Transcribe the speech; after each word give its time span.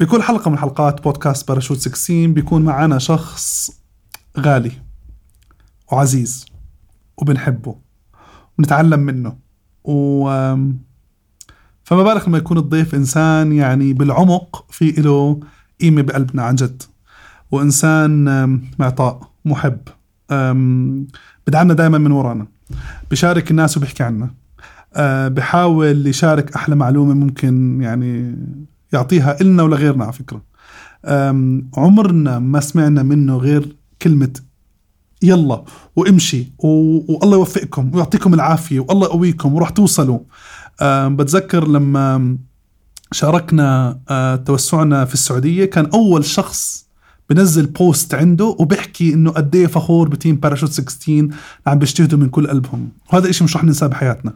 بكل 0.00 0.22
حلقة 0.22 0.50
من 0.50 0.58
حلقات 0.58 1.02
بودكاست 1.02 1.48
باراشوت 1.48 1.78
16 1.78 2.26
بيكون 2.26 2.62
معنا 2.62 2.98
شخص 2.98 3.70
غالي 4.38 4.72
وعزيز 5.92 6.46
وبنحبه 7.16 7.76
ونتعلم 8.58 9.00
منه. 9.00 9.36
و 9.84 10.24
فما 11.84 12.02
بالك 12.02 12.28
لما 12.28 12.38
يكون 12.38 12.58
الضيف 12.58 12.94
إنسان 12.94 13.52
يعني 13.52 13.92
بالعمق 13.92 14.64
في 14.70 14.90
له 14.90 15.40
قيمة 15.80 16.02
بقلبنا 16.02 16.42
عن 16.42 16.54
جد. 16.54 16.82
وإنسان 17.50 18.24
معطاء 18.78 19.30
محب. 19.44 19.78
بدعمنا 21.46 21.74
دائما 21.74 21.98
من 21.98 22.10
ورانا. 22.10 22.46
بشارك 23.10 23.50
الناس 23.50 23.76
وبيحكي 23.76 24.02
عنا. 24.02 24.30
آه، 24.94 25.28
بحاول 25.28 26.06
يشارك 26.06 26.54
أحلى 26.56 26.76
معلومة 26.76 27.14
ممكن 27.14 27.82
يعني 27.82 28.36
يعطيها 28.92 29.40
إلنا 29.40 29.62
ولغيرنا 29.62 30.04
على 30.04 30.12
فكرة. 30.12 30.42
عمرنا 31.76 32.38
ما 32.38 32.60
سمعنا 32.60 33.02
منه 33.02 33.36
غير 33.36 33.76
كلمة 34.02 34.32
يلا 35.22 35.64
وامشي. 35.96 36.52
والله 36.58 37.36
يوفقكم 37.36 37.90
ويعطيكم 37.94 38.34
العافية 38.34 38.80
والله 38.80 39.06
يقويكم 39.06 39.54
وراح 39.54 39.70
توصلوا. 39.70 40.18
بتذكر 40.82 41.68
لما 41.68 42.38
شاركنا 43.12 44.00
أه، 44.08 44.36
توسعنا 44.36 45.04
في 45.04 45.14
السعودية 45.14 45.64
كان 45.64 45.86
أول 45.86 46.24
شخص 46.24 46.86
بنزل 47.30 47.66
post 47.66 48.14
عنده 48.14 48.44
وبيحكي 48.44 49.14
إنه 49.14 49.30
قد 49.30 49.56
إيه 49.56 49.66
فخور 49.66 50.08
ب 50.08 50.14
team 50.14 50.36
Parachute 50.36 50.70
16 50.70 51.28
عم 51.66 51.78
بيجتهدوا 51.78 52.18
من 52.18 52.28
كل 52.28 52.46
قلبهم. 52.46 52.88
وهذا 53.12 53.28
الشيء 53.28 53.44
مش 53.44 53.56
رح 53.56 53.64
ننساه 53.64 53.86
بحياتنا. 53.86 54.32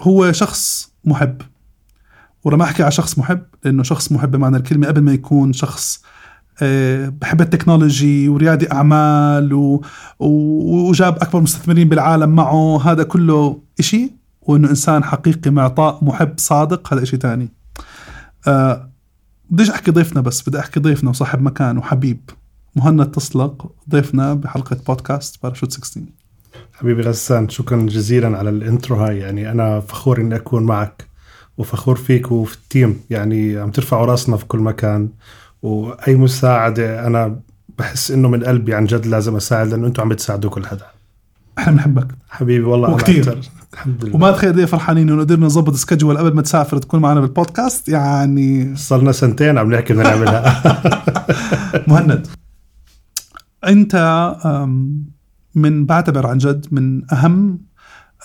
هو 0.00 0.32
شخص 0.32 0.92
محب. 1.04 1.42
ولما 2.44 2.64
أحكي 2.64 2.82
على 2.82 2.92
شخص 2.92 3.18
محب 3.18 3.42
لأنه 3.64 3.82
شخص 3.82 4.12
محب 4.12 4.30
بمعنى 4.30 4.56
الكلمة 4.56 4.86
قبل 4.86 5.00
ما 5.00 5.12
يكون 5.12 5.52
شخص 5.52 6.02
آه، 6.62 7.08
بحب 7.08 7.40
ال 7.40 7.48
technology 7.48 8.28
وريادي 8.28 8.72
أعمال 8.72 9.54
و... 9.54 9.84
وجاب 10.20 11.16
أكبر 11.16 11.40
مستثمرين 11.40 11.88
بالعالم 11.88 12.30
معه 12.30 12.90
هذا 12.92 13.02
كله 13.02 13.60
إشي 13.80 14.12
وإنه 14.42 14.70
إنسان 14.70 15.04
حقيقي 15.04 15.50
معطاء 15.50 16.04
محب 16.04 16.34
صادق 16.36 16.94
هذا 16.94 17.02
إشي 17.02 17.16
تاني. 17.16 17.48
آه 18.48 18.90
بديش 19.50 19.70
أحكي 19.70 19.90
ضيفنا 19.90 20.20
بس 20.20 20.48
بدي 20.48 20.58
أحكي 20.58 20.80
ضيفنا 20.80 21.10
وصاحب 21.10 21.42
مكان 21.42 21.78
وحبيب 21.78 22.30
مهند 22.76 23.10
تصلق 23.10 23.72
ضيفنا 23.90 24.34
بحلقة 24.34 24.76
بودكاست 24.86 25.42
باراشوت 25.42 25.72
16 25.72 26.06
حبيبي 26.72 27.02
غسان 27.02 27.48
شكرا 27.48 27.82
جزيلا 27.82 28.38
على 28.38 28.50
ال 28.50 28.58
intro 28.58 28.96
هاي 28.96 29.18
يعني 29.18 29.50
أنا 29.50 29.80
فخور 29.80 30.20
إني 30.20 30.36
أكون 30.36 30.62
معك. 30.62 31.07
وفخور 31.58 31.96
فيك 31.96 32.32
وفي 32.32 32.56
ال 32.56 32.63
team. 32.63 33.00
يعني 33.10 33.58
عم 33.58 33.70
ترفعوا 33.70 34.06
راسنا 34.06 34.36
في 34.36 34.44
كل 34.44 34.58
مكان. 34.58 35.08
وأي 35.62 36.14
مساعدة 36.14 37.06
أنا 37.06 37.40
بحس 37.78 38.10
إنه 38.10 38.28
من 38.28 38.44
قلبي 38.44 38.74
عن 38.74 38.84
جد 38.84 39.06
لازم 39.06 39.36
أساعد 39.36 39.68
لأنه 39.68 39.86
أنتم 39.86 40.02
عم 40.02 40.08
بتساعدوا 40.08 40.50
كل 40.50 40.66
حدا. 40.66 40.86
إحنا 41.58 41.72
بنحبك. 41.72 42.06
حبيبي 42.28 42.64
والله. 42.64 42.94
أكتر. 42.94 43.38
الحمد 43.72 44.04
لله. 44.04 44.16
وما 44.16 44.30
تخيل 44.30 44.52
قد 44.52 44.58
إيه 44.58 44.66
فرحانين 44.66 45.08
إنه 45.08 45.20
قدرنا 45.20 45.46
نظبط 45.46 45.74
schedule 45.74 46.18
قبل 46.18 46.34
ما 46.34 46.42
تسافر 46.42 46.78
تكون 46.78 47.00
معنا 47.00 47.20
بالبودكاست. 47.20 47.88
يعني 47.88 48.76
صرنا 48.76 49.12
سنتين 49.12 49.58
عم 49.58 49.74
نحكي 49.74 49.92
بدنا 49.92 50.08
نعملها. 50.08 50.62
مهند. 51.88 52.26
أنت 53.66 53.96
من 55.54 55.86
بعتبر 55.86 56.26
عن 56.26 56.38
جد 56.38 56.66
من 56.70 57.12
أهم 57.12 57.58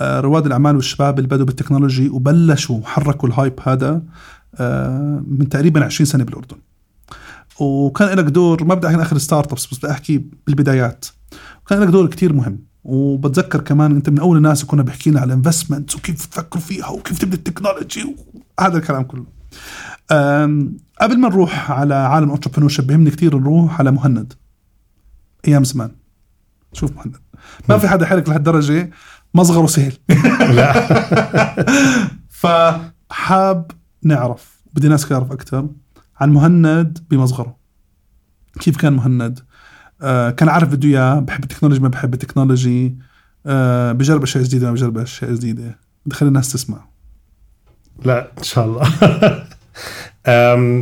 رواد 0.01 0.45
الأعمال 0.45 0.75
والشباب 0.75 1.19
اللي 1.19 1.29
بدوا 1.29 1.45
بال 1.45 1.56
technology 1.56 2.09
وبلشوا 2.09 2.79
حركوا 2.83 3.29
ال 3.29 3.35
hype 3.35 3.59
هذا 3.63 4.01
آه، 4.55 5.23
من 5.27 5.49
تقريبا 5.49 5.85
20 5.85 6.05
سنة 6.05 6.23
بالأردن. 6.23 6.57
وكان 7.59 8.17
لك 8.17 8.25
دور 8.25 8.63
ما 8.63 8.75
بدي 8.75 8.87
أحكي 8.87 9.01
آخر 9.01 9.17
startups 9.17 9.65
بس 9.65 9.77
بدي 9.77 9.91
أحكي 9.91 10.25
بالبدايات. 10.47 11.05
وكان 11.65 11.79
لك 11.79 11.87
دور 11.87 12.07
كتير 12.07 12.33
مهم. 12.33 12.59
وبتذكر 12.83 13.61
كمان 13.61 13.91
إنت 13.91 14.09
من 14.09 14.19
أول 14.19 14.37
الناس 14.37 14.65
كنا 14.65 14.83
بحكي 14.83 15.09
لنا 15.09 15.19
على 15.19 15.33
investment 15.33 15.95
وكيف 15.95 16.25
تفكروا 16.25 16.63
فيها 16.63 16.87
وكيف 16.87 17.19
تبدا 17.19 17.35
ال 17.35 17.42
technology 17.42 18.15
وهذا 18.59 18.77
الكلام 18.77 19.03
كله. 19.03 19.25
قبل 21.01 21.19
ما 21.19 21.29
نروح 21.29 21.71
على 21.71 21.95
عالم 21.95 22.31
entrepreneur 22.31 22.71
بهمني 22.79 23.11
كثير 23.11 23.37
نروح 23.37 23.79
على 23.79 23.91
مهند. 23.91 24.33
أيام 25.47 25.63
زمان. 25.63 25.91
شوف 26.73 26.95
مهند. 26.95 27.17
ما 27.69 27.77
في 27.77 27.87
حدا 27.87 28.05
حرك 28.05 28.29
لهالدرجة. 28.29 28.91
من 29.33 29.44
صغره 29.44 29.67
سهل 29.67 29.93
لا. 30.55 30.73
فحاب 32.41 33.71
نعرف 34.03 34.61
بدي 34.73 34.87
ناس 34.87 35.11
يعرف 35.11 35.31
أكثر 35.31 35.67
عن 36.19 36.33
مهند 36.33 36.99
من 37.09 37.23
صغره. 37.23 37.57
كيف 38.59 38.77
كان 38.77 38.93
مهند؟ 38.93 39.39
آه 40.01 40.29
كان 40.29 40.49
عارف 40.49 40.69
بده 40.69 40.89
إياه 40.89 41.19
بحب 41.19 41.43
ال 41.43 41.47
technology 41.47 41.81
ما 41.81 41.87
بحب 41.87 42.13
ال 42.13 42.20
technology. 42.20 42.97
آه 43.45 43.91
بجرب 43.91 44.23
أشياء 44.23 44.43
جديدة 44.43 44.67
ما 44.67 44.73
بجرب 44.73 44.97
أشياء 44.97 45.33
جديدة. 45.33 45.79
بدي 46.05 46.15
خلي 46.15 46.27
الناس 46.27 46.51
تسمع. 46.51 46.85
لا 48.05 48.31
إن 48.37 48.43
شاء 48.43 48.65
الله. 48.65 48.87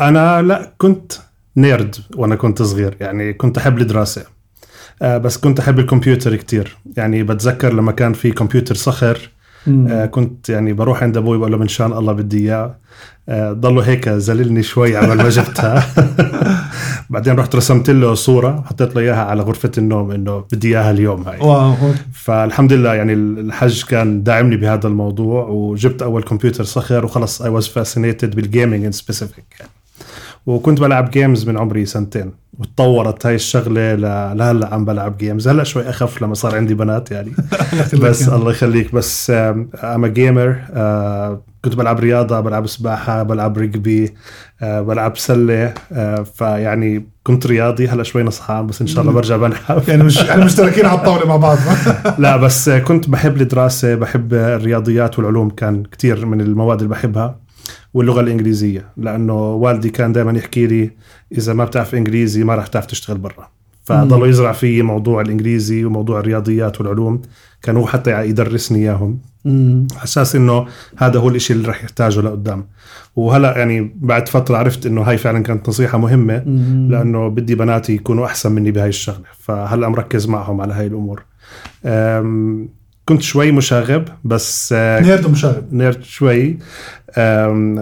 أنا 0.00 0.42
لا 0.42 0.72
كنت 0.78 1.12
نيرد 1.56 1.96
وأنا 2.14 2.36
كنت 2.36 2.62
صغير. 2.62 2.96
يعني 3.00 3.32
كنت 3.32 3.58
أحب 3.58 3.78
الدراسة. 3.78 4.35
بس 5.02 5.38
كنت 5.38 5.60
أحب 5.60 5.78
الكمبيوتر 5.78 6.36
كتير. 6.36 6.76
يعني 6.96 7.22
بتذكر 7.22 7.72
لما 7.72 7.92
كان 7.92 8.12
في 8.12 8.30
كمبيوتر 8.30 8.74
صخر 8.74 9.30
أه، 9.68 10.06
كنت 10.06 10.48
يعني 10.48 10.72
بروح 10.72 11.02
عند 11.02 11.16
أبوي 11.16 11.38
بقول 11.38 11.52
له 11.52 11.58
من 11.58 11.68
شان 11.68 11.92
الله 11.92 12.12
بدي 12.12 12.38
إياه. 12.38 12.76
أه، 13.28 13.52
ضله 13.52 13.82
هيك 13.82 14.08
زللني 14.08 14.62
شوي 14.62 14.96
على 14.96 15.14
ما 15.14 15.28
جبتها. 15.28 15.86
بعدين 17.10 17.34
رحت 17.34 17.56
رسمت 17.56 17.90
له 17.90 18.14
صورة 18.14 18.58
وحطيت 18.58 18.96
له 18.96 19.00
إياها 19.00 19.24
على 19.24 19.42
غرفة 19.42 19.70
النوم 19.78 20.10
إنه 20.10 20.44
بدي 20.52 20.68
إياها 20.68 20.90
اليوم 20.90 21.22
هاي. 21.22 21.40
واو 21.40 21.74
فالحمد 22.12 22.72
لله 22.72 22.94
يعني 22.94 23.12
الحج 23.12 23.84
كان 23.84 24.22
داعمني 24.22 24.56
بهذا 24.56 24.88
الموضوع 24.88 25.46
وجبت 25.48 26.02
أول 26.02 26.22
كمبيوتر 26.22 26.64
صخر 26.64 27.04
وخلص 27.04 27.42
I 27.42 27.48
was 27.48 27.66
fascinated 27.66 28.36
بال 28.36 28.48
gaming 28.48 28.84
in 28.84 28.92
specific 28.92 29.64
وكنت 30.46 30.80
بلعب 30.80 31.10
games 31.10 31.48
من 31.48 31.58
عمري 31.58 31.86
سنتين. 31.86 32.32
وتطورت 32.58 33.26
هاي 33.26 33.34
الشغلة 33.34 33.94
لهلأ 34.34 34.74
عم 34.74 34.84
بلعب 34.84 35.18
games 35.18 35.48
هلأ 35.48 35.64
شوي 35.64 35.88
أخف 35.88 36.22
لما 36.22 36.34
صار 36.34 36.56
عندي 36.56 36.74
بنات 36.74 37.10
يعني. 37.10 37.32
بس 38.02 38.28
الله 38.28 38.50
يخليك. 38.50 38.94
بس 38.94 39.30
I'm 39.30 40.06
gamer 40.06 40.56
كنت 41.64 41.76
بلعب 41.76 42.00
رياضة 42.00 42.40
بلعب 42.40 42.66
سباحة 42.66 43.22
بلعب 43.22 43.58
رجبي 43.58 44.14
آه، 44.62 44.80
بلعب 44.80 45.16
سلة. 45.16 45.74
آه، 45.92 46.22
فيعني 46.22 47.08
كنت 47.22 47.46
رياضي. 47.46 47.88
هلأ 47.88 48.02
شوي 48.02 48.22
نصحان 48.22 48.66
بس 48.66 48.80
إن 48.80 48.86
شاء 48.86 49.02
الله 49.02 49.12
برجع 49.12 49.36
بلعب. 49.36 49.82
يعني 49.88 50.02
مش 50.02 50.18
إحنا 50.18 50.44
مشتركين 50.44 50.86
على 50.86 50.98
الطاولة 50.98 51.26
مع 51.26 51.36
بعض. 51.36 51.58
لا 52.18 52.36
بس 52.36 52.70
كنت 52.70 53.08
بحب 53.10 53.40
الدراسة 53.40 53.94
بحب 53.94 54.34
الرياضيات 54.34 55.18
والعلوم. 55.18 55.50
كان 55.50 55.82
كتير 55.82 56.26
من 56.26 56.40
المواد 56.40 56.78
اللي 56.78 56.90
بحبها. 56.90 57.45
واللغة 57.94 58.20
الإنجليزية 58.20 58.86
لأنه 58.96 59.34
والدي 59.34 59.90
كان 59.90 60.12
دائما 60.12 60.38
يحكي 60.38 60.66
لي 60.66 60.90
إذا 61.32 61.52
ما 61.52 61.64
بتعرف 61.64 61.94
إنجليزي 61.94 62.44
ما 62.44 62.54
راح 62.54 62.66
تعرف 62.66 62.86
تشتغل 62.86 63.18
برا. 63.18 63.48
فضلوا 63.84 64.26
يزرع 64.26 64.52
في 64.52 64.82
موضوع 64.82 65.20
الإنجليزي 65.20 65.84
وموضوع 65.84 66.20
الرياضيات 66.20 66.80
والعلوم 66.80 67.22
كان 67.62 67.76
هو 67.76 67.86
حتى 67.86 68.28
يدرسني 68.28 68.78
إياهم. 68.78 69.18
على 69.46 70.04
أساس 70.04 70.36
إنه 70.36 70.66
هذا 70.96 71.18
هو 71.18 71.28
الإشي 71.28 71.52
اللي 71.52 71.68
رح 71.68 71.84
يحتاجه 71.84 72.20
لقدام. 72.20 72.66
وهلأ 73.16 73.58
يعني 73.58 73.96
بعد 74.00 74.28
فترة 74.28 74.56
عرفت 74.56 74.86
إنه 74.86 75.02
هاي 75.02 75.18
فعلا 75.18 75.42
كانت 75.42 75.68
نصيحة 75.68 75.98
مهمة 75.98 76.38
لأنه 76.90 77.28
بدي 77.28 77.54
بناتي 77.54 77.92
يكونوا 77.92 78.26
أحسن 78.26 78.52
مني 78.52 78.70
بهاي 78.70 78.88
الشغلة. 78.88 79.24
فهلأ 79.38 79.88
مركز 79.88 80.28
معهم 80.28 80.60
على 80.60 80.74
هاي 80.74 80.86
الأمور. 80.86 81.22
كنت 83.06 83.22
شوي 83.22 83.52
مشاغب 83.52 84.04
بس 84.24 84.74
آه، 84.76 85.00
نيرد 85.00 85.24
ومشاغب 85.26 85.64
نيرد 85.72 86.02
شوي. 86.04 86.58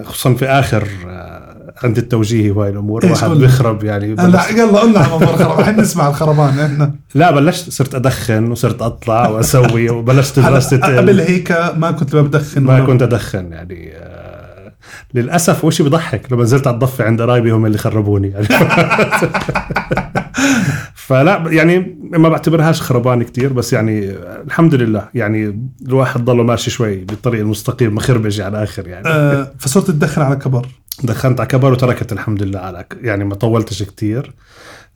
خصوصا 0.04 0.34
في 0.34 0.46
آخر 0.46 0.88
آه، 1.08 1.74
عند 1.84 1.98
التوجيهي 1.98 2.50
وهاي 2.50 2.70
الأمور 2.70 3.04
الواحد 3.04 3.24
قلنا؟ 3.28 3.40
بيخرب 3.40 3.84
يعني 3.84 4.14
لا 4.14 4.48
يلا 4.50 4.78
قلنا 4.80 4.98
على 4.98 5.08
موضوع 5.10 5.30
الخرابان 5.30 5.60
إحنا 5.68 5.82
نسمع 5.82 6.08
الخربان 6.08 6.58
إحنا. 6.60 6.94
لا 7.14 7.30
بلشت 7.30 7.70
صرت 7.70 7.94
أدخن 7.94 8.50
وصرت 8.50 8.82
أطلع 8.82 9.28
وأسوي 9.28 9.90
وبلشت 9.90 10.38
دراسه 10.38 10.76
هلا 10.76 10.98
قبل 10.98 11.20
هيك 11.20 11.52
ما 11.76 11.90
كنت 11.90 12.16
بدخن 12.16 12.62
ما 12.62 12.80
كنت 12.86 13.02
أدخن 13.02 13.52
يعني 13.52 13.92
آه، 13.96 14.23
للأسف 15.14 15.64
وشي 15.64 15.82
بضحك 15.82 16.32
لما 16.32 16.42
نزلت 16.42 16.66
على 16.66 16.74
الضفة 16.74 17.04
عند 17.04 17.22
قرايبي 17.22 17.50
هم 17.50 17.66
اللي 17.66 17.78
خربوني 17.78 18.28
يعني. 18.28 18.46
فلا 20.94 21.44
يعني 21.46 21.98
ما 22.00 22.28
بعتبرهاش 22.28 22.82
خربان 22.82 23.22
كتير 23.22 23.52
بس 23.52 23.72
يعني 23.72 24.10
آه، 24.10 24.42
الحمد 24.46 24.74
لله 24.74 25.08
يعني 25.14 25.68
الواحد 25.86 26.24
ضله 26.24 26.42
ماشي 26.42 26.70
شوي 26.70 26.96
بالطريق 26.96 27.40
المستقيم 27.40 27.94
ما 27.94 28.00
خربش 28.00 28.40
على 28.40 28.56
الآخر 28.58 28.88
يعني. 28.88 29.08
آه 29.08 29.52
فصرت 29.58 29.86
تدخن 29.86 30.22
على 30.22 30.36
كبر. 30.36 30.66
دخنت 31.02 31.40
على 31.40 31.48
كبر 31.48 31.72
وتركت 31.72 32.12
الحمد 32.12 32.42
لله 32.42 32.58
على 32.58 32.84
يعني 33.02 33.24
ما 33.24 33.34
طولتش 33.34 33.82
كتير. 33.82 34.32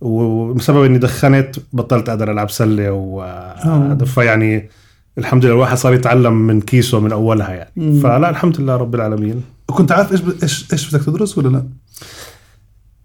وبسبب 0.00 0.84
إني 0.84 0.98
دخنت 0.98 1.56
بطلت 1.72 2.08
أقدر 2.08 2.30
ألعب 2.32 2.50
سلة 2.50 2.92
و 2.92 3.24
فيعني 4.04 4.68
الحمد 5.18 5.44
لله 5.44 5.54
الواحد 5.54 5.76
صار 5.76 5.94
يتعلم 5.94 6.32
من 6.32 6.60
كيسه 6.60 7.00
من 7.00 7.12
أولها 7.12 7.50
يعني. 7.50 7.70
مم. 7.76 8.00
فلا 8.00 8.30
الحمد 8.30 8.60
لله 8.60 8.76
رب 8.76 8.94
العالمين. 8.94 9.42
كنت 9.70 9.92
عارف 9.92 10.12
إيش 10.12 10.20
ب- 10.20 10.42
إيش 10.42 10.72
إيش 10.72 10.94
بدك 10.94 11.04
تدرس 11.04 11.38
ولا 11.38 11.48
لا؟ 11.48 11.68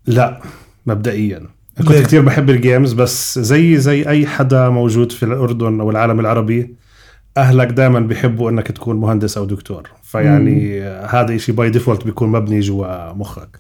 لا 0.06 0.42
مبدئيا. 0.86 1.48
كنت 1.78 1.92
ليه؟ 1.92 2.04
كثير 2.04 2.22
بحب 2.22 2.50
ال 2.50 2.57
games 2.57 2.94
بس 2.94 3.40
زي 3.40 3.78
زي 3.78 4.08
أي 4.10 4.28
حدا 4.28 4.70
موجود 4.70 5.12
في 5.12 5.24
الأردن 5.24 5.80
أو 5.80 5.90
العالم 5.92 6.20
العربي 6.20 6.76
أهلك 7.38 7.68
دائما 7.68 8.00
بيحبوا 8.00 8.50
إنك 8.50 8.68
تكون 8.68 8.96
مهندس 8.96 9.38
أو 9.38 9.46
دكتور. 9.46 9.90
فيعني 10.04 10.82
هذا 10.84 11.38
شيء 11.38 11.56
by 11.56 11.70
default 11.70 12.06
بيكون 12.06 12.30
مبني 12.30 12.60
جوا 12.60 13.14
مخك. 13.14 13.58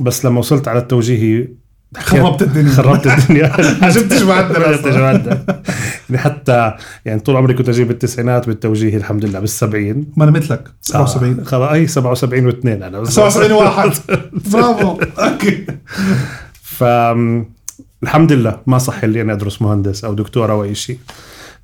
بس 0.00 0.24
لما 0.24 0.38
وصلت 0.38 0.68
على 0.68 0.78
التوجيهي 0.78 1.48
خربت 1.96 2.42
الدنيا. 2.42 2.70
خربت 2.72 3.06
الدنيا. 3.06 3.52
عجبتش 3.86 4.22
مع 4.22 4.40
الدراسة. 4.40 4.68
عجبتش 4.68 4.96
مع 4.96 5.10
الدراسة. 5.10 5.44
يعني 6.10 6.22
حتى 6.22 6.72
يعني 7.04 7.20
طول 7.20 7.36
عمري 7.36 7.54
كنت 7.54 7.68
أجيب 7.68 7.90
التسعينات 7.90 8.46
بالتوجيهي 8.46 8.96
الحمد 8.96 9.24
لله 9.24 9.40
بالسبعين. 9.40 10.06
ما 10.16 10.24
أنا 10.24 10.32
مثلك. 10.32 10.68
77 10.80 11.40
آه، 11.40 11.44
خلاص 11.44 11.70
أي 11.70 11.86
77 11.86 12.46
واثنين 12.46 12.82
أنا. 12.82 13.00
بس 13.00 13.08
77 13.08 13.52
واحد. 13.62 13.90
برافو. 14.52 15.00
Okay. 15.18 15.66
ف 16.62 16.84
الحمد 18.02 18.32
لله 18.32 18.60
ما 18.66 18.78
صح 18.78 19.04
لي 19.04 19.20
اني 19.20 19.32
أدرس 19.32 19.62
مهندس 19.62 20.04
أو 20.04 20.14
دكتور 20.14 20.52
أو 20.52 20.64
أي 20.64 20.74
شيء. 20.74 20.98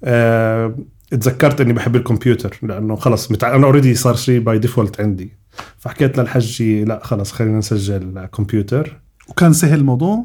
أه... 0.05 0.75
تذكرت 1.11 1.61
أني 1.61 1.73
بحب 1.73 1.97
الكمبيوتر 1.97 2.57
لأنه 2.63 2.97
خلص 2.97 3.31
متع... 3.31 3.55
أنا 3.55 3.67
already 3.67 3.95
صار 3.95 4.17
شيء 4.17 4.41
by 4.41 4.59
default 4.59 5.01
عندي. 5.01 5.33
فحكيت 5.79 6.19
للحجي 6.19 6.85
لا 6.85 7.01
خلص 7.03 7.33
خلينا 7.33 7.59
نسجل 7.59 8.27
كمبيوتر. 8.37 9.01
وكان 9.31 9.53
سهل 9.53 9.79
الموضوع؟ 9.79 10.25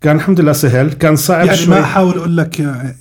كان 0.00 0.16
الحمد 0.16 0.40
لله 0.40 0.52
سهل. 0.52 0.92
كان 0.92 1.16
صعب 1.16 1.46
يعني 1.46 1.58
شوي. 1.58 1.74
ما 1.74 1.80
أحاول 1.80 2.18
أقول 2.18 2.36
لك 2.36 2.60
آه، 2.60 2.94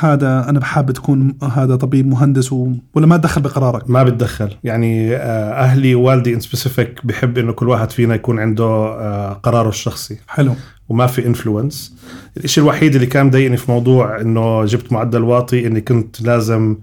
هذا 0.00 0.48
أنا 0.48 0.58
بحب 0.58 0.90
تكون 0.90 1.38
هذا 1.52 1.76
طبيب 1.76 2.06
مهندس 2.06 2.52
و... 2.52 2.72
ولا 2.94 3.06
ما 3.06 3.16
تدخل 3.16 3.40
بقرارك؟ 3.40 3.90
ما 3.90 4.02
بتدخل. 4.02 4.56
يعني 4.64 5.16
آه، 5.16 5.52
أهلي 5.52 5.94
ووالدي 5.94 6.34
in 6.34 6.40
specific 6.40 7.06
بحب 7.06 7.38
إنه 7.38 7.52
كل 7.52 7.68
واحد 7.68 7.90
فينا 7.90 8.14
يكون 8.14 8.38
عنده 8.38 8.64
آه، 8.64 9.32
قراره 9.32 9.68
الشخصي. 9.68 10.18
حلو. 10.28 10.54
وما 10.88 11.06
في 11.06 11.26
influence 11.26 11.94
الشيء 12.36 12.64
الوحيد 12.64 12.94
اللي 12.94 13.06
كان 13.06 13.26
مضايقني 13.26 13.56
في 13.56 13.70
موضوع 13.70 14.20
إنه 14.20 14.64
جبت 14.64 14.92
معدل 14.92 15.22
واطي 15.22 15.66
إني 15.66 15.80
كنت 15.80 16.20
لازم 16.20 16.76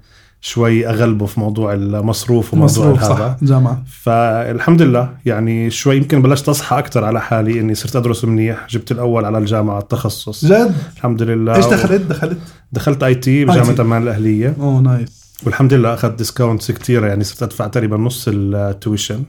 شوي 0.45 0.87
أغلبه 0.87 1.25
في 1.25 1.39
موضوع 1.39 1.73
المصروف 1.73 2.53
وموضوع 2.53 2.65
مصروف 2.65 3.03
هذا 3.03 3.37
صح. 3.41 3.43
جامعه 3.43 3.83
فالحمد 4.01 4.81
لله 4.81 5.09
يعني 5.25 5.69
شوي 5.69 5.97
يمكن 5.97 6.21
بلشت 6.21 6.49
أصحى 6.49 6.77
أكثر 6.79 7.03
على 7.03 7.21
حالي 7.21 7.59
إني 7.59 7.75
صرت 7.75 7.95
أدرس 7.95 8.25
منيح 8.25 8.67
جبت 8.69 8.91
الأول 8.91 9.25
على 9.25 9.37
الجامعة 9.37 9.79
التخصص. 9.79 10.45
جد؟ 10.45 10.75
الحمد 10.95 11.21
لله. 11.21 11.55
إيش 11.55 11.65
دخلت؟ 11.65 12.01
دخلت. 12.01 12.37
دخلت 12.71 13.03
IT 13.03 13.45
بجامعة. 13.45 13.81
عمان 13.81 14.03
الأهلية. 14.03 14.55
Oh 14.59 14.79
nice. 14.79 15.35
والحمد 15.45 15.73
لله 15.73 15.93
أخذت 15.93 16.17
discounts 16.17 16.71
كثيره 16.71 17.07
يعني 17.07 17.23
صرت 17.23 17.43
أدفع 17.43 17.67
تقريبا 17.67 17.97
نص 17.97 18.25
ال 18.27 18.38
tuition. 18.38 19.23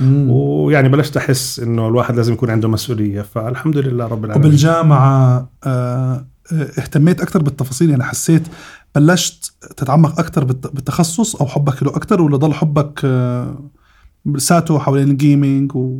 مم. 0.00 0.30
ويعني 0.30 0.88
بلشت 0.88 1.16
أحس 1.16 1.58
إنه 1.60 1.88
الواحد 1.88 2.16
لازم 2.16 2.32
يكون 2.32 2.50
عنده 2.50 2.68
مسؤولية 2.68 3.22
فالحمد 3.22 3.76
لله 3.78 4.06
رب 4.06 4.24
العالمين. 4.24 4.46
وبالجامعة 4.46 5.48
آه، 5.66 6.24
اهتميت 6.52 7.20
أكثر 7.20 7.42
بالتفاصيل 7.42 7.90
يعني 7.90 8.02
حسيت 8.04 8.42
بلشت 8.94 9.52
تتعمق 9.76 10.18
أكثر 10.20 10.44
بالت- 10.44 10.74
بالتخصص 10.74 11.36
أو 11.36 11.46
حبك 11.46 11.82
له 11.82 11.90
أكثر 11.96 12.22
ولا 12.22 12.36
ضل 12.36 12.54
حبك 12.54 13.00
آه، 13.04 13.70
ساته 14.36 14.78
حوالين 14.78 15.10
ال 15.10 15.19
gaming 15.19 15.76
و... 15.76 15.96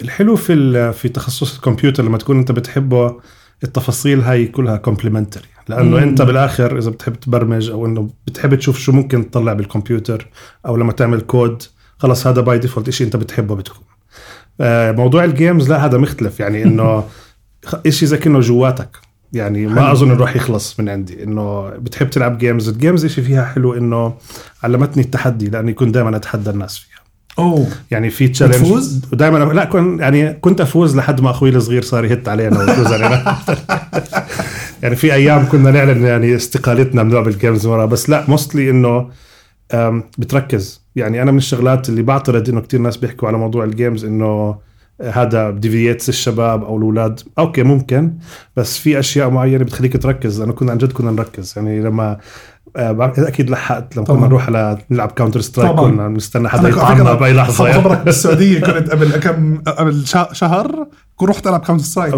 الحلو 0.00 0.36
في 0.36 0.92
في 0.92 1.08
تخصص 1.08 1.54
الكمبيوتر 1.54 2.04
لما 2.04 2.18
تكون 2.18 2.38
أنت 2.38 2.52
بتحبه 2.52 3.16
التفاصيل 3.64 4.20
هاي 4.20 4.46
كلها 4.46 4.76
complementary 4.76 5.44
لأنه 5.68 5.96
مم. 5.96 6.02
أنت 6.02 6.22
بالآخر 6.22 6.78
إذا 6.78 6.90
بتحب 6.90 7.12
تبرمج 7.20 7.70
أو 7.70 7.86
إنه 7.86 8.10
بتحب 8.26 8.54
تشوف 8.54 8.78
شو 8.78 8.92
ممكن 8.92 9.30
تطلع 9.30 9.52
بالكمبيوتر 9.52 10.28
أو 10.66 10.76
لما 10.76 10.92
تعمل 10.92 11.20
كود 11.20 11.62
خلص 11.98 12.26
هذا 12.26 12.40
by 12.40 12.58
default 12.58 12.90
شيء 12.90 13.06
أنت 13.06 13.16
بتحبه 13.16 13.54
بتكون. 13.56 13.84
آه، 14.60 14.92
موضوع 14.92 15.24
ال 15.24 15.31
games 15.31 15.68
لا 15.70 15.84
هذا 15.86 15.98
مختلف. 15.98 16.40
يعني 16.40 16.62
إنه 16.62 17.04
شيء 17.88 18.08
زي 18.08 18.16
كأنه 18.16 18.40
جواتك. 18.40 18.96
يعني 19.32 19.66
ما 19.66 19.82
حلو. 19.82 19.92
أظن 19.92 20.10
إنه 20.10 20.20
راح 20.20 20.36
يخلص 20.36 20.80
من 20.80 20.88
عندي 20.88 21.24
إنه 21.24 21.68
بتحب 21.68 22.10
تلعب 22.10 22.38
games 22.38 22.68
ال 22.68 22.74
games 22.74 23.06
شيء 23.06 23.24
فيها 23.24 23.44
حلو 23.44 23.74
إنه 23.74 24.14
علمتني 24.62 25.02
التحدي 25.02 25.50
لأني 25.50 25.72
كنت 25.72 25.94
دائما 25.94 26.16
أتحدى 26.16 26.50
الناس 26.50 26.78
فيها. 26.78 26.98
أوه. 27.38 27.66
يعني 27.90 28.10
في 28.10 28.28
challenge 28.28 28.54
بتفوز؟ 28.54 29.02
ودائما 29.12 29.38
لا 29.38 29.64
كنت 29.64 30.00
يعني 30.00 30.32
كنت 30.32 30.60
أفوز 30.60 30.96
لحد 30.96 31.20
ما 31.20 31.30
أخوي 31.30 31.50
الصغير 31.50 31.82
صار 31.82 32.04
يهت 32.04 32.28
علينا 32.28 32.58
ويفوز 32.58 32.92
علينا. 32.92 33.38
يعني 34.82 34.96
في 34.96 35.14
أيام 35.14 35.48
كنا 35.48 35.70
نعلن 35.70 36.04
يعني 36.04 36.36
استقالتنا 36.36 37.02
من 37.02 37.12
لعب 37.12 37.28
ال 37.28 37.34
games 37.34 37.66
ورا 37.66 37.84
بس 37.84 38.10
لا 38.10 38.24
mostly 38.28 38.70
إنه 38.70 39.10
بتركز. 40.18 40.82
يعني 40.96 41.22
أنا 41.22 41.30
من 41.30 41.38
الشغلات 41.38 41.88
اللي 41.88 42.02
بعترض 42.02 42.48
إنه 42.48 42.60
كتير 42.60 42.80
ناس 42.80 42.96
بيحكوا 42.96 43.28
على 43.28 43.38
موضوع 43.38 43.64
ال 43.64 43.71
games 43.71 44.04
إنه 44.04 44.56
هذا 45.02 45.50
deviates 45.50 46.08
الشباب 46.08 46.64
أو 46.64 46.76
الأولاد. 46.76 47.20
okay 47.38 47.62
ممكن 47.62 48.12
بس 48.56 48.78
في 48.78 48.98
أشياء 48.98 49.30
معينة 49.30 49.64
بتخليك 49.64 50.02
تركز. 50.02 50.40
لأنه 50.40 50.52
كنا 50.52 50.72
عن 50.72 50.78
جد 50.78 50.92
كنا 50.92 51.10
نركز. 51.10 51.54
يعني 51.56 51.80
لما 51.80 52.18
آه، 52.76 53.12
أكيد 53.18 53.50
لحقت 53.50 53.96
لما 53.96 54.06
كنا. 54.06 54.26
نروح 54.26 54.46
على 54.46 54.78
نلعب 54.90 55.10
Counter 55.10 55.40
Strike 55.40 55.72
طبعاً. 55.72 55.90
كنا 55.90 56.08
نستنى 56.08 56.48
حدا 56.48 56.70
فكرة 56.70 57.14
بأي 57.14 57.32
لحظة. 57.32 57.72
خبرك 57.72 58.04
بالسعودية 58.04 58.60
كنت 58.60 58.90
قبل 58.90 59.16
كم 59.16 59.56
قبل 59.56 60.06
شهر 60.32 60.86
كنت 61.16 61.28
رحت 61.28 61.46
ألعب 61.46 61.60
Counter 61.60 61.84
Strike 61.84 62.14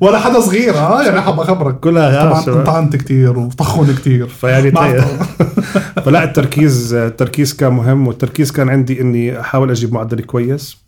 ولا 0.00 0.18
حدا 0.18 0.40
صغير. 0.40 0.74
ها 0.74 1.02
يعني 1.02 1.20
حابب 1.20 1.40
أخبرك. 1.40 1.80
كلها 1.80 2.22
آه، 2.22 2.42
طبعا. 2.42 2.58
انطعنت 2.58 2.96
كثير 2.96 3.38
وطخوني 3.38 3.92
كثير 3.92 4.26
فيعني. 4.26 4.72
فلا 6.04 6.24
التركيز 6.24 6.94
التركيز 6.94 7.52
كان 7.54 7.72
مهم 7.72 8.06
والتركيز 8.06 8.52
كان 8.52 8.68
عندي 8.68 9.00
إني 9.00 9.40
أحاول 9.40 9.70
أجيب 9.70 9.92
معدل 9.92 10.20
كويس. 10.20 10.82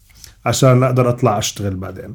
عشان 0.47 0.83
أقدر 0.83 1.09
أطلع 1.09 1.39
أشتغل 1.39 1.77
بعدين 1.77 2.15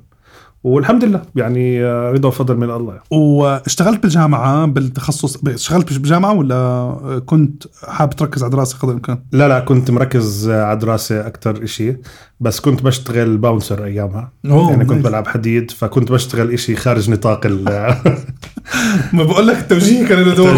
والحمد 0.64 1.04
لله 1.04 1.22
يعني 1.36 1.86
آه، 1.86 2.12
رضا 2.12 2.28
وفضل 2.28 2.58
من 2.58 2.72
الله 2.72 3.00
واشتغلت 3.12 4.04
بالجامعة 4.04 4.66
بالتخصص 4.66 5.48
اشتغلت 5.48 5.94
بالجامعة 5.94 6.34
ولا 6.34 7.22
كنت 7.26 7.64
حابب 7.88 8.14
تركز 8.14 8.44
على 8.44 8.52
دراسه 8.52 8.78
قدر 8.78 8.90
الإمكان؟ 8.90 9.20
لا 9.32 9.48
لا 9.48 9.60
كنت 9.60 9.92
مركز 9.92 10.50
على 10.50 10.80
دراسة 10.80 11.28
أكتر 11.28 11.64
إشي 11.64 11.96
بس 12.40 12.60
كنت 12.60 12.84
بشتغل 12.84 13.38
باونسر 13.38 13.86
أيامها 13.86 14.32
أوه، 14.46 14.70
يعني 14.70 14.86
كنت. 14.86 15.06
بلعب 15.06 15.28
حديد 15.28 15.72
فكنت 15.72 16.12
بشتغل 16.12 16.54
إشي 16.54 16.76
خارج 16.76 17.10
نطاق 17.10 17.46
ال 17.46 17.64
ما 19.14 19.24
بقول 19.24 19.48
لك 19.48 19.58
التوجيه 19.58 20.08
كان 20.08 20.20
له 20.20 20.36
دور. 20.36 20.56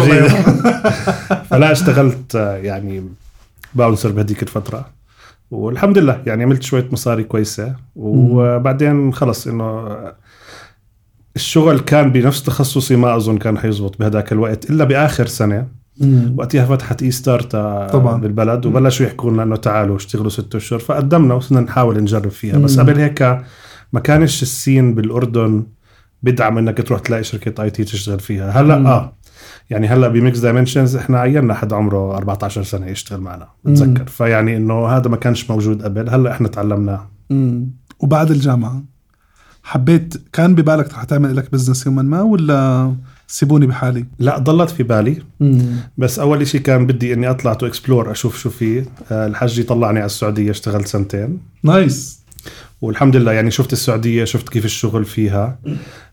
فلا 1.50 1.72
اشتغلت 1.72 2.36
آه، 2.36 2.56
يعني 2.56 3.04
باونسر 3.74 4.10
بهديك 4.10 4.42
الفترة 4.42 5.01
والحمد 5.56 5.98
لله 5.98 6.22
يعني 6.26 6.42
عملت 6.42 6.62
شوية 6.62 6.88
مصاري 6.92 7.24
كويسة 7.24 7.74
وبعدين 7.96 9.12
خلص 9.12 9.46
إنه 9.46 9.88
الشغل 11.36 11.78
كان 11.80 12.12
بنفس 12.12 12.42
تخصصي 12.42 12.96
ما 12.96 13.16
أظن 13.16 13.38
كان 13.38 13.58
حيزبط 13.58 13.98
بهداك 13.98 14.32
الوقت 14.32 14.70
إلا 14.70 14.84
بآخر 14.84 15.26
سنة 15.26 15.68
مم. 16.00 16.34
وقتها 16.38 16.64
فتحت 16.66 17.02
اي 17.02 17.10
ستارت 17.10 17.52
طبعاً. 17.92 18.20
بالبلد 18.20 18.66
وبلشوا 18.66 19.06
يحكوا 19.06 19.30
لنا 19.30 19.42
إنه 19.42 19.56
تعالوا 19.56 19.96
اشتغلوا 19.96 20.30
ست 20.30 20.54
أشهر 20.54 20.78
فقدمنا 20.78 21.34
وصرنا 21.34 21.60
نحاول 21.60 22.00
نجرب 22.00 22.30
فيها 22.30 22.58
بس. 22.58 22.78
قبل 22.80 22.98
هيك 22.98 23.22
ما 23.92 24.00
كانش 24.00 24.42
السين 24.42 24.94
بالأردن 24.94 25.66
بدعم 26.22 26.58
إنك 26.58 26.82
تروح 26.86 27.00
تلاقي 27.00 27.24
شركة 27.24 27.62
اي 27.62 27.70
تي 27.70 27.84
تشتغل 27.84 28.20
فيها 28.20 28.50
هلأ 28.50 28.78
مم. 28.78 28.86
آه 28.86 29.12
يعني 29.70 29.86
هلا 29.88 30.08
ب 30.08 30.13
Mixed 30.13 30.38
Dimensions 30.38 30.96
إحنا 30.96 31.20
عينا 31.20 31.54
حد 31.54 31.72
عمره 31.72 32.16
14 32.16 32.62
سنة 32.62 32.86
يشتغل 32.86 33.20
معنا 33.20 33.48
بتذكر 33.64 34.06
فيعني 34.06 34.56
إنه 34.56 34.86
هذا 34.86 35.08
ما 35.08 35.16
كانش 35.16 35.50
موجود 35.50 35.82
قبل 35.82 36.08
هلأ 36.08 36.32
إحنا 36.32 36.48
تعلمناه. 36.48 37.08
مم. 37.30 37.70
وبعد 38.00 38.30
الجامعة 38.30 38.82
حبيت 39.62 40.14
كان 40.32 40.54
ببالك 40.54 40.94
رح 40.94 41.04
تعمل 41.04 41.36
لك 41.36 41.52
business 41.52 41.86
يوما 41.86 42.02
ما 42.02 42.22
ولا 42.22 42.92
سيبوني 43.26 43.66
بحالي؟ 43.66 44.04
لا 44.18 44.38
ضلت 44.38 44.70
في 44.70 44.82
بالي. 44.82 45.22
بس 45.98 46.18
أول 46.18 46.46
شيء 46.46 46.60
كان 46.60 46.86
بدي 46.86 47.12
إني 47.12 47.30
أطلع 47.30 47.54
to 47.54 47.66
explore 47.66 48.10
أشوف 48.10 48.38
شو 48.38 48.50
في. 48.50 48.84
آه، 49.10 49.26
الحج 49.26 49.64
طلعني 49.64 49.98
على 49.98 50.06
السعودية 50.06 50.50
اشتغلت 50.50 50.86
سنتين. 50.86 51.38
nice 51.64 52.21
والحمد 52.82 53.16
لله 53.16 53.32
يعني 53.32 53.50
شفت 53.50 53.72
السعودية 53.72 54.24
شفت 54.24 54.48
كيف 54.48 54.64
الشغل 54.64 55.04
فيها. 55.04 55.58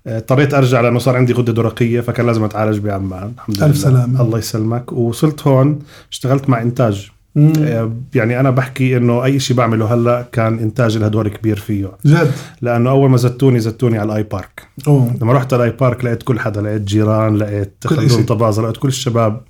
آه، 0.07 0.17
اضطريت 0.17 0.53
أرجع 0.53 0.81
لأنه 0.81 0.99
صار 0.99 1.15
عندي 1.15 1.33
غدة 1.33 1.53
درقيه 1.53 2.01
فكان 2.01 2.25
لازم 2.25 2.43
أتعالج 2.43 2.79
بعمان 2.79 3.31
الحمد 3.35 3.57
لله. 3.57 3.65
ألف 3.65 3.77
سلامة. 3.77 4.21
الله 4.21 4.37
يسلمك. 4.37 4.93
وصلت 4.93 5.47
هون 5.47 5.79
اشتغلت 6.11 6.49
مع 6.49 6.61
إنتاج. 6.61 7.11
مم. 7.35 7.53
آه، 7.59 7.91
يعني 8.15 8.39
أنا 8.39 8.49
بحكي 8.49 8.97
إنه 8.97 9.23
أي 9.23 9.39
شيء 9.39 9.57
بعمله 9.57 9.93
هلأ 9.93 10.25
كان 10.31 10.59
إنتاج 10.59 10.97
له 10.97 11.07
دور 11.07 11.27
كبير 11.27 11.59
فيه. 11.59 11.91
جد؟ 12.05 12.31
لأنه 12.61 12.89
أول 12.89 13.09
ما 13.09 13.17
زتوني 13.17 13.59
زتوني 13.59 13.97
على 13.97 14.11
ال 14.11 14.23
iPark. 14.23 14.67
أوه. 14.87 15.15
لما 15.21 15.33
رحت 15.33 15.53
على 15.53 15.63
ال 15.63 15.77
iPark 15.77 16.05
لقيت 16.05 16.23
كل 16.23 16.39
حدا 16.39 16.61
لقيت 16.61 16.81
جيران 16.81 17.35
لقيت. 17.37 17.73
خلدون 17.85 18.23
طبازه 18.23 18.61
لقيت 18.61 18.77
كل 18.77 18.87
الشباب. 18.87 19.41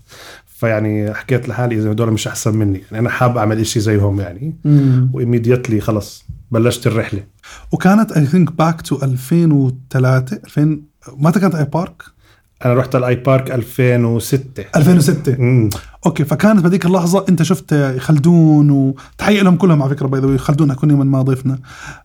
فيعني 0.59 1.13
حكيت 1.13 1.49
لحالي 1.49 1.75
إذا 1.75 1.91
هدول 1.91 2.11
مش 2.11 2.27
أحسن 2.27 2.57
مني. 2.57 2.81
يعني 2.91 2.99
أنا 2.99 3.09
حاب 3.09 3.37
أعمل 3.37 3.59
إشي 3.59 3.79
زيهم 3.79 4.19
يعني. 4.19 4.55
و 5.13 5.19
immediately 5.19 5.81
خلص. 5.81 6.25
بلشت 6.51 6.87
الرحلة. 6.87 7.23
وكانت 7.71 8.11
I 8.11 8.25
think 8.25 8.51
back 8.53 8.81
to 8.81 8.99
2003 9.03 10.37
2000 10.45 10.81
متى 11.17 11.39
كانت 11.39 11.55
iPark؟ 11.55 12.03
أنا 12.65 12.73
رحت 12.73 12.95
ال 12.95 13.15
iPark 13.15 13.51
2006 13.51 14.65
2006 14.75 15.35
امم 15.39 15.69
okay 16.05 16.25
فكانت 16.25 16.59
بهذيك 16.63 16.85
اللحظة 16.85 17.25
أنت 17.29 17.43
شفت 17.43 17.73
خلدون 17.99 18.69
وتحيه 18.71 19.41
لهم 19.41 19.55
كلهم 19.55 19.81
على 19.83 19.95
فكرة 19.95 20.07
bye 20.07 20.37
خلدون 20.37 20.73
كل 20.73 20.91
يوم 20.91 21.11
ما 21.11 21.21
ضيفنا. 21.21 21.59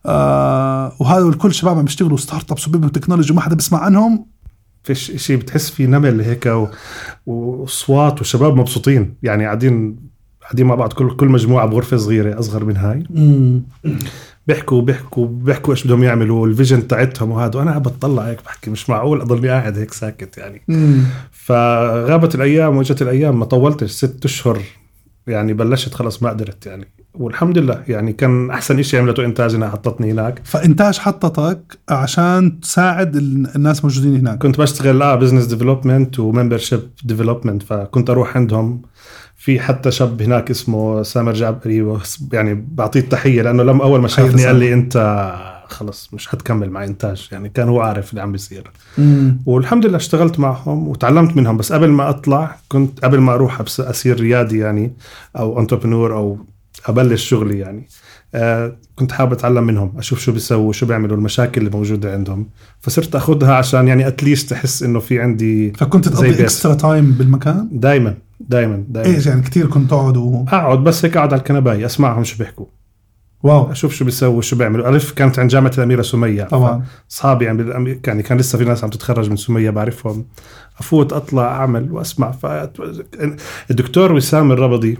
آه 0.06 0.92
وهذا 1.00 1.28
الكل 1.28 1.54
شباب 1.54 1.78
عم 1.78 1.84
يشتغلوا 1.84 2.16
startups 2.16 2.68
وبيبنوا 2.68 2.90
تكنولوجي 2.90 3.32
وما 3.32 3.40
حدا 3.40 3.54
بيسمع 3.54 3.78
عنهم. 3.78 4.26
فيش 4.82 5.10
شيء 5.16 5.36
بتحس 5.36 5.70
في 5.70 5.86
نمل 5.86 6.20
هيك 6.20 6.46
و- 6.46 6.66
وأصوات 7.26 8.20
وشباب 8.20 8.56
مبسوطين. 8.56 9.14
يعني 9.22 9.44
قاعدين 9.44 9.96
قاعدين 10.42 10.66
مع 10.66 10.74
بعض 10.74 10.92
كل 10.92 11.16
كل 11.16 11.28
مجموعة 11.28 11.66
بغرفة 11.66 11.96
صغيرة 11.96 12.38
أصغر 12.38 12.64
من 12.64 12.76
هاي. 12.76 13.04
بيحكوا 14.46 14.82
بيحكوا 14.82 15.26
بيحكوا 15.26 15.72
إيش 15.74 15.84
بدهم 15.86 16.02
يعملوا 16.04 16.46
ال 16.46 16.52
vision 16.52 16.88
تاعتهم 16.88 17.30
وهذا 17.30 17.58
وأنا 17.58 17.78
بتطلع 17.78 18.22
هيك 18.22 18.44
بحكي 18.44 18.70
مش 18.70 18.90
معقول 18.90 19.20
أضلني 19.20 19.48
قاعد 19.48 19.78
هيك 19.78 19.92
ساكت 19.92 20.38
يعني. 20.38 20.62
فغابت 21.32 22.34
الأيام 22.34 22.76
وإجت 22.76 23.02
الأيام 23.02 23.38
ما 23.38 23.44
طولتش 23.44 23.90
ست 23.90 24.24
أشهر 24.24 24.58
يعني 25.26 25.52
بلشت 25.52 25.94
خلص 25.94 26.22
ما 26.22 26.30
قدرت 26.30 26.66
يعني. 26.66 26.88
والحمد 27.14 27.58
لله 27.58 27.82
يعني 27.88 28.12
كان 28.12 28.50
أحسن 28.50 28.82
شيء 28.82 29.00
عملته 29.00 29.24
انتاج 29.24 29.54
انها 29.54 29.68
حطتني 29.70 30.12
هناك. 30.12 30.40
فإنتاج 30.44 30.98
حطتك 30.98 31.78
عشان 31.88 32.60
تساعد 32.60 33.16
ال- 33.16 33.48
الناس 33.56 33.84
موجودين 33.84 34.16
هناك. 34.16 34.38
كنت 34.42 34.58
بشتغل 34.60 35.02
آه 35.02 35.14
business 35.14 35.44
development 35.46 36.18
و 36.20 36.58
membership 36.58 36.80
development 37.04 37.62
فكنت 37.62 38.10
أروح 38.10 38.36
عندهم 38.36 38.82
في 39.44 39.60
حتى 39.60 39.90
شاب 39.90 40.22
هناك 40.22 40.50
اسمه 40.50 41.02
سامر 41.02 41.32
جعبري 41.32 41.98
يعني 42.32 42.64
بعطيه 42.68 43.00
التحية 43.00 43.42
لأنه 43.42 43.62
لما 43.62 43.84
أول 43.84 44.00
ما 44.00 44.08
شافني 44.08 44.46
قال. 44.46 44.56
لي 44.56 44.72
أنت 44.72 45.34
خلص 45.68 46.10
مش 46.12 46.28
حتكمل 46.28 46.70
مع 46.70 46.84
إنتاج 46.84 47.28
يعني 47.32 47.48
كان 47.48 47.68
هو 47.68 47.80
عارف 47.80 48.10
اللي 48.10 48.22
عم 48.22 48.32
بيصير. 48.32 48.70
والحمد 49.46 49.86
لله 49.86 49.96
اشتغلت 49.96 50.38
معهم 50.38 50.88
وتعلمت 50.88 51.36
منهم 51.36 51.56
بس 51.56 51.72
قبل 51.72 51.88
ما 51.88 52.08
أطلع 52.10 52.56
كنت 52.68 53.04
قبل 53.04 53.18
ما 53.18 53.34
أروح 53.34 53.60
أصير 53.60 54.20
ريادي 54.20 54.58
يعني 54.58 54.92
أو 55.36 55.60
entrepreneur 55.60 56.14
أو 56.14 56.38
أبلش 56.86 57.28
شغلي 57.28 57.58
يعني 57.58 57.88
آه 58.34 58.76
كنت 58.96 59.12
حابب 59.12 59.32
أتعلم 59.32 59.64
منهم 59.64 59.92
أشوف 59.98 60.20
شو 60.20 60.32
بيسووا 60.32 60.72
شو 60.72 60.86
بيعملوا 60.86 61.16
المشاكل 61.16 61.60
اللي 61.60 61.70
موجودة 61.70 62.12
عندهم 62.12 62.46
فصرت 62.80 63.16
أخذها 63.16 63.54
عشان 63.54 63.88
يعني 63.88 64.06
at 64.08 64.21
least 64.21 64.52
أحس 64.52 64.82
إنه 64.82 65.00
في 65.00 65.20
عندي 65.20 65.72
فكنت 65.72 66.08
تقضي. 66.08 66.42
extra 66.42 66.74
time 66.74 67.10
بالمكان 67.12 67.68
دايما 67.72 68.14
دايما 68.48 68.84
دايما. 68.88 69.16
إيش 69.16 69.26
يعني 69.26 69.42
كثير 69.42 69.66
كنت 69.66 69.90
تقعد 69.90 70.16
و... 70.16 70.44
أقعد 70.48 70.78
بس 70.78 71.04
هيك 71.04 71.16
اقعد 71.16 71.32
على 71.32 71.40
الكنباي 71.40 71.86
أسمعهم 71.86 72.24
شو 72.24 72.38
بيحكوا. 72.38 72.66
واو. 73.42 73.72
أشوف 73.72 73.94
شو 73.94 74.04
بيسووا 74.04 74.42
شو 74.42 74.56
بيعملوا. 74.56 74.88
ألف 74.88 75.12
كانت 75.12 75.38
عند 75.38 75.50
جامعة 75.50 75.72
الأميرة 75.78 76.02
سمية. 76.02 76.44
طبعا. 76.44 76.84
اصحابي 77.10 77.44
يعني 77.44 78.00
يعني 78.06 78.22
كان 78.22 78.38
لسه 78.38 78.58
في 78.58 78.64
ناس 78.64 78.84
عم 78.84 78.90
تتخرج 78.90 79.30
من 79.30 79.36
سمية 79.36 79.70
بعرفهم. 79.70 80.24
أفوت 80.78 81.12
أطلع 81.12 81.46
أعمل 81.46 81.92
وأسمع. 81.92 82.30
ف... 82.30 82.46
الدكتور 83.70 84.12
وسام 84.12 84.52
الربضي. 84.52 84.98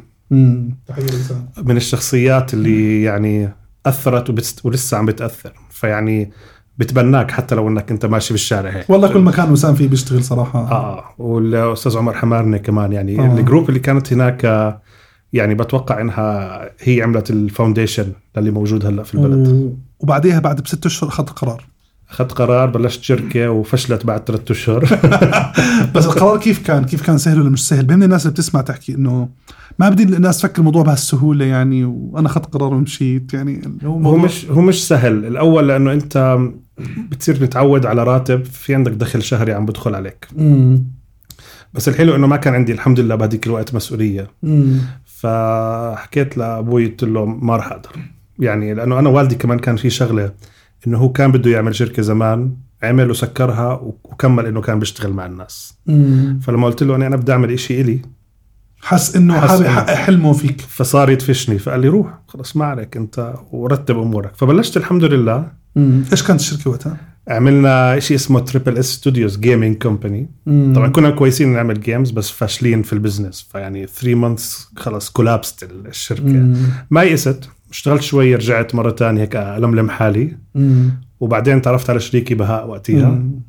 تحية 0.86 1.04
لسام. 1.04 1.48
من 1.62 1.76
الشخصيات 1.76 2.54
اللي 2.54 3.02
يعني 3.02 3.52
أثرت. 3.86 4.64
ولسه 4.64 4.96
عم 4.96 5.06
بتأثر. 5.06 5.52
فيعني 5.70 6.30
بتبناك 6.78 7.30
حتى 7.30 7.54
لو 7.54 7.68
إنك 7.68 7.90
أنت 7.90 8.06
ماشي 8.06 8.34
بالشارع 8.34 8.70
هيك. 8.70 8.90
والله 8.90 9.08
كل 9.08 9.20
مكان 9.20 9.52
وسام 9.52 9.74
فيه 9.74 9.88
بيشتغل 9.88 10.24
صراحة. 10.24 10.70
آه 10.70 11.04
والأستاذ 11.18 11.96
عمر 11.96 12.14
حمارنه 12.14 12.56
كمان 12.56 12.92
يعني 12.92 13.20
آه. 13.20 13.22
آه. 13.22 13.38
ال 13.38 13.43
group 13.43 13.68
اللي 13.68 13.80
كانت 13.80 14.12
هناك 14.12 14.44
آه، 14.44 14.82
يعني 15.32 15.54
بتوقع 15.54 16.00
إنها 16.00 16.60
هي 16.80 17.02
عملت 17.02 17.30
ال 17.30 17.38
foundation 17.38 18.12
اللي 18.38 18.50
موجود 18.50 18.86
هلأ 18.86 19.02
في 19.02 19.14
البلد. 19.14 19.48
و... 19.48 19.72
وبعديها 20.00 20.38
بعد 20.38 20.60
بست 20.60 20.86
أشهر 20.86 21.08
أخذت 21.08 21.30
قرار. 21.30 21.64
أخذت 22.10 22.32
قرار 22.32 22.70
بلشت 22.70 23.02
شركة 23.02 23.50
وفشلت 23.50 24.06
بعد 24.06 24.22
ثلاثة 24.26 24.52
أشهر. 24.52 24.84
بس 25.94 26.06
القرار 26.06 26.38
كيف 26.38 26.66
كان؟ 26.66 26.84
كيف 26.84 27.02
كان؟ 27.06 27.18
سهل 27.18 27.40
ولا 27.40 27.50
مش 27.50 27.68
سهل؟ 27.68 27.84
بهمني 27.84 28.04
الناس 28.04 28.22
اللي 28.22 28.32
بتسمع 28.32 28.60
تحكي 28.60 28.94
إنه 28.94 29.28
ما 29.78 29.88
بدي 29.88 30.02
الناس 30.02 30.38
تفكر 30.38 30.58
الموضوع 30.58 30.82
بهالسهولة 30.82 31.44
يعني 31.44 31.84
وأنا 31.84 32.26
أخذت 32.26 32.54
قرار 32.54 32.74
ومشيت 32.74 33.34
يعني. 33.34 33.78
هو 33.84 34.16
مش 34.16 34.46
هو 34.50 34.60
مش 34.60 34.88
سهل. 34.88 35.24
الأول 35.24 35.68
لأنه 35.68 35.92
أنت 35.92 36.38
بتصير 37.10 37.42
متعود 37.42 37.86
على 37.86 38.04
راتب 38.04 38.44
في 38.44 38.74
عندك 38.74 38.92
دخل 38.92 39.22
شهري 39.22 39.52
عم 39.52 39.66
بدخل 39.66 39.94
عليك 39.94 40.28
مم. 40.36 40.84
بس 41.74 41.88
الحلو 41.88 42.14
إنه 42.14 42.26
ما 42.26 42.36
كان 42.36 42.54
عندي 42.54 42.72
الحمد 42.72 43.00
لله 43.00 43.14
بهذيك 43.14 43.46
الوقت 43.46 43.74
مسؤولية 43.74 44.30
مم. 44.42 44.78
فحكيت 45.04 46.38
لأبوي 46.38 46.86
قلت 46.86 47.04
له 47.04 47.24
ما 47.24 47.56
راح 47.56 47.72
أقدر 47.72 47.90
يعني 48.38 48.74
لأنه 48.74 48.98
أنا 48.98 49.08
والدي 49.08 49.34
كمان 49.34 49.58
كان 49.58 49.76
في 49.76 49.90
شغلة 49.90 50.32
إنه 50.86 50.98
هو 50.98 51.12
كان 51.12 51.32
بده 51.32 51.50
يعمل 51.50 51.74
شركة 51.74 52.02
زمان 52.02 52.56
عمل 52.82 53.10
وسكرها 53.10 53.72
وكمل 54.04 54.46
إنه 54.46 54.60
كان 54.60 54.78
بيشتغل 54.78 55.12
مع 55.12 55.26
الناس 55.26 55.78
مم. 55.86 56.40
فلما 56.42 56.66
قلت 56.66 56.82
له 56.82 56.96
اني 56.96 57.06
أنا 57.06 57.16
بدي 57.16 57.32
أعمل 57.32 57.50
إشي 57.52 57.80
إلي 57.80 57.98
حس 58.80 59.16
إنه 59.16 59.40
حابب 59.40 59.64
يحقق 59.64 59.94
حلمه 59.94 60.32
فيك 60.32 60.60
فصار 60.60 61.10
يدفشني 61.10 61.58
فقال 61.58 61.80
لي 61.80 61.88
روح 61.88 62.18
خلص 62.28 62.56
ما 62.56 62.64
عليك 62.64 62.96
أنت 62.96 63.34
ورتب 63.52 63.98
أمورك 63.98 64.32
فبلشت 64.36 64.76
الحمد 64.76 65.04
لله. 65.04 65.63
إيش 65.76 66.22
كانت 66.22 66.40
الشركة 66.40 66.70
وقتها؟ 66.70 66.96
عملنا 67.28 67.98
شيء 68.00 68.16
اسمه 68.16 68.40
Triple 68.40 68.78
S 68.78 68.86
Studios 68.92 69.38
gaming 69.38 69.82
company. 69.82 70.30
طبعا 70.46 70.88
كنا 70.88 71.10
كويسين 71.10 71.52
نعمل 71.52 71.80
games 71.80 72.10
بس 72.10 72.30
فاشلين 72.30 72.82
في 72.82 72.92
ال 72.92 72.99
business 72.99 73.48
فيعني 73.52 73.86
3 73.86 74.14
months 74.14 74.68
خلص 74.76 75.10
collapsed 75.10 75.62
الشركة 75.86 76.22
مم. 76.22 76.56
ما 76.90 77.02
يئست 77.02 77.48
اشتغلت 77.70 78.02
شوي 78.02 78.34
رجعت 78.34 78.74
مرة 78.74 78.90
تانية 78.90 79.22
هيك 79.22 79.36
الملم 79.36 79.90
حالي 79.90 80.36
مم. 80.54 80.90
وبعدين 81.20 81.62
تعرفت 81.62 81.90
على 81.90 82.00
شريكي 82.00 82.34
بهاء 82.34 82.68
وقتها 82.68 83.08
مم. 83.08 83.40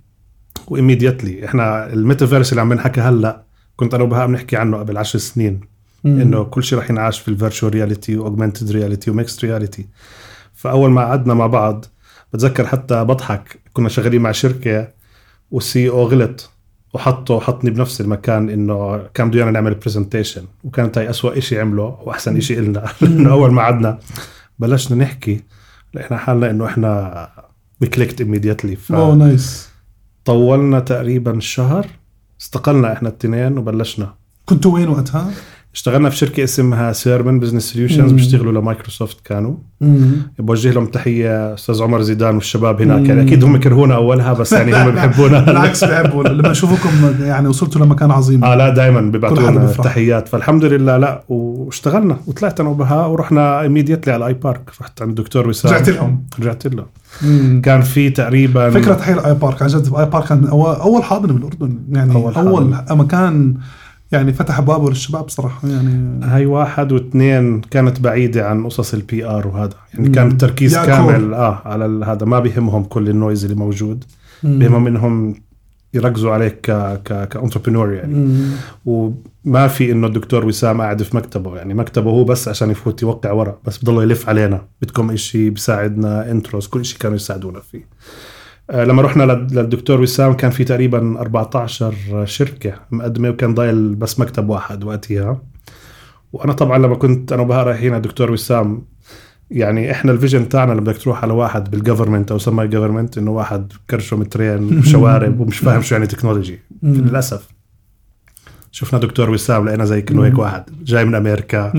و 0.67 0.74
immediately 0.74 1.45
إحنا 1.45 1.93
الميتافيرس 1.93 2.51
اللي 2.51 2.61
عم 2.61 2.69
بنحكي 2.69 3.01
هلأ 3.01 3.43
كنت 3.75 3.93
أنا 3.93 4.03
وبهاء 4.03 4.27
بنحكي 4.27 4.57
عنه 4.57 4.77
قبل 4.77 4.97
عشر 4.97 5.19
سنين 5.19 5.59
مم. 6.03 6.21
إنه 6.21 6.43
كل 6.43 6.63
شيء 6.63 6.79
رح 6.79 6.89
ينعاش 6.89 7.19
في 7.19 7.27
ال 7.27 7.33
virtual 7.33 7.73
reality 7.73 8.17
و 8.17 8.23
augmented 8.23 8.71
reality 8.71 9.11
و 9.11 9.17
mixed 9.17 9.45
reality 9.45 9.85
فأول 10.53 10.91
ما 10.91 11.01
قعدنا 11.01 11.33
مع 11.33 11.47
بعض 11.47 11.85
بتذكر 12.33 12.67
حتى 12.67 13.03
بضحك. 13.03 13.59
كنا 13.73 13.89
شغالين 13.89 14.21
مع 14.21 14.31
شركة 14.31 14.87
والسي 15.51 15.89
أو 15.89 16.03
غلط 16.07 16.51
وحطه 16.93 17.39
حطني 17.39 17.69
بنفس 17.69 18.01
المكان 18.01 18.49
إنه 18.49 18.97
كان 19.13 19.29
بده 19.29 19.37
إيانا 19.39 19.51
نعمل 19.51 19.73
presentation 19.73 20.45
وكانت 20.63 20.97
هاي 20.97 21.09
أسوأ 21.09 21.39
شيء 21.39 21.59
عمله 21.59 21.97
وأحسن 22.03 22.39
شيء 22.39 22.59
إلنا. 22.59 22.85
لأنه 23.01 23.31
أول 23.37 23.51
ما 23.51 23.61
قعدنا 23.61 23.99
بلشنا 24.59 24.97
نحكي. 25.03 25.43
لقينا 25.93 26.17
حالنا 26.17 26.49
إنه 26.49 26.65
إحنا 26.65 27.29
ب 27.81 27.86
clicked 27.86 28.21
immediately. 28.23 28.91
اوه 28.93 29.15
nice 29.15 29.69
فطولنا 30.25 30.79
تقريبا 30.79 31.39
شهر. 31.39 31.87
استقلنا 32.41 32.93
إحنا 32.93 33.09
الاثنين 33.09 33.57
وبلشنا. 33.57 34.13
كنتوا 34.45 34.73
وين 34.73 34.87
وقتها؟ 34.87 35.31
اشتغلنا 35.75 36.09
في 36.09 36.17
شركة 36.17 36.43
اسمها 36.43 36.91
سيرمن 36.91 37.39
Business 37.39 37.63
Solutions. 37.63 38.11
بيشتغلوا 38.11 38.61
لمايكروسوفت 38.61 39.17
كانوا. 39.25 39.55
بوجه 40.39 40.71
لهم 40.71 40.85
تحية 40.85 41.53
أستاذ 41.53 41.83
عمر 41.83 42.01
زيدان 42.01 42.35
والشباب 42.35 42.81
هناك 42.81 43.07
يعني. 43.09 43.21
أكيد 43.21 43.43
هم 43.43 43.57
كرهونا 43.57 43.95
أولها 43.95 44.33
بس 44.33 44.53
يعني 44.53 44.75
هم 44.75 44.91
بيحبونا 44.95 45.39
بالعكس 45.39 45.83
بحبوا 45.83 46.23
لما 46.23 46.51
يشوفوكم 46.51 46.89
يعني 47.25 47.47
وصلتوا 47.47 47.85
لمكان 47.85 48.11
عظيم 48.11 48.43
آه 48.43 48.55
لا 48.55 48.69
دائما 48.69 49.01
بيبعتوا 49.01 49.49
بيفرح. 49.51 49.85
تحيات 49.85 50.27
فالحمد 50.27 50.65
لله 50.65 50.97
لا 50.97 51.23
واشتغلنا 51.29 52.17
وطلعت 52.27 52.59
أنا 52.59 52.69
وبهاء 52.69 53.09
ورحنا 53.09 53.61
immediately 53.61 54.13
على 54.13 54.25
ال 54.25 54.33
iPark 54.33 54.71
رحت 54.81 55.01
عند 55.01 55.19
الدكتور 55.19 55.47
وسام 55.47 55.71
رجعت 55.73 55.89
لهم 55.89 56.23
رجعت 56.39 56.67
له 56.67 56.85
مم. 57.21 57.61
كان 57.63 57.81
في 57.81 58.09
تقريبا 58.09 58.69
فكرة 58.69 58.93
تحية 58.93 59.25
iPark 59.27 59.61
عن 59.61 59.67
جد 59.67 59.93
iPark 59.97 60.31
أول, 60.31 60.75
أول 60.75 61.03
حاضنة 61.03 61.33
بالأردن 61.33 61.77
يعني 61.91 62.15
أول. 62.15 62.33
أول 62.35 62.75
مكان 62.91 63.53
يعني 64.11 64.33
فتح 64.33 64.57
ابوابه 64.57 64.89
للشباب 64.89 65.29
صراحة 65.29 65.67
يعني 65.67 66.25
هاي 66.25 66.45
واحد 66.45 66.91
واثنين 66.91 67.61
كانت 67.61 67.99
بعيدة 67.99 68.49
عن 68.49 68.65
قصص 68.65 68.93
ال 68.93 69.25
PR 69.25 69.47
وهذا. 69.47 69.75
يعني. 69.93 70.09
كان 70.09 70.27
التركيز 70.27 70.77
كامل 70.77 71.33
آه 71.33 71.61
على 71.65 72.05
هذا. 72.05 72.25
ما 72.25 72.39
بيهمهم 72.39 72.83
كل 72.83 73.09
ال 73.09 73.15
noise 73.15 73.43
اللي 73.43 73.55
موجود. 73.55 74.03
بيهمهم 74.43 74.87
إنهم 74.87 75.35
يركزوا 75.93 76.31
عليك 76.31 76.61
ك 76.61 76.71
ك 77.03 77.27
ك 77.27 77.32
entrepreneur 77.32 77.93
يعني. 77.93 78.15
مم. 78.15 78.51
وما 78.85 79.67
في 79.67 79.91
إنه 79.91 80.07
الدكتور 80.07 80.45
وسام 80.45 80.81
قاعد 80.81 81.03
في 81.03 81.17
مكتبه. 81.17 81.57
يعني 81.57 81.73
مكتبه 81.73 82.09
هو 82.09 82.23
بس 82.23 82.47
عشان 82.47 82.71
يفوت 82.71 83.01
يوقع 83.01 83.31
ورق 83.31 83.59
بس 83.65 83.77
بضله 83.77 84.03
يلف 84.03 84.29
علينا. 84.29 84.61
بدكم 84.81 85.11
إشي 85.11 85.49
بيساعدنا 85.49 86.31
intros 86.31 86.67
كل 86.67 86.85
شيء 86.85 86.99
كانوا 86.99 87.15
يساعدونا 87.15 87.59
فيه. 87.59 87.87
لما 88.73 89.01
رحنا 89.01 89.23
لل- 89.23 89.47
للدكتور 89.51 90.01
وسام 90.01 90.33
كان 90.33 90.51
في 90.51 90.63
تقريبا 90.63 91.19
14 91.19 91.93
شركة 92.25 92.73
مقدمة 92.91 93.29
وكان 93.29 93.53
ضايل 93.53 93.95
بس 93.95 94.19
مكتب 94.19 94.49
واحد 94.49 94.83
وقتها 94.83 95.41
وأنا 96.33 96.53
طبعا 96.53 96.77
لما 96.77 96.95
كنت 96.95 97.31
أنا 97.33 97.41
وبهاء 97.41 97.65
رايحين 97.67 97.89
على 97.89 97.97
الدكتور 97.97 98.31
وسام 98.31 98.85
يعني 99.51 99.91
إحنا 99.91 100.11
ال 100.11 100.17
vision 100.17 100.49
تاعنا 100.49 100.71
لما 100.71 100.81
بدك 100.81 100.97
تروح 100.97 101.23
على 101.23 101.33
واحد 101.33 101.71
بال 101.71 101.81
government 101.81 102.31
أو 102.31 102.37
semi 102.37 102.67
government 102.67 103.17
إنه 103.17 103.31
واحد 103.31 103.73
كرشه 103.89 104.17
مترين 104.17 104.63
وشوارب 104.79 105.39
ومش 105.39 105.57
فاهم 105.57 105.81
شو 105.81 105.95
يعني 105.95 106.07
technology. 106.07 106.59
للأسف 106.83 107.47
شفنا 108.71 108.99
دكتور 108.99 109.29
وسام 109.29 109.65
لقينا 109.67 109.85
زي 109.85 110.01
كأنه 110.01 110.25
هيك. 110.25 110.37
واحد 110.39 110.63
جاي 110.83 111.05
من 111.05 111.15
أمريكا. 111.15 111.73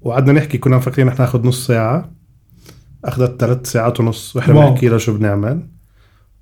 وقعدنا 0.00 0.32
نحكي 0.32 0.58
كنا 0.58 0.76
مفكرين 0.76 1.08
رح 1.08 1.18
ناخذ 1.20 1.46
نص 1.46 1.66
ساعة 1.66 2.10
أخذت 3.04 3.40
ثلاث 3.40 3.66
ساعات 3.72 4.00
ونص 4.00 4.36
وإحنا. 4.36 4.54
بنحكي 4.54 4.88
له 4.88 4.98
شو 4.98 5.16
بنعمل 5.18 5.66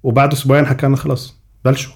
وبعد 0.02 0.32
أسبوعين 0.32 0.66
حكى 0.66 0.86
لنا 0.86 0.96
خلص 0.96 1.36
بلشوا 1.64 1.92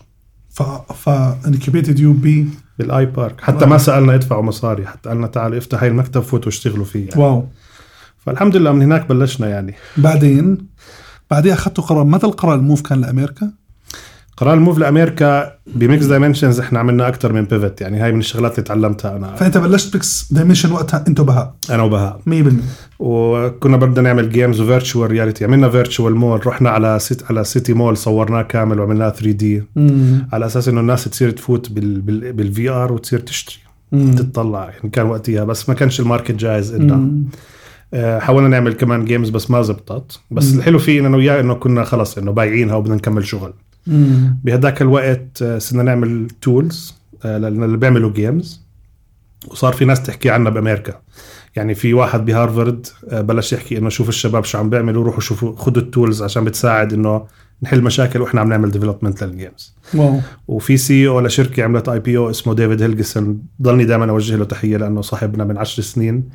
ف 0.51 0.63
ف 0.93 1.09
incubated 1.47 1.99
to 1.99 2.13
be 2.13 2.49
بال 2.79 3.07
iPark 3.07 3.41
حتى 3.41 3.67
ما 3.67 3.79
سألنا 3.79 4.15
يدفعوا 4.15 4.43
مصاري 4.43 4.87
حتى 4.87 5.09
قالنا 5.09 5.27
تعالوا 5.27 5.59
افتح 5.59 5.81
هاي 5.81 5.89
المكتب 5.89 6.21
فوتوا 6.21 6.49
اشتغلوا 6.49 6.85
فيه 6.85 7.09
يعني. 7.09 7.23
wow 7.23 7.49
فالحمد 8.19 8.57
لله 8.57 8.73
من 8.73 8.83
هناك 8.83 9.09
بلشنا 9.09 9.49
يعني 9.49 9.75
بعدين 9.97 10.59
بعدين 11.31 11.53
أخذتوا 11.53 11.85
قرار 11.85 12.05
متى 12.05 12.27
القرار 12.27 12.55
ال 12.55 12.60
move 12.60 12.83
كان 12.83 13.01
لأمريكا؟ 13.01 13.53
قرار 14.37 14.55
ال 14.55 14.60
move 14.60 14.79
لأمريكا 14.79 15.53
ب 15.67 15.73
Mixed 15.73 16.05
Dimensions 16.05 16.61
إحنا 16.61 16.79
عملنا 16.79 17.09
أكثر 17.09 17.33
من 17.33 17.45
pivot 17.45 17.81
يعني 17.81 17.99
هاي 18.01 18.13
من 18.13 18.19
الشغلات 18.19 18.53
اللي 18.53 18.63
تعلمتها 18.63 19.17
أنا. 19.17 19.35
فأنت 19.35 19.59
بلشت 19.59 19.93
ب 19.93 19.99
Mixed 19.99 20.33
Dimensions 20.33 20.73
وقتها 20.73 21.05
أنتوا 21.09 21.25
بهاء 21.25 21.55
أنا 21.71 21.83
وبهاء. 21.83 22.21
100% 22.31 22.33
وكنا 22.99 23.77
بدنا 23.77 24.03
نعمل 24.03 24.31
games 24.31 24.61
و 24.61 24.67
virtual 24.67 25.11
reality 25.11 25.45
عملنا 25.45 25.69
virtual 25.69 26.15
mall 26.15 26.47
رحنا 26.47 26.71
على 26.71 26.99
سيت 26.99 27.23
على 27.31 27.45
سيتي 27.45 27.73
مول 27.73 27.97
صورناه 27.97 28.43
كامل 28.43 28.81
وعملناه 28.81 29.11
3D 29.11 29.63
على 30.33 30.47
أساس 30.47 30.69
إنه 30.69 30.81
الناس 30.81 31.05
تصير 31.05 31.31
تفوت 31.31 31.73
بال 31.73 32.01
بال 32.01 32.33
بال 32.33 32.69
VR 32.69 32.93
وتصير 32.93 33.19
تشتري. 33.19 33.57
تطلع. 34.17 34.71
يعني 34.71 34.91
كان 34.91 35.07
وقتها. 35.07 35.45
بس 35.45 35.69
ما 35.69 35.75
كانش 35.75 36.01
ال 36.01 36.05
market 36.05 36.33
جاهز 36.33 36.73
إلنا 36.75 37.11
آه، 37.95 38.19
حاولنا 38.19 38.49
نعمل 38.49 38.73
كمان 38.73 39.05
games 39.05 39.31
بس 39.31 39.51
ما 39.51 39.63
زبطت. 39.63 40.21
بس 40.31 40.53
مم. 40.53 40.59
الحلو 40.59 40.79
فيه 40.79 41.01
إنه 41.01 41.17
وياه 41.17 41.41
إنه 41.41 41.55
كنا 41.55 41.85
خلص 41.85 42.19
إنه 42.19 42.31
بايعينها 42.33 42.75
وبدنا 42.75 42.95
نكمل 42.95 43.27
شغل. 43.27 43.53
بهداك 44.45 44.83
الوقت 44.83 45.43
آه، 45.43 45.59
صرنا 45.59 45.83
نعمل 45.83 46.29
tools 46.43 46.95
اللي 47.25 47.77
بيعملوا 47.77 48.13
games 48.13 48.65
وصار 49.49 49.73
في 49.73 49.85
ناس 49.85 50.03
تحكي 50.03 50.31
عنا 50.31 50.51
بأمريكا. 50.51 51.01
يعني 51.57 51.75
في 51.75 51.95
واحد 51.95 52.25
بهارفرد 52.25 52.87
آه، 53.09 53.21
بلش 53.21 53.53
يحكي 53.53 53.79
إنه 53.79 53.89
شوف 53.89 54.09
الشباب 54.09 54.45
شو 54.45 54.59
عم 54.59 54.71
بيعملوا 54.71 55.05
روحوا 55.05 55.21
شوفوا 55.21 55.57
خذوا 55.57 55.83
ال 55.83 55.89
tools 55.89 56.23
عشان 56.23 56.45
بتساعد 56.45 56.93
إنه 56.93 57.27
نحل 57.63 57.83
مشاكل 57.83 58.21
وإحنا 58.21 58.41
عم 58.41 58.49
نعمل 58.49 58.71
development 58.71 59.25
لل 59.25 59.39
games 59.39 59.75
wow. 59.95 60.21
وفي 60.49 60.77
CEO 60.77 61.21
لشركة 61.21 61.63
عملت 61.63 61.89
IPO 61.89 62.31
اسمه 62.31 62.55
ديفيد 62.55 62.83
هيلجاسون 62.83 63.43
ضلني 63.63 63.85
دائما 63.85 64.11
أوجه 64.11 64.37
له 64.37 64.45
تحية 64.45 64.77
لأنه 64.77 65.01
صاحبنا 65.01 65.45
من 65.45 65.59
عشر 65.59 65.83
سنين. 65.83 66.29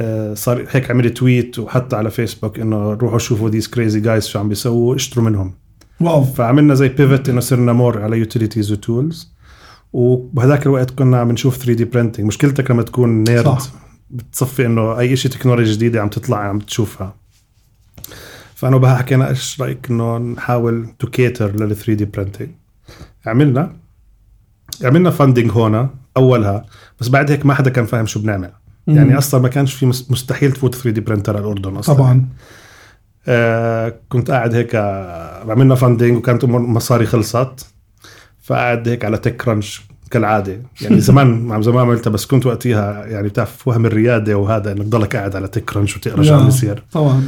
آه، 0.00 0.34
صار 0.34 0.66
هيك 0.70 0.90
عمل 0.90 1.10
tweet 1.10 1.58
وحتى 1.58 1.96
على 1.96 2.10
فيسبوك 2.10 2.58
إنه 2.58 2.92
روحوا 2.92 3.18
شوفوا 3.18 3.50
these 3.50 3.68
crazy 3.68 4.00
guys 4.00 4.26
شو 4.26 4.38
عم 4.38 4.48
بيسووا 4.48 4.94
اشتروا 4.94 5.24
منهم. 5.24 5.54
wow. 6.00 6.24
فعملنا 6.24 6.74
زي 6.74 6.88
pivot 6.88 7.28
إنه 7.28 7.40
صرنا 7.40 7.72
more 7.72 8.02
على 8.02 8.18
utilities 8.18 8.72
و 8.72 8.82
tools 8.82 9.32
وبهذاك 9.92 10.66
الوقت 10.66 10.90
كنا 10.90 11.20
عم 11.20 11.30
نشوف 11.30 11.56
3D 11.56 11.84
printing 11.84 12.26
مشكلتك 12.26 12.70
لما 12.70 12.82
تكون 12.82 13.24
nerd 13.24 13.44
صح. 13.58 13.72
بتصفي 14.10 14.66
إنه 14.66 14.98
أي 14.98 15.16
شيء 15.16 15.30
تكنولوجيا 15.30 15.72
جديدة 15.74 16.02
عم 16.02 16.08
تطلع 16.08 16.38
عم 16.38 16.58
تشوفها. 16.58 17.14
فأنا 18.54 18.76
وبهاء 18.76 18.96
حكينا 18.96 19.28
إيش 19.28 19.60
رأيك 19.60 19.90
إنه 19.90 20.18
نحاول 20.18 20.88
to 20.98 21.06
cater 21.06 21.56
لل 21.56 21.76
3D 21.76 22.04
printing 22.04 22.48
عملنا. 23.26 23.72
عملنا 24.84 25.10
funding 25.10 25.50
هون 25.52 25.88
أولها. 26.16 26.64
بس 27.00 27.08
بعد 27.08 27.30
هيك 27.30 27.46
ما 27.46 27.54
حدا 27.54 27.70
كان 27.70 27.86
فاهم 27.86 28.06
شو 28.06 28.20
بنعمل. 28.20 28.50
يعني 28.86 29.18
أصلا 29.18 29.40
ما 29.40 29.48
كانش 29.48 29.74
في 29.74 29.86
مس- 29.86 30.10
مستحيل 30.10 30.52
تفوت 30.52 30.74
3D 30.74 31.00
printer 31.00 31.36
على 31.36 31.44
الأردن 31.44 31.76
أصلا. 31.76 31.94
طبعا. 31.94 32.28
آه 33.28 33.94
كنت 34.08 34.30
قاعد 34.30 34.54
هيك 34.54 34.74
آه، 34.74 35.50
عملنا 35.50 35.74
funding 35.74 36.16
وكانت 36.16 36.44
مصاري 36.44 37.06
خلصت. 37.06 37.66
فقعد 38.42 38.88
هيك 38.88 39.04
على 39.04 39.18
TechCrunch 39.18 39.82
كالعادة. 40.10 40.62
يعني 40.80 41.00
زمان 41.10 41.40
مع 41.40 41.60
زمان 41.60 41.78
عملتها 41.78 42.10
بس 42.10 42.26
كنت 42.26 42.46
وقتها 42.46 43.06
يعني 43.06 43.28
بتعرف 43.28 43.68
وهم 43.68 43.86
الريادة 43.86 44.36
وهذا 44.38 44.72
إنك 44.72 44.82
تضلك 44.82 45.16
قاعد 45.16 45.36
على 45.36 45.48
TechCrunch 45.48 45.96
وتقرأ 45.96 46.22
شو 46.22 46.34
عم 46.34 46.44
بيصير. 46.44 46.82
طبعا. 46.92 47.22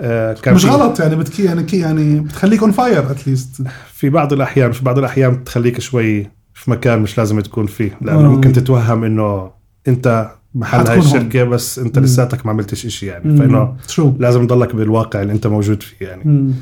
آه 0.00 0.32
كان 0.32 0.54
مش 0.54 0.64
غلط 0.66 1.00
يعني 1.00 1.16
بتكي 1.16 1.44
يعني 1.44 1.62
كي 1.62 1.78
يعني 1.78 2.20
بتخليك 2.20 2.62
on 2.62 2.72
fire 2.72 3.10
at 3.10 3.25
least 3.25 3.62
في 3.92 4.10
بعض 4.10 4.32
الأحيان 4.32 4.72
في 4.72 4.84
بعض 4.84 4.98
الأحيان 4.98 5.44
تخليك 5.44 5.80
شوي 5.80 6.30
في 6.54 6.70
مكان 6.70 6.98
مش 6.98 7.18
لازم 7.18 7.40
تكون 7.40 7.66
فيه 7.66 7.98
لأنه 8.00 8.18
آه. 8.26 8.28
ممكن 8.28 8.52
تتوهم 8.52 9.04
إنه 9.04 9.50
أنت 9.88 10.30
محل 10.54 10.78
هاي 10.78 10.86
حتكون 10.86 11.06
هون. 11.06 11.16
الشركة 11.16 11.44
بس 11.44 11.78
انت. 11.78 11.98
لساتك 11.98 12.46
ما 12.46 12.52
عملتش 12.52 12.86
إشي 12.86 13.06
يعني. 13.06 13.36
فإنه 13.36 13.76
لازم 14.18 14.46
تضلك 14.46 14.76
بالواقع 14.76 15.22
اللي 15.22 15.32
أنت 15.32 15.46
موجود 15.46 15.82
فيه 15.82 16.06
يعني. 16.06 16.54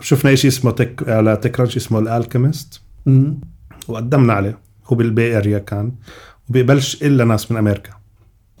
شفنا 0.00 0.34
شيء 0.34 0.50
اسمه 0.50 0.70
تك 0.70 1.08
على 1.08 1.36
TechCrunch 1.36 1.76
اسمه 1.76 1.98
ال 1.98 2.06
Alchemist 2.06 2.80
وقدمنا 3.88 4.32
عليه. 4.32 4.58
هو 4.86 4.96
بال 4.96 5.12
Bay 5.12 5.36
Area 5.36 5.58
كان. 5.58 5.92
وبيقبلش 6.48 7.02
إلا 7.02 7.24
ناس 7.24 7.52
من 7.52 7.58
أمريكا. 7.58 7.90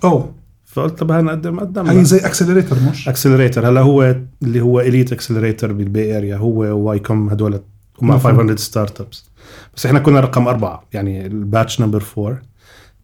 أوه. 0.04 0.34
فقلت 0.64 0.98
طب 0.98 1.10
هنقدم 1.10 1.60
قدمنا 1.60 1.92
هي 1.92 2.04
زي 2.04 2.18
accelerator 2.18 2.76
مش؟ 2.90 3.08
accelerator 3.08 3.68
هلا 3.68 3.80
هو 3.80 4.16
اللي 4.42 4.60
هو 4.60 4.80
elite 4.80 5.12
accelerator 5.12 5.72
بال 5.72 5.90
Bay 5.90 6.16
Area. 6.16 6.36
هو 6.36 6.60
Y 6.60 6.98
Com 6.98 7.28
هدول 7.28 7.60
مفهوم. 8.02 8.36
500 8.36 8.56
Startups 8.56 9.30
بس 9.76 9.86
إحنا 9.86 9.98
كنا 9.98 10.20
رقم 10.20 10.48
أربعة. 10.48 10.84
يعني 10.92 11.26
ال 11.26 11.35
batch 11.35 11.80
number 11.80 12.00
four 12.00 12.38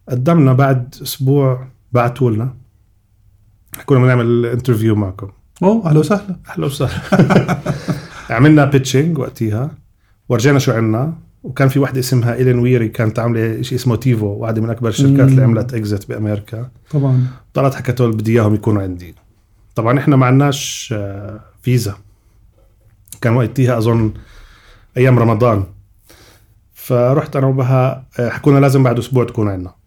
قدمنا 0.09 0.53
بعد 0.53 0.95
أسبوع 1.01 1.67
بعثوا 1.91 2.31
لنا. 2.31 2.53
كنا 3.85 3.99
بنعمل 3.99 4.45
interview 4.45 4.95
معكم. 4.95 5.29
أوه 5.63 5.89
أهلا 5.89 5.99
وسهلا. 5.99 6.35
أهلا 6.49 6.65
وسهلا. 6.65 7.59
عملنا 8.35 8.65
pitching 8.65 9.17
وقتها 9.17 9.71
ورجينا 10.29 10.59
شو 10.59 10.71
عملنا. 10.71 11.13
وكان 11.43 11.67
في 11.67 11.79
وحده 11.79 11.99
اسمها 11.99 12.33
إيلين 12.33 12.59
ويري 12.59 12.89
كانت 12.89 13.19
عاملة 13.19 13.61
شيء 13.61 13.77
اسمه 13.77 13.95
تيفو 13.95 14.25
واحدة 14.25 14.61
من 14.61 14.69
أكبر 14.69 14.89
الشركات 14.89 15.27
اللي. 15.27 15.43
عملت 15.43 15.73
exit 15.73 16.09
بأمريكا. 16.09 16.69
طبعا. 16.91 17.27
طلعت 17.53 17.75
حكت 17.75 18.01
لهم 18.01 18.11
بدي 18.11 18.31
إياهم 18.31 18.55
يكونوا 18.55 18.81
عندي. 18.81 19.15
طبعا 19.75 19.99
إحنا 19.99 20.15
ما 20.15 20.25
عندناش 20.25 20.93
آه، 20.97 21.39
فيزا. 21.61 21.95
كان 23.21 23.35
وقتها 23.35 23.77
أظن 23.77 24.13
أيام 24.97 25.19
رمضان. 25.19 25.63
فرحت 26.73 27.35
أنا 27.35 27.47
وبهاء 27.47 28.05
آه، 28.19 28.29
حكونا 28.29 28.59
لازم 28.59 28.83
بعد 28.83 28.97
أسبوع 28.97 29.25
تكون 29.25 29.49
عندنا. 29.49 29.80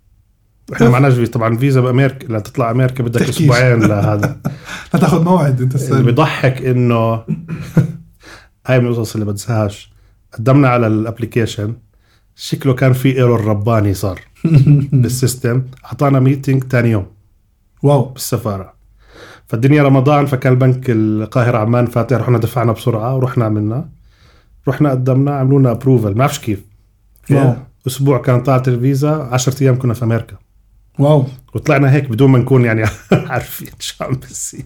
إحنا 0.73 0.87
عندناش 0.87 1.15
فيزا 1.15 1.33
طبعا 1.33 1.57
فيزا 1.57 1.81
بأمريكا 1.81 2.33
لتطلع 2.33 2.71
أمريكا 2.71 3.05
بدك 3.05 3.21
تحكيش. 3.21 3.41
أسبوعين 3.41 3.81
لهذا. 3.89 4.41
لا 4.95 5.01
تاخذ 5.01 5.25
موعد 5.25 5.61
انت 5.63 5.75
اللي 5.75 5.85
السنة. 5.85 6.01
بيضحك 6.03 6.63
إنه 6.63 7.23
هاي 8.67 8.81
من 8.81 8.87
القصص 8.87 9.15
اللي 9.15 9.27
بنساهاش 9.27 9.93
قدمنا 10.33 10.69
على 10.69 10.87
ال 10.87 10.94
application 10.94 11.75
شكله 12.37 12.75
كان 12.75 12.93
في 12.93 13.17
error 13.17 13.45
رباني 13.45 13.95
صار 13.95 14.21
بال 14.93 15.08
system. 15.08 15.63
أعطانا 15.85 16.21
meeting 16.21 16.63
تاني 16.63 16.91
يوم 16.91 17.07
wow. 17.83 18.03
بالسفارة. 18.05 18.75
فالدنيا 19.47 19.83
رمضان 19.83 20.27
فكان 20.27 20.55
بنك 20.59 20.85
القاهرة 20.89 21.59
عمان 21.59 21.87
فاتح 21.87 22.17
رحنا 22.17 22.39
دفعنا 22.39 22.73
بسرعة 22.73 23.17
ورحنا 23.17 23.45
عملنا. 23.45 23.89
رحنا 24.69 24.91
قدمنا 24.91 25.35
عملوا 25.37 25.59
لنا 25.59 25.71
approval 25.71 26.09
ما 26.09 26.15
بعرفش 26.15 26.39
كيف. 26.39 26.65
wow. 27.31 27.55
أسبوع 27.87 28.19
كان 28.19 28.43
طلعت 28.43 28.69
الفيزا 28.69 29.29
10 29.33 29.63
أيام 29.63 29.79
كنا 29.79 29.95
في 29.95 30.05
أمريكا. 30.05 30.37
wow. 30.99 31.25
وطلعنا 31.55 31.93
هيك 31.93 32.09
بدون 32.11 32.31
ما 32.31 32.39
نكون 32.39 32.65
يعني 32.65 32.85
عارفين 33.13 33.69
شو 33.79 34.05
عم 34.05 34.15
بيصير. 34.15 34.65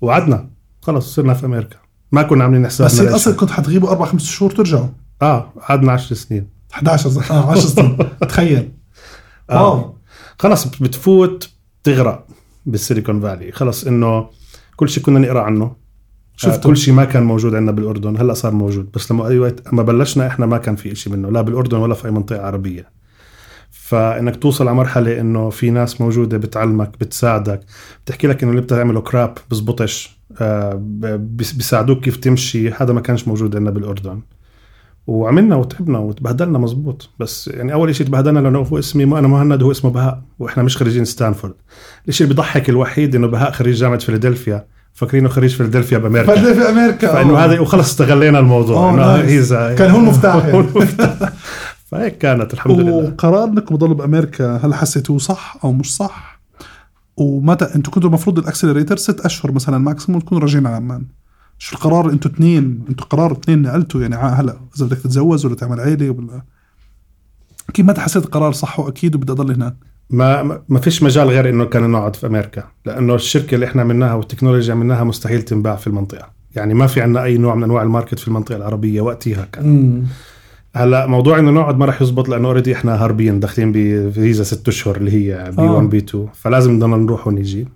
وقعدنا. 0.00 0.50
خلص 0.82 1.14
صرنا 1.14 1.34
في 1.34 1.46
أمريكا. 1.46 1.76
ما 2.12 2.22
كنا 2.22 2.44
عاملين 2.44 2.66
حسابنا 2.66 3.08
بس. 3.08 3.14
أصلا 3.14 3.34
كنت 3.34 3.50
حتغيبوا 3.50 3.90
أربع 3.90 4.04
خمس 4.04 4.24
شهور 4.24 4.50
ترجعوا؟ 4.50 4.88
آه 5.22 5.52
قعدنا 5.68 5.92
10 5.92 6.16
سنين. 6.16 6.48
11 6.74 7.10
صح 7.10 7.32
آه 7.32 7.50
10 7.50 7.60
سنين. 7.60 7.98
تخيل. 8.28 8.72
آه. 9.50 9.70
واو. 9.70 9.96
خلص 10.38 10.66
بتفوت 10.66 11.50
تغرق 11.84 12.26
بالسيليكون 12.66 13.20
فالي. 13.20 13.52
خلص 13.52 13.84
إنه 13.86 14.28
كل 14.76 14.88
شيء 14.88 15.02
كنا 15.02 15.18
نقرأ 15.18 15.40
عنه. 15.40 15.76
شفته. 16.36 16.52
شفت 16.52 16.66
كل 16.66 16.76
شيء 16.76 16.94
ما 16.94 17.04
كان 17.04 17.22
موجود 17.22 17.54
عندنا 17.54 17.72
بالأردن. 17.72 18.16
هلأ 18.16 18.34
صار 18.34 18.52
موجود. 18.52 18.90
بس 18.94 19.12
لما 19.12 19.28
اي 19.28 19.38
وقت 19.38 19.66
اما 19.66 19.82
بلشنا 19.82 20.26
إحنا 20.26 20.46
ما 20.46 20.58
كان 20.58 20.76
في 20.76 20.94
شيء 20.94 21.12
منه. 21.12 21.30
لا 21.30 21.40
بالأردن 21.40 21.76
ولا 21.76 21.94
في 21.94 22.06
أي 22.06 22.10
منطقة 22.10 22.46
عربية. 22.46 22.95
فإنك 23.86 24.36
توصل 24.36 24.68
على 24.68 24.76
مرحلة 24.76 25.20
إنه 25.20 25.50
في 25.50 25.70
ناس 25.70 26.00
موجودة 26.00 26.36
بتعلمك 26.38 26.90
بتساعدك. 27.00 27.60
بتحكي 28.04 28.26
لك 28.26 28.42
إنه 28.42 28.50
اللي 28.50 28.62
بتعمله 28.62 29.00
كراب 29.00 29.38
بزبطش. 29.50 30.18
آه، 30.40 30.78
بيساعدوك 31.18 32.04
كيف 32.04 32.16
تمشي. 32.16 32.70
هذا 32.70 32.92
ما 32.92 33.00
كانش 33.00 33.28
موجود 33.28 33.56
عندنا 33.56 33.70
بالأردن. 33.70 34.20
وعملنا 35.06 35.56
وتعبنا 35.56 35.98
وتبهدلنا 35.98 36.58
مزبوط. 36.58 37.10
بس 37.18 37.48
يعني 37.48 37.72
أول 37.72 37.94
شيء 37.94 38.06
تبهدلنا 38.06 38.38
لأنه 38.38 38.58
هو 38.58 38.78
اسمي 38.78 39.04
ما 39.04 39.18
أنا 39.18 39.28
مهند 39.28 39.62
هو 39.62 39.70
اسمه 39.70 39.90
بهاء. 39.90 40.22
وإحنا 40.38 40.62
مش 40.62 40.76
خريجين 40.76 41.04
ستانفورد. 41.04 41.54
الشيء 42.08 42.24
اللي 42.24 42.34
بيضحك 42.34 42.68
الوحيد 42.68 43.14
إنه 43.14 43.26
بهاء 43.26 43.50
خريج 43.50 43.74
جامعة 43.74 43.98
فيلادلفيا. 43.98 44.66
فاكرينه 44.94 45.28
خريج 45.28 45.56
فيلادلفيا 45.56 45.98
بأمريكا. 45.98 46.34
فدي 46.34 46.54
في 46.54 46.68
أمريكا. 46.68 47.12
فإنه. 47.12 47.38
هذا 47.38 47.60
وخلص 47.60 47.88
استغلينا 47.88 48.38
الموضوع. 48.38 48.76
أوه، 48.76 48.96
nice. 48.96 49.52
كان 49.52 49.90
هو 49.90 49.98
المفتاح. 49.98 50.44
يعني. 50.46 50.66
فهيك 51.86 52.18
كانت 52.18 52.54
الحمد 52.54 52.80
لله. 52.80 52.92
وقرار 52.92 53.44
انكم 53.44 53.76
تضلوا 53.76 53.94
بأمريكا 53.94 54.56
هل 54.56 54.74
حسيتوه 54.74 55.18
صح 55.18 55.56
أو 55.64 55.72
مش 55.72 55.96
صح؟ 55.96 56.40
ومتى 57.16 57.64
أنتم 57.74 57.90
كنتوا 57.90 58.08
المفروض 58.08 58.38
ال 58.38 58.43
accelerator 58.43 58.96
ست 58.96 59.20
أشهر 59.20 59.52
مثلا 59.52 59.78
maximum 59.78 60.20
تكونوا 60.20 60.42
راجعين 60.42 60.66
على 60.66 60.76
عمان 60.76 61.04
شو 61.58 61.76
القرار 61.76 62.10
أنتوا 62.10 62.30
اثنين 62.30 62.84
أنتوا 62.88 63.06
قرار 63.06 63.32
اثنين 63.32 63.62
نقلتوا 63.62 64.00
يعني 64.02 64.16
هلا 64.16 64.56
إذا 64.76 64.86
بدك 64.86 64.98
تتزوج 64.98 65.46
ولا 65.46 65.54
تعمل 65.54 65.80
عيلة 65.80 66.10
ولا؟ 66.10 66.42
كيف 67.74 67.86
متى 67.86 68.00
حسيت 68.00 68.24
القرار 68.24 68.52
صح؟ 68.52 68.80
وأكيد 68.80 69.14
وبدي 69.14 69.32
أضل 69.32 69.52
هناك؟ 69.52 69.76
ما 70.10 70.60
ما- 70.68 70.78
فيش 70.80 71.02
مجال 71.02 71.28
غير 71.28 71.48
إنه 71.48 71.64
كان 71.64 71.90
نقعد 71.90 72.16
في 72.16 72.26
أمريكا 72.26 72.64
لأنه 72.86 73.14
الشركة 73.14 73.54
اللي 73.54 73.66
إحنا 73.66 73.82
عملناها 73.82 74.14
والتكنولوجيا 74.14 74.60
اللي 74.72 74.72
عملناها 74.84 75.04
مستحيل 75.04 75.42
تنباع 75.42 75.76
في 75.76 75.86
المنطقة. 75.86 76.28
يعني 76.54 76.74
ما 76.74 76.86
في 76.86 77.00
عندنا 77.00 77.22
أي 77.24 77.38
نوع 77.38 77.54
من 77.54 77.62
أنواع 77.62 77.82
الماركت 77.82 78.18
في 78.18 78.28
المنطقة 78.28 78.56
العربية 78.56 79.00
وقتها 79.00 79.44
كان. 79.52 80.06
هلا 80.76 81.06
موضوع 81.06 81.38
انه 81.38 81.50
نقعد 81.50 81.78
ما 81.78 81.84
راح 81.84 82.02
يزبط 82.02 82.28
لأنه 82.28 82.48
already 82.48 82.72
إحنا 82.72 83.04
هاربين 83.04 83.40
داخلين 83.40 83.72
بفيزا 83.74 84.44
ست 84.44 84.68
أشهر 84.68 84.96
اللي 84.96 85.10
هي 85.10 85.50
B 85.50 85.62
آه. 85.62 85.72
1 85.72 85.88
B 85.88 85.98
2 85.98 86.28
فلازم 86.34 86.72
نضلنا 86.72 86.96
نروح 86.96 87.26
ونيجي 87.26 87.68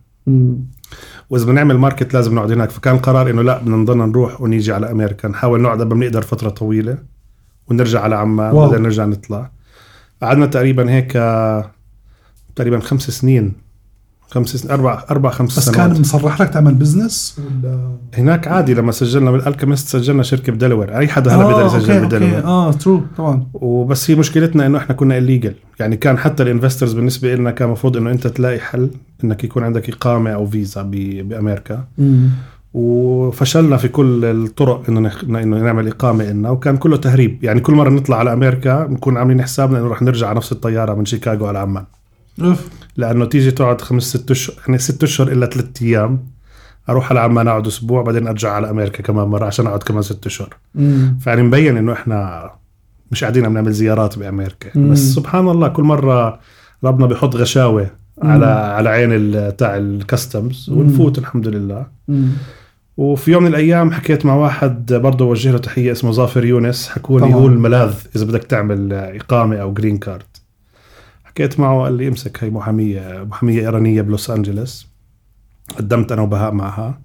وإذا 1.31 1.45
بدنا 1.45 1.53
نعمل 1.53 1.79
ماركت 1.79 2.15
لازم 2.15 2.35
نقعد 2.35 2.53
هناك. 2.53 2.71
فكان 2.71 2.95
القرار 2.95 3.31
إنه 3.31 3.43
لا 3.43 3.59
بدنا 3.59 3.77
نضلنا 3.77 4.07
نروح 4.07 4.41
ونيجي 4.41 4.73
على 4.73 4.91
أمريكا 4.91 5.29
نحاول 5.29 5.63
نقعد 5.63 5.81
قبل 5.81 5.97
ما 5.97 6.07
نقدر 6.07 6.23
فترة 6.23 6.49
طويلة. 6.49 6.99
ونرجع 7.69 8.01
على 8.01 8.15
عمان. 8.15 8.55
wow. 8.55 8.67
وبعدين 8.67 8.83
نرجع 8.83 9.05
نطلع. 9.05 9.51
قعدنا 10.23 10.47
تقريبا 10.47 10.91
هيك 10.91 11.13
تقريبا 12.57 12.81
خمس 12.81 13.11
سنين 13.11 13.53
خمس 14.31 14.49
سنين 14.49 14.73
أربع 14.73 15.05
أربع 15.11 15.31
خمس 15.31 15.59
بس 15.59 15.65
سنوات. 15.65 15.91
كان 15.91 16.01
مصرح 16.01 16.43
لك 16.43 16.49
تعمل 16.49 16.75
business 16.75 17.41
ولا؟ 17.65 17.79
هناك 18.15 18.49
عادي 18.49 18.75
لما 18.75 18.93
سجلنا 18.93 19.31
بال 19.31 19.41
Alchemist 19.41 19.89
سجلنا 19.89 20.23
شركة 20.23 20.53
ب 20.53 20.58
Delaware 20.58 20.99
أي 20.99 21.09
حدا 21.09 21.35
هلا 21.35 21.43
آه، 21.43 21.47
بيقدر 21.49 21.67
يسجل 21.67 21.93
okay. 21.95 22.07
ب 22.07 22.11
Delaware 22.11 22.45
آه 22.45 22.73
true 22.73 23.03
طبعا. 23.17 23.47
وبس 23.55 24.11
هي 24.11 24.17
مشكلتنا 24.17 24.67
إنه 24.67 24.79
إحنا 24.79 24.95
كنا 24.95 25.19
illegal 25.19 25.55
يعني 25.81 25.97
كان 25.97 26.19
حتى 26.19 26.43
ال 26.43 26.48
investors 26.48 26.93
بالنسبة 26.93 27.35
لنا 27.35 27.51
كان 27.51 27.69
المفروض 27.69 27.97
إنه 27.97 28.11
أنت 28.11 28.27
تلاقي 28.27 28.61
حل 28.61 28.91
إنك 29.25 29.45
يكون 29.45 29.63
عندك 29.63 29.89
إقامة 29.89 30.31
أو 30.31 30.47
فيزا 30.47 30.83
بأمريكا. 30.83 31.85
وفشلنا 32.75 33.77
في 33.77 33.89
كل 33.89 34.25
الطرق 34.25 34.83
إنه. 34.89 35.13
إنه 35.25 35.59
نعمل 35.59 35.89
إقامة 35.89 36.25
لنا 36.25 36.51
وكان 36.51 36.77
كله 36.77 36.97
تهريب. 36.97 37.45
يعني 37.45 37.61
كل 37.61 37.73
مرة 37.75 37.91
نطلع 37.91 38.17
على 38.17 38.33
أمريكا 38.33 38.87
بنكون 38.87 39.17
عاملين 39.17 39.43
حسابنا 39.43 39.79
إنه 39.79 39.89
رح 39.89 40.03
نرجع 40.03 40.29
على 40.29 40.37
نفس 40.37 40.53
الطيارة 40.53 40.95
من 40.95 41.05
شيكاغو 41.05 41.47
على 41.47 41.59
عمان. 41.59 41.85
أوف. 42.43 42.69
لأنه 42.97 43.25
تيجي 43.25 43.51
تقعد 43.51 43.81
خمس 43.81 44.03
ست 44.03 44.31
اشهر 44.31 44.57
يعني 44.67 44.79
ست 44.79 45.03
أشهر 45.03 45.29
إلا 45.29 45.47
ثلاث 45.47 45.83
أيام 45.83 46.27
أروح 46.89 47.11
على 47.11 47.21
عمان 47.21 47.49
أقعد 47.49 47.67
أسبوع 47.67 48.03
بعدين 48.03 48.29
أرجع 48.29 48.53
على 48.53 48.71
أمريكا 48.71 49.03
كمان 49.03 49.29
مرة 49.29 49.47
عشان 49.47 49.67
أقعد 49.67 49.83
كمان 49.83 50.03
ست 50.03 50.27
أشهر. 50.27 50.57
فيعني 51.21 51.43
مبين 51.43 51.77
إنه 51.77 51.93
إحنا 51.93 52.51
مش 53.11 53.25
قاعدين 53.25 53.45
عم 53.47 53.55
نعمل 53.55 53.73
زيارات 53.73 54.19
بأمريكا. 54.19 54.71
مم. 54.75 54.93
بس 54.93 54.99
سبحان 54.99 55.49
الله 55.49 55.69
كل 55.69 55.83
مرة 55.83 56.39
ربنا 56.85 57.07
بيحط 57.07 57.37
غشاوة 57.37 57.91
على 58.23 58.47
على 58.47 58.89
عين 58.89 59.57
تاع 59.57 59.77
ال 59.77 59.89
customs 59.89 60.71
ونفوت 60.71 61.19
الحمد 61.19 61.49
لله. 61.49 61.87
وفي 62.97 63.33
يوم 63.33 63.43
من 63.43 63.49
الأيام 63.49 63.93
حكيت 63.93 64.27
مع 64.27 64.35
واحد 64.35 64.93
برضه 64.93 65.25
وجه 65.25 65.53
له 65.53 65.59
تحية 65.59 65.93
اسمه 65.93 66.11
ظافر 66.11 66.45
يونس. 66.45 66.89
حكوني 66.89 67.27
طبعاً. 67.27 67.35
هو 67.35 67.47
الملاذ 67.47 67.95
إذا 68.17 68.25
بدك 68.25 68.45
تعمل 68.45 68.93
إقامة 68.93 69.57
أو 69.57 69.73
green 69.73 69.99
card 69.99 70.23
حكيت 71.31 71.61
معه 71.61 71.83
قال 71.83 71.93
لي 71.93 72.09
امسك 72.09 72.45
هي 72.45 72.51
محامية 72.51 73.25
محامية 73.31 73.61
إيرانية 73.61 74.03
بلوس 74.03 74.31
انجلوس 74.31 74.87
قدمت 75.79 76.13
أنا 76.13 76.23
وبهاء 76.23 76.53
معها. 76.53 77.01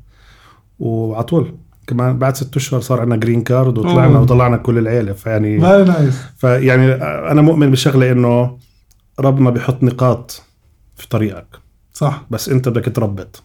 وعلى 0.80 1.24
طول 1.24 1.56
كمان 1.88 2.20
بعد 2.20 2.36
ست 2.36 2.56
أشهر 2.56 2.82
صار 2.82 3.02
عندنا 3.02 3.16
green 3.16 3.42
card 3.42 3.78
وطلعنا 3.78 4.16
أوه. 4.16 4.22
وطلعنا 4.22 4.58
كل 4.58 4.78
العيلة. 4.78 5.14
فيعني 5.14 5.58
nice 5.58 6.22
فيعني 6.38 6.94
أنا 7.32 7.42
مؤمن 7.42 7.72
بشغلة 7.72 8.12
إنه 8.12 8.58
ربنا 9.20 9.50
بيحط 9.50 9.84
نقاط 9.84 10.44
في 10.96 11.08
طريقك. 11.08 11.48
صح. 11.94 12.26
بس 12.30 12.50
أنت 12.50 12.70
بدك 12.70 12.96
تربط. 12.96 13.44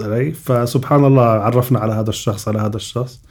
عليه؟ 0.00 0.32
فسبحان 0.32 1.04
الله 1.04 1.24
عرفنا 1.24 1.78
على 1.78 1.92
هذا 1.92 2.10
الشخص 2.10 2.48
على 2.48 2.58
هذا 2.58 2.76
الشخص. 2.76 3.22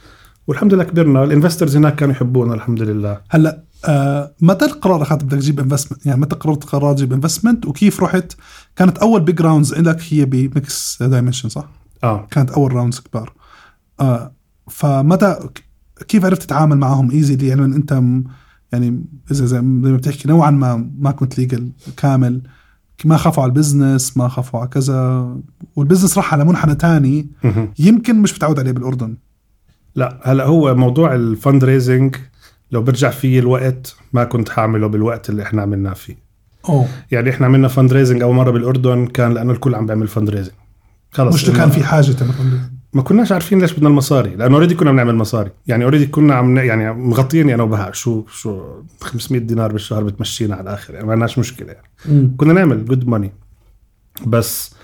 والحمد 0.46 0.74
لله 0.74 0.84
كبرنا. 0.84 1.24
ال 1.24 1.29
investors 1.29 1.76
هناك 1.76 1.94
كانوا 1.94 2.14
يحبونا 2.14 2.54
الحمد 2.54 2.82
لله. 2.82 3.20
هلأ 3.28 3.62
آه 3.84 4.34
متى 4.40 4.64
القرار 4.64 5.02
اخذت 5.02 5.24
بدك 5.24 5.38
تجيب 5.38 5.60
investment 5.60 6.06
يعني 6.06 6.20
متى 6.20 6.36
قررت 6.36 6.64
قرار 6.64 6.94
تجيب 6.94 7.12
investment 7.12 7.66
وكيف 7.66 8.02
رحت؟ 8.02 8.32
كانت 8.76 8.98
أول 8.98 9.20
big 9.20 9.40
rounds 9.40 9.74
لك 9.74 10.02
هي 10.10 10.24
ب 10.24 10.37
Mixed 10.37 11.02
Dimensions 11.02 11.48
صح؟ 11.48 11.68
آه. 12.04 12.26
كانت 12.30 12.50
أول 12.50 12.72
rounds 12.72 13.00
كبار. 13.00 13.32
آه 14.00 14.32
فمتى 14.70 15.38
كيف 16.08 16.24
عرفت 16.24 16.42
تتعامل 16.42 16.78
معهم 16.78 17.10
easy 17.10 17.48
يعني 17.48 17.60
من 17.60 17.74
أنت 17.74 18.02
يعني 18.72 19.04
إذا 19.30 19.46
زي 19.46 19.60
ما 19.60 19.96
بتحكي 19.96 20.28
نوعا 20.28 20.50
ما 20.50 20.90
ما 20.98 21.10
كنت 21.10 21.38
legal 21.38 21.70
كامل. 21.96 22.42
ما 23.04 23.16
خافوا 23.16 23.42
على 23.42 23.50
ال 23.50 23.57
business 23.57 24.16
ما 24.16 24.28
خافوا 24.28 24.60
على 24.60 24.68
كذا. 24.68 25.36
وال 25.76 25.84
business 25.84 26.16
راح 26.16 26.34
على 26.34 26.44
منحنى 26.44 26.74
تاني. 26.74 27.30
يمكن 27.78 28.22
مش 28.22 28.34
متعود 28.34 28.58
عليه 28.58 28.72
بالأردن. 28.72 29.16
لا 29.94 30.20
هلا 30.22 30.44
هو 30.44 30.74
موضوع 30.74 31.14
ال 31.14 31.64
fundraising 31.64 32.16
لو 32.70 32.82
برجع 32.82 33.10
فيه 33.10 33.38
الوقت 33.38 33.96
ما 34.12 34.24
كنت 34.24 34.48
حاعمله 34.48 34.86
بالوقت 34.86 35.30
اللي 35.30 35.42
إحنا 35.42 35.62
عملناه 35.62 35.92
فيه. 35.92 36.16
أوه. 36.68 36.86
يعني 37.10 37.30
إحنا 37.30 37.46
عملنا 37.46 37.68
fundraising 37.68 38.22
أول 38.22 38.34
مرة 38.34 38.50
بالأردن 38.50 39.06
كان 39.06 39.34
لأنه 39.34 39.52
الكل 39.52 39.74
عم 39.74 39.86
بيعمل 39.86 40.08
fundraising 40.08 40.54
خلص 41.10 41.34
مش 41.34 41.50
كان 41.50 41.70
في 41.70 41.84
حاجة 41.84 42.14
ما 42.92 43.02
كناش 43.02 43.32
عارفين 43.32 43.58
ليش 43.58 43.72
بدنا 43.72 43.88
المصاري 43.88 44.36
لأنه 44.36 44.54
already 44.54 44.74
كنا 44.74 44.92
بنعمل 44.92 45.14
مصاري. 45.14 45.50
يعني 45.66 45.84
already 45.84 46.06
كنا 46.06 46.34
عم 46.34 46.56
يعني 46.56 46.92
مغطيني 46.92 47.54
أنا 47.54 47.62
وبهاء 47.62 47.92
شو 47.92 48.24
شو 48.26 48.62
500 49.00 49.40
دينار 49.40 49.72
بالشهر 49.72 50.04
بتمشينا 50.04 50.54
على 50.54 50.62
الآخر 50.62 50.94
يعني 50.94 51.06
ما 51.06 51.12
عندناش 51.12 51.38
مشكلة 51.38 51.72
يعني. 51.72 52.34
كنا 52.36 52.52
نعمل 52.52 52.84
good 52.84 53.08
money 53.08 53.32
بس 54.26 54.74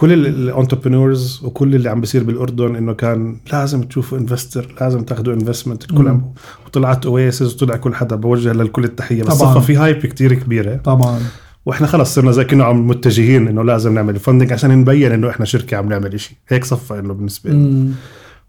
كل 0.00 0.12
ال 0.12 0.21
entrepreneurs 0.21 1.40
وكل 1.44 1.74
اللي 1.74 1.90
عم 1.90 2.00
بيصير 2.00 2.24
بالأردن 2.24 2.76
إنه 2.76 2.92
كان 2.92 3.36
لازم 3.52 3.82
تشوفوا 3.82 4.18
investor 4.18 4.74
لازم 4.80 5.02
تاخذوا 5.02 5.34
investment 5.34 5.82
الكل 5.82 6.08
عم 6.08 6.32
وطلعت 6.66 7.06
Oasis 7.06 7.54
وطلع 7.54 7.76
كل 7.76 7.94
حدا 7.94 8.16
بوجه 8.16 8.52
للكل 8.52 8.84
التحية. 8.84 9.22
بس 9.22 9.38
طبعاً. 9.38 9.60
في 9.60 9.76
hype 9.76 9.96
كتير 9.96 10.34
كبيرة. 10.34 10.76
طبعا. 10.76 11.18
وإحنا 11.66 11.86
خلص 11.86 12.14
صرنا 12.14 12.32
زي 12.32 12.44
كنا 12.44 12.64
عم 12.64 12.86
متجهين 12.86 13.48
إنه 13.48 13.64
لازم 13.64 13.94
نعمل 13.94 14.18
funding 14.18 14.52
عشان 14.52 14.78
نبين 14.78 15.12
إنه 15.12 15.30
إحنا 15.30 15.44
شركة 15.44 15.76
عم 15.76 15.88
نعمل 15.88 16.14
إشي. 16.14 16.36
هيك 16.48 16.64
صفى 16.64 16.98
إنه 16.98 17.14
بالنسبة 17.14 17.50
لنا 17.50 17.92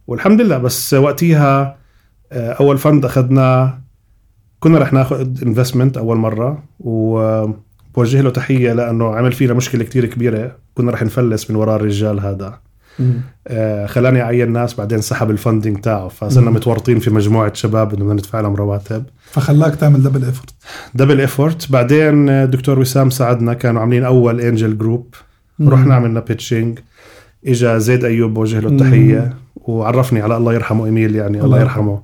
والحمد 0.07 0.41
لله. 0.41 0.57
بس 0.57 0.93
وقتها 0.93 1.77
آه، 2.31 2.51
أول 2.51 2.77
fund 2.77 3.05
اخذناه 3.05 3.81
كنا 4.59 4.77
رح 4.79 4.93
ناخذ 4.93 5.27
investment 5.43 5.97
أول 5.97 6.17
مرة 6.17 6.63
وبوجه 7.93 8.21
له 8.21 8.29
تحية 8.29 8.73
لأنه 8.73 9.15
عمل 9.15 9.31
فينا 9.31 9.53
مشكلة 9.53 9.83
كتير 9.83 10.05
كبيرة. 10.05 10.55
كنا 10.75 10.91
رح 10.91 11.03
نفلس 11.03 11.49
من 11.49 11.55
وراء 11.55 11.75
الرجال 11.75 12.19
هذا. 12.19 12.59
آه، 13.47 13.85
خلاني 13.85 14.21
أعين 14.21 14.51
ناس 14.51 14.73
بعدين 14.73 15.01
سحب 15.01 15.31
ال 15.31 15.37
funding 15.37 15.79
تاعه. 15.79 16.07
فصرنا. 16.07 16.51
متورطين 16.51 16.99
في 16.99 17.09
مجموعة 17.09 17.53
شباب 17.53 17.93
انه 17.93 18.03
بدنا 18.03 18.13
ندفع 18.13 18.41
لهم 18.41 18.55
رواتب. 18.55 19.03
فخلاك 19.31 19.75
تعمل 19.75 20.03
دبل 20.03 20.25
ايفورت 20.25 20.53
دبل 20.95 21.21
ايفورت 21.21 21.71
بعدين 21.71 22.29
آه، 22.29 22.45
دكتور 22.45 22.79
وسام 22.79 23.09
ساعدنا. 23.09 23.53
كانوا 23.53 23.81
عاملين 23.81 24.03
أول 24.03 24.41
angel 24.41 24.77
group 24.77 25.15
رحنا 25.61 25.95
عملنا 25.95 26.19
pitching 26.19 26.79
إجا 27.47 27.77
زيد 27.77 28.05
أيوب 28.05 28.37
وجه 28.37 28.59
له 28.59 28.69
التحية. 28.69 29.37
وعرفني 29.55 30.21
على 30.21 30.37
الله 30.37 30.53
يرحمه 30.53 30.85
إيميل 30.85 31.15
يعني 31.15 31.37
الله 31.37 31.45
الله. 31.45 31.59
يرحمه. 31.59 32.01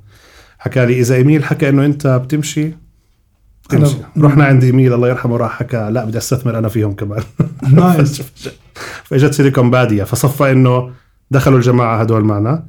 حكى 0.59 0.85
لي 0.85 0.99
إذا 0.99 1.15
إيميل 1.15 1.43
حكى 1.43 1.69
إنه 1.69 1.85
أنت 1.85 2.07
بتمشي 2.07 2.71
بتمشي 3.69 3.95
أنا- 3.95 4.21
رحنا 4.23 4.45
عند 4.45 4.63
ايميل 4.63 4.93
الله 4.93 5.09
يرحمه 5.09 5.37
راح 5.37 5.51
حكى 5.59 5.89
لا 5.91 6.05
بدي 6.05 6.17
أستثمر 6.17 6.57
أنا 6.57 6.67
فيهم 6.67 6.93
كمان. 6.93 7.23
nice. 7.73 8.21
فإجت 9.07 9.33
سيليكون 9.33 9.71
بادية 9.71 10.03
فصفى 10.03 10.51
إنه 10.51 10.89
دخلوا 11.31 11.57
الجماعة 11.57 11.97
هدول 12.01 12.23
معنا. 12.23 12.65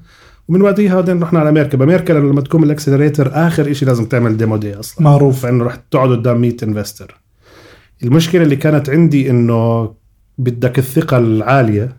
ومن 0.48 0.62
بعديها 0.62 0.94
بعدين 0.94 1.22
رحنا 1.22 1.40
على 1.40 1.48
أمريكا 1.48 1.76
بامريكا 1.78 2.12
لما 2.12 2.40
تكون 2.40 2.62
ال 2.64 2.70
accelerator 2.70 3.30
آخر 3.34 3.72
شيء 3.72 3.88
لازم 3.88 4.04
تعمل 4.04 4.36
demo 4.36 4.56
day 4.56 4.74
أصلا. 4.74 5.04
معروف. 5.04 5.40
فإنه 5.42 5.64
رح 5.64 5.74
تقعد 5.90 6.10
قدام 6.10 6.40
100 6.40 6.56
investor 6.62 7.14
المشكلة 8.02 8.42
اللي 8.42 8.56
كانت 8.56 8.90
عندي 8.90 9.30
إنه 9.30 9.90
بدك 10.38 10.78
الثقة 10.78 11.18
العالية 11.18 11.96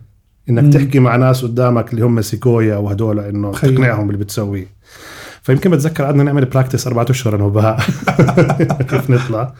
إنك 0.50 0.62
مم. 0.64 0.70
تحكي 0.70 0.98
مع 0.98 1.16
ناس 1.16 1.42
قدامك 1.44 1.92
اللي 1.92 2.04
هم 2.04 2.20
سيكويا 2.22 2.76
وهدول 2.76 3.18
إنه. 3.20 3.52
تقنعهم 3.52 4.06
باللي 4.06 4.24
بتسويه. 4.24 4.66
فيمكن 5.50 5.70
بتذكر 5.70 6.04
قعدنا 6.04 6.22
نعمل 6.22 6.44
practice 6.44 6.86
أربعة 6.86 7.06
أشهر 7.10 7.36
أنا 7.36 7.44
وبهاء 7.44 7.80
كيف 8.90 9.10
نطلع. 9.10 9.54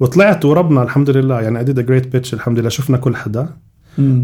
وطلعت 0.00 0.44
وربنا 0.44 0.82
الحمد 0.82 1.10
لله. 1.10 1.40
يعني 1.40 1.60
I 1.60 1.65
did 1.65 1.80
great 1.80 2.08
pitch 2.08 2.34
الحمد 2.34 2.58
لله. 2.58 2.68
شفنا 2.68 2.96
كل 2.96 3.16
حدا. 3.16 3.48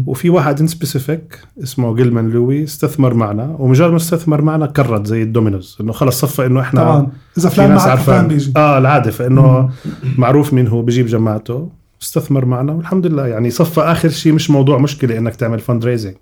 وفي 0.07 0.29
واحد 0.29 0.59
in 0.59 0.67
specific 0.67 1.39
اسمه 1.63 1.95
جيلمان 1.95 2.29
لوي 2.29 2.63
استثمر 2.63 3.13
معنا. 3.13 3.55
ومجرد 3.59 3.89
ما 3.91 3.97
استثمر 3.97 4.41
معنا 4.41 4.65
كرت 4.65 5.07
زي 5.07 5.23
الدومينوز. 5.23 5.77
إنه 5.81 5.91
خلص 5.91 6.21
صفى 6.21 6.45
إنه 6.45 6.61
إحنا 6.61 6.81
طبعا. 6.83 7.07
إذا 7.37 7.49
فلان 7.49 7.69
ناس 7.69 7.87
عارفان 7.87 8.15
فلان 8.15 8.27
بيجي. 8.27 8.53
آه 8.57 8.77
العادة. 8.77 9.11
فإنه 9.11 9.69
معروف 10.17 10.53
مين 10.53 10.67
هو 10.67 10.81
بجيب 10.81 11.05
جماعته. 11.05 11.69
استثمر 12.01 12.45
معنا. 12.45 12.73
والحمد 12.73 13.07
لله. 13.07 13.27
يعني 13.27 13.49
صفى 13.49 13.81
آخر 13.81 14.09
شيء 14.09 14.33
مش 14.33 14.49
موضوع 14.49 14.77
مشكلة 14.77 15.17
إنك 15.17 15.35
تعمل 15.35 15.59
fundraising. 15.59 16.15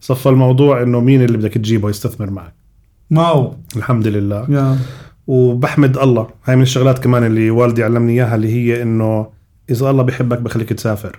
صفى 0.00 0.28
الموضوع 0.28 0.82
إنه 0.82 1.00
مين 1.00 1.22
اللي 1.22 1.38
بدك 1.38 1.54
تجيبه 1.54 1.90
يستثمر 1.90 2.30
معك. 2.30 2.67
wow. 3.10 3.54
الحمد 3.76 4.06
لله. 4.06 4.46
يا. 4.48 4.78
وبحمد 5.26 5.98
الله. 5.98 6.26
هاي 6.44 6.56
من 6.56 6.62
الشغلات 6.62 6.98
كمان 6.98 7.24
اللي 7.24 7.50
والدي 7.50 7.84
علمني 7.84 8.12
إياها 8.12 8.34
اللي 8.34 8.48
هي 8.52 8.82
إنه 8.82 9.26
إذا 9.70 9.90
الله 9.90 10.02
بيحبك 10.02 10.40
بخليك 10.40 10.68
تسافر. 10.68 11.18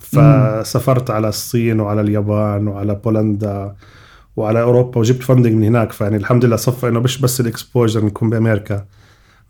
فسافرت 0.00 1.10
على 1.10 1.28
الصين 1.28 1.80
وعلى 1.80 2.00
اليابان 2.00 2.68
وعلى 2.68 2.94
بولندا 2.94 3.74
وعلى 4.36 4.62
أوروبا 4.62 5.00
وجبت 5.00 5.22
funding 5.22 5.54
من 5.54 5.64
هناك. 5.64 5.92
فيعني 5.92 6.16
الحمد 6.16 6.44
لله 6.44 6.56
صفى 6.56 6.88
إنه 6.88 7.00
مش 7.00 7.20
بس 7.20 7.40
ال 7.40 7.47
exposure 7.47 8.04
نكون 8.04 8.30
بأمريكا. 8.30 8.84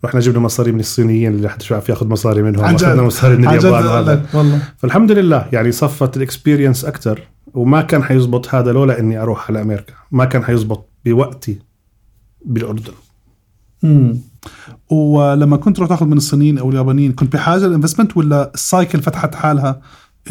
رحنا 0.05 0.19
جبنا 0.19 0.39
مصاري 0.39 0.71
من 0.71 0.79
الصينيين 0.79 1.33
اللي 1.33 1.49
حد 1.49 1.63
عارف 1.71 1.89
ياخذ 1.89 2.07
مصاري 2.07 2.41
منهم. 2.41 2.65
اخذنا 2.65 3.03
مصاري 3.03 3.37
من 3.37 3.47
اليابان 3.47 4.05
لك. 4.05 4.25
والله. 4.33 4.59
فالحمد 4.77 5.11
لله. 5.11 5.45
يعني 5.53 5.71
صفت 5.71 6.17
ال 6.17 6.23
experience 6.23 6.85
أكثر 6.85 7.21
وما 7.53 7.81
كان 7.81 8.03
حيزبط 8.03 8.55
هذا 8.55 8.71
لولا 8.71 8.99
إني 8.99 9.21
أروح 9.21 9.49
على 9.49 9.61
أمريكا. 9.61 9.93
ما 10.11 10.25
كان 10.25 10.43
حيزبط 10.43 10.89
بوقتي. 11.05 11.59
بالأردن. 12.45 12.93
امم 13.83 14.17
ولما 14.89 15.57
كنت 15.57 15.75
تروح 15.77 15.89
تاخذ 15.89 16.05
من 16.05 16.17
الصينيين 16.17 16.57
أو 16.57 16.69
اليابانيين 16.69 17.11
كنت 17.11 17.33
بحاجة 17.33 17.67
لل 17.67 17.75
investment 17.75 18.17
ولا 18.17 18.51
ال 18.53 18.61
cycle 18.61 19.01
فتحت 19.01 19.35
حالها؟ 19.35 19.81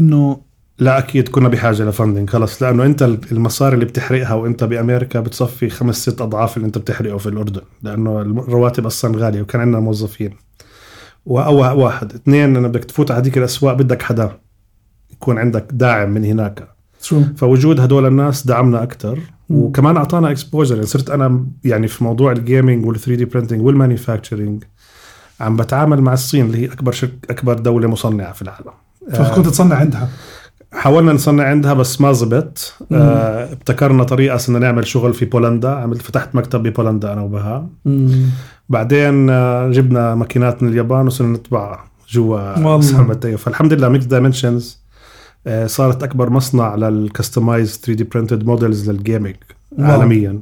إنه 0.01 0.41
لا 0.79 0.99
أكيد 0.99 1.29
كنا 1.29 1.49
بحاجة 1.49 1.83
ل 1.83 1.89
funding 1.89 2.31
خلص. 2.31 2.63
لأنه 2.63 2.85
أنت 2.85 3.03
المصاري 3.33 3.75
اللي 3.75 3.85
بتحرقها 3.85 4.35
وأنت 4.35 4.65
بأمريكا 4.65 5.21
بتصفي 5.21 5.69
خمس 5.71 5.97
ست 5.97 6.21
أضعاف 6.21 6.57
اللي 6.57 6.67
أنت 6.67 6.79
بتحرقه 6.79 7.19
في 7.19 7.29
الأردن 7.29 7.61
لأنه 7.83 8.21
الرواتب 8.21 8.87
أصلا 8.87 9.19
غالية 9.19 9.43
وكان 9.43 9.61
عندنا 9.61 9.81
موظفين. 9.81 10.31
واول 11.27 11.79
واحد. 11.79 12.13
اثنين 12.15 12.57
انك 12.57 12.71
بدك 12.71 12.85
تفوت 12.85 13.11
على 13.11 13.21
هذيك 13.21 13.39
الأسواق 13.39 13.75
بدك 13.75 14.03
حدا 14.03 14.39
يكون 15.13 15.39
عندك 15.39 15.67
داعم 15.73 16.11
من 16.11 16.25
هناك. 16.25 16.74
شو 17.05 17.23
فوجود 17.37 17.81
هدول 17.81 18.07
الناس 18.07 18.47
دعمنا 18.47 18.83
أكثر 18.83 19.19
وكمان 19.51 19.97
أعطانا 19.97 20.31
exposure 20.31 20.75
يعني 20.75 20.87
صرت 20.87 21.11
أنا 21.11 21.47
يعني 21.65 21.89
في 21.89 22.05
موضوع 22.05 22.33
ال 22.33 22.40
gaming 22.40 22.87
وال 22.87 23.01
3D 23.01 23.15
printing 23.15 23.25
وال 23.25 23.63
manufacturing 23.63 24.65
عم 25.41 25.57
بتعامل 25.57 26.01
مع 26.01 26.13
الصين 26.13 26.47
اللي 26.47 26.59
هي 26.59 26.73
أكبر 26.73 26.93
شركه 26.93 27.13
أكبر 27.31 27.55
دولة 27.59 27.89
مصنعة 27.89 28.33
في 28.33 28.43
العالم. 28.43 28.71
فكنت 29.13 29.47
تصنع 29.49 29.77
عندها. 29.77 30.09
حاولنا 30.73 31.13
نصنع 31.13 31.45
عندها 31.45 31.75
بس 31.75 32.01
ما 32.01 32.13
زبط. 32.13 32.75
آه 32.93 33.53
ابتكرنا 33.53 34.05
طريقة 34.05 34.37
صرنا 34.37 34.59
نعمل 34.59 34.87
شغل 34.87 35.15
في 35.15 35.25
بولندا. 35.25 35.71
عملت 35.71 36.03
فتحت 36.03 36.35
مكتب 36.35 36.63
ببولندا 36.63 37.13
أنا 37.13 37.21
وبهاء. 37.21 37.69
مم. 37.85 38.27
بعدين 38.69 39.31
آه 39.31 39.69
جبنا 39.71 40.15
ماكينات 40.15 40.63
من 40.63 40.69
اليابان 40.69 41.07
وصرنا 41.07 41.33
نطبعها 41.33 41.85
جوا 42.09 42.81
فالحمد 43.37 43.73
لله 43.73 43.89
Mixed 43.89 44.05
Dimensions 44.05 44.84
صارت 45.67 46.03
أكبر 46.03 46.31
مصنع 46.31 46.75
لل 46.75 46.92
customized 46.92 47.77
3D 47.79 48.05
printed 48.05 48.47
models 48.47 48.91
لل 48.91 49.01
gaming. 49.01 49.37
عالميا. 49.79 50.39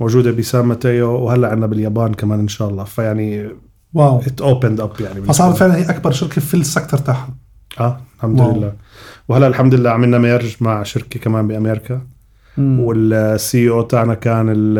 موجودة 0.00 0.30
بسان 0.30 0.64
ماتيو 0.64 1.10
وهلأ 1.10 1.48
عندنا 1.48 1.66
باليابان 1.66 2.14
كمان 2.14 2.40
إن 2.40 2.48
شاء 2.48 2.68
الله. 2.68 2.84
فيعني 2.84 3.48
wow. 3.94 4.18
it 4.18 4.40
opened 4.40 4.80
up 4.80 4.90
يعني 5.00 5.22
فصارت 5.22 5.56
فعلا 5.56 5.76
هي 5.76 5.90
أكبر 5.90 6.10
شركة 6.10 6.40
في 6.40 6.54
ال 6.54 6.60
sector 6.60 6.98
تاعها 6.98 7.34
آه 7.80 8.00
الحمد 8.16 8.40
wow. 8.40 8.56
لله. 8.56 8.72
وهلأ 9.28 9.46
الحمد 9.46 9.74
لله 9.74 9.90
عملنا 9.90 10.18
merge 10.18 10.56
مع 10.60 10.82
شركة 10.82 11.20
كمان 11.20 11.48
بأمريكا. 11.48 12.00
وال 12.58 13.68
CEO 13.70 13.82
تاعنا 13.82 14.14
كان 14.14 14.48
ال- 14.48 14.78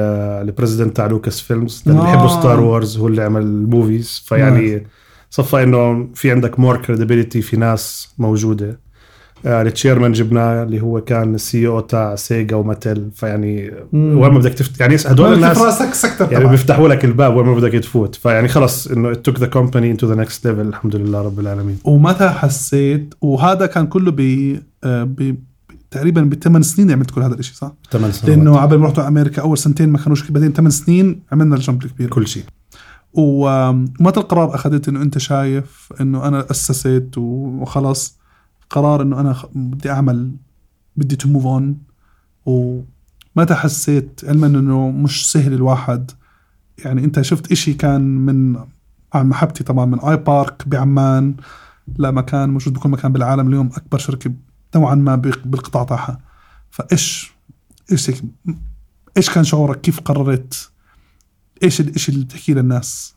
ال 0.48 0.53
president 0.53 0.96
تاع 0.96 1.06
Lucas 1.06 1.40
Films 1.40 1.82
اللي 1.86 1.98
آه. 1.98 2.02
بيحبوا 2.02 2.28
Star 2.28 2.60
Wars 2.60 2.98
هو 2.98 3.08
اللي 3.08 3.22
عمل 3.22 3.42
ال 3.42 3.54
movies 3.54 4.22
فيعني 4.26 4.86
صفى 5.30 5.62
إنه 5.62 6.08
في 6.14 6.30
عندك 6.30 6.60
more 6.60 6.76
credibility 6.76 7.42
في 7.42 7.56
ناس 7.56 8.14
موجودة. 8.18 8.66
آه، 8.68 8.76
ال 9.46 9.53
chairman 9.53 10.12
جبناه 10.12 10.62
اللي 10.62 10.80
هو 10.80 11.00
كان 11.00 11.34
ال 11.34 11.66
CEO 11.66 11.80
تاع 11.80 12.14
Sega 12.14 12.56
و 12.56 12.63
Mattel. 12.63 13.10
فيعني. 13.14 13.70
وين 13.92 14.32
ما 14.32 14.38
بدك 14.38 14.54
تفت 14.54 14.80
يعني 14.80 14.96
هدول 15.06 15.34
الناس 15.34 15.58
راس 15.58 15.82
ال 15.82 15.94
sector 15.94 16.32
يعني 16.32 16.48
بيفتحوا 16.48 16.88
لك 16.88 17.04
الباب 17.04 17.36
وين 17.36 17.46
ما 17.46 17.54
بدك 17.54 17.72
تفوت. 17.72 18.14
فيعني 18.14 18.48
خلص 18.48 18.86
إنه 18.86 19.12
took 19.12 19.34
the 19.34 19.48
company 19.48 19.96
into 19.96 20.06
the 20.06 20.16
next 20.16 20.38
level. 20.44 20.46
الحمد 20.46 20.96
لله 20.96 21.22
رب 21.22 21.40
العالمين. 21.40 21.78
ومتى 21.84 22.28
حسيت 22.28 23.14
وهذا 23.20 23.66
كان 23.66 23.86
كله 23.86 24.10
ب 24.10 24.20
آه، 24.84 25.08
تقريبا 25.90 26.22
بثمان 26.22 26.62
سنين 26.62 26.90
عملت 26.90 27.10
كل 27.10 27.22
هذا 27.22 27.34
الشيء 27.34 27.54
صح؟ 27.54 27.72
ثمان 27.90 28.12
سنوات. 28.12 28.36
لأنه 28.36 28.56
قبل 28.56 28.78
ما 28.78 28.86
رحت 28.86 28.98
على 28.98 29.08
أمريكا 29.08 29.42
أول 29.42 29.58
سنتين 29.58 29.88
ما 29.88 29.98
كانوش 29.98 30.30
بعدين 30.30 30.52
ثمان 30.52 30.70
سنين 30.70 31.22
عملنا 31.32 31.56
ال 31.56 31.62
jump 31.62 31.84
الكبير. 31.84 32.08
كل 32.08 32.28
شيء. 32.28 32.42
ومتى 33.12 34.20
القرار 34.20 34.54
أخذت 34.54 34.88
إنه 34.88 35.02
أنت 35.02 35.18
شايف 35.18 35.92
إنه 36.00 36.28
أنا 36.28 36.46
أسست 36.50 37.10
وخلص؟ 37.16 38.19
قرار 38.70 39.02
إنه 39.02 39.20
أنا 39.20 39.36
بدي 39.54 39.90
أعمل 39.90 40.32
بدي 40.96 41.16
to 41.16 41.28
move 41.28 41.46
on 41.46 41.78
ومتى 42.46 43.54
حسيت 43.54 44.20
علما 44.24 44.46
إنه 44.46 44.90
مش 44.90 45.32
سهل 45.32 45.52
الواحد. 45.52 46.10
يعني 46.84 47.04
أنت 47.04 47.20
شفت 47.20 47.52
إشي 47.52 47.74
كان 47.74 48.00
من 48.00 48.56
عن 49.14 49.28
محبتي 49.28 49.64
طبعا 49.64 49.84
من 49.84 50.00
iPARK 50.00 50.68
بعمان 50.68 51.36
لمكان 51.98 52.50
موجود 52.50 52.74
بكل 52.74 52.88
مكان 52.88 53.12
بالعالم 53.12 53.48
اليوم 53.48 53.66
أكبر 53.66 53.98
شركة 53.98 54.32
نوعا 54.76 54.94
ما 54.94 55.16
بالقطاع 55.16 55.84
تاعها. 55.84 56.20
فإيش 56.70 57.32
إيش 57.92 58.10
إيش 59.16 59.30
كان 59.30 59.44
شعورك؟ 59.44 59.80
كيف 59.80 60.00
قررت؟ 60.00 60.70
إيش 61.62 61.80
الاشي 61.80 62.12
اللي 62.12 62.24
بتحكيه 62.24 62.54
للناس؟ 62.54 63.14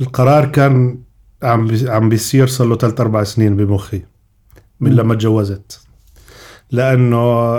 القرار 0.00 0.46
كان 0.46 0.98
عم 1.42 1.68
عم 1.86 2.08
بيصير 2.08 2.46
صار 2.46 2.66
له 2.66 2.76
ثلاث 2.76 3.00
أربع 3.00 3.24
سنين 3.24 3.56
بمخي. 3.56 4.02
من. 4.80 4.92
لما 4.92 5.14
تجوزت. 5.14 5.80
لأنه 6.70 7.56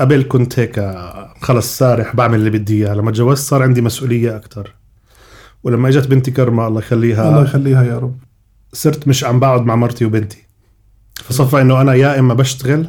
قبل 0.00 0.22
كنت 0.28 0.58
هيك 0.58 0.94
خلص 1.40 1.78
سارح 1.78 2.16
بعمل 2.16 2.38
اللي 2.38 2.50
بدي 2.50 2.86
إياه. 2.86 2.94
لما 2.94 3.10
تجوزت 3.10 3.42
صار 3.42 3.62
عندي 3.62 3.80
مسؤولية 3.80 4.36
أكثر 4.36 4.74
ولما 5.62 5.88
إجت 5.88 6.06
بنتي 6.06 6.30
كرمه 6.30 6.66
الله 6.66 6.80
يخليها 6.80 7.28
الله 7.28 7.42
يخليها 7.42 7.84
يا 7.84 7.98
رب. 7.98 8.16
صرت 8.72 9.08
مش 9.08 9.24
عم 9.24 9.40
بقعد 9.40 9.62
مع 9.62 9.76
مرتي 9.76 10.04
وبنتي. 10.04 10.42
فصفى 11.14 11.60
إنه 11.60 11.80
أنا 11.80 11.94
يا 11.94 12.18
إما 12.18 12.34
بشتغل 12.34 12.88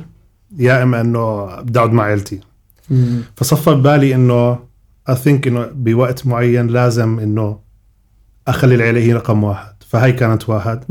يا 0.58 0.84
إما 0.84 1.01
إنه 1.01 1.45
بدي 1.62 1.79
أقعد 1.79 1.91
مع 1.91 2.03
عيلتي. 2.03 2.39
فصفى 3.36 3.69
ببالي 3.69 4.15
إنه 4.15 4.60
I 5.10 5.15
think 5.15 5.47
إنه 5.47 5.69
بوقت 5.73 6.27
معين 6.27 6.67
لازم 6.67 7.19
إنه 7.19 7.60
أخلي 8.47 8.75
العيلة 8.75 8.99
هي 8.99 9.13
رقم 9.13 9.43
واحد. 9.43 9.68
فهي 9.89 10.12
كانت 10.12 10.49
واحد. 10.49 10.84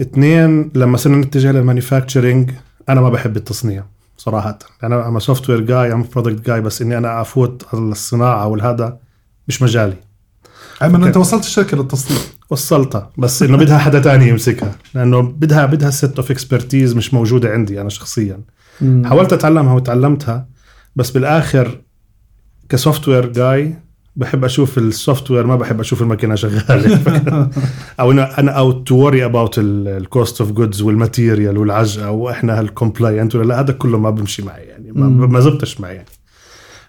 اثنين 0.00 0.70
لما 0.74 0.96
صرنا 0.96 1.16
نتجه 1.16 1.52
لل 1.52 1.65
manufacturing 1.65 2.50
أنا 2.88 3.00
ما 3.00 3.10
بحب 3.10 3.36
التصنيع 3.36 3.84
صراحة. 4.16 4.58
أنا 4.84 5.08
I'm 5.08 5.18
software 5.18 5.60
guy 5.60 5.92
I'm 5.92 6.04
product 6.14 6.46
guy 6.46 6.60
بس 6.60 6.82
إني 6.82 6.98
أنا 6.98 7.20
أفوت 7.20 7.66
على 7.72 7.82
الصناعة 7.82 8.46
والهذا 8.46 8.98
مش 9.48 9.62
مجالي. 9.62 9.96
okay. 10.82 10.96
أنت 10.96 11.16
وصلت 11.16 11.44
الشركة 11.44 11.76
للتصنيع؟ 11.76 12.20
وصلتها 12.50 13.10
بس 13.18 13.42
إنه 13.42 13.56
بدها 13.56 13.78
حدا 13.78 14.00
تاني 14.00 14.28
يمسكها. 14.28 14.74
لأنه 14.94 15.20
بدها 15.22 15.66
بدها 15.66 15.90
set 15.90 16.16
of 16.16 16.30
expertise 16.30 16.96
مش 16.96 17.14
موجودة 17.14 17.50
عندي 17.50 17.80
أنا 17.80 17.88
شخصيا. 17.88 18.40
حاولت 18.80 19.32
أتعلمها 19.32 19.74
وتعلمتها 19.74 20.46
بس 20.96 21.10
بالآخر 21.10 21.80
ك 22.68 23.08
software 23.08 23.32
guy 23.32 23.74
بحب 24.16 24.44
أشوف 24.44 24.78
ال 24.78 25.30
software 25.30 25.46
ما 25.46 25.56
بحب 25.56 25.80
أشوف 25.80 26.02
الماكينة 26.02 26.34
شغالة. 26.34 27.50
أو 28.00 28.12
إنه 28.12 28.22
أنا 28.22 28.50
أو 28.50 28.72
to 28.72 28.96
worry 28.96 29.24
about 29.24 29.54
ال 29.58 29.74
cost 29.74 30.40
of 30.40 30.52
goods 30.52 30.82
وال 30.82 30.97
material 30.97 31.58
والعجقة 31.58 32.10
وإحنا 32.10 32.60
هال 32.60 32.74
complaint 32.74 33.34
ولا 33.34 33.44
لا 33.44 33.60
هذا 33.60 33.72
كله 33.72 33.98
ما 33.98 34.10
بمشي 34.10 34.42
معي 34.42 34.62
يعني 34.62 34.92
ما. 34.92 35.26
ما 35.26 35.40
زبطش 35.40 35.80
معي 35.80 35.94
يعني. 35.94 36.08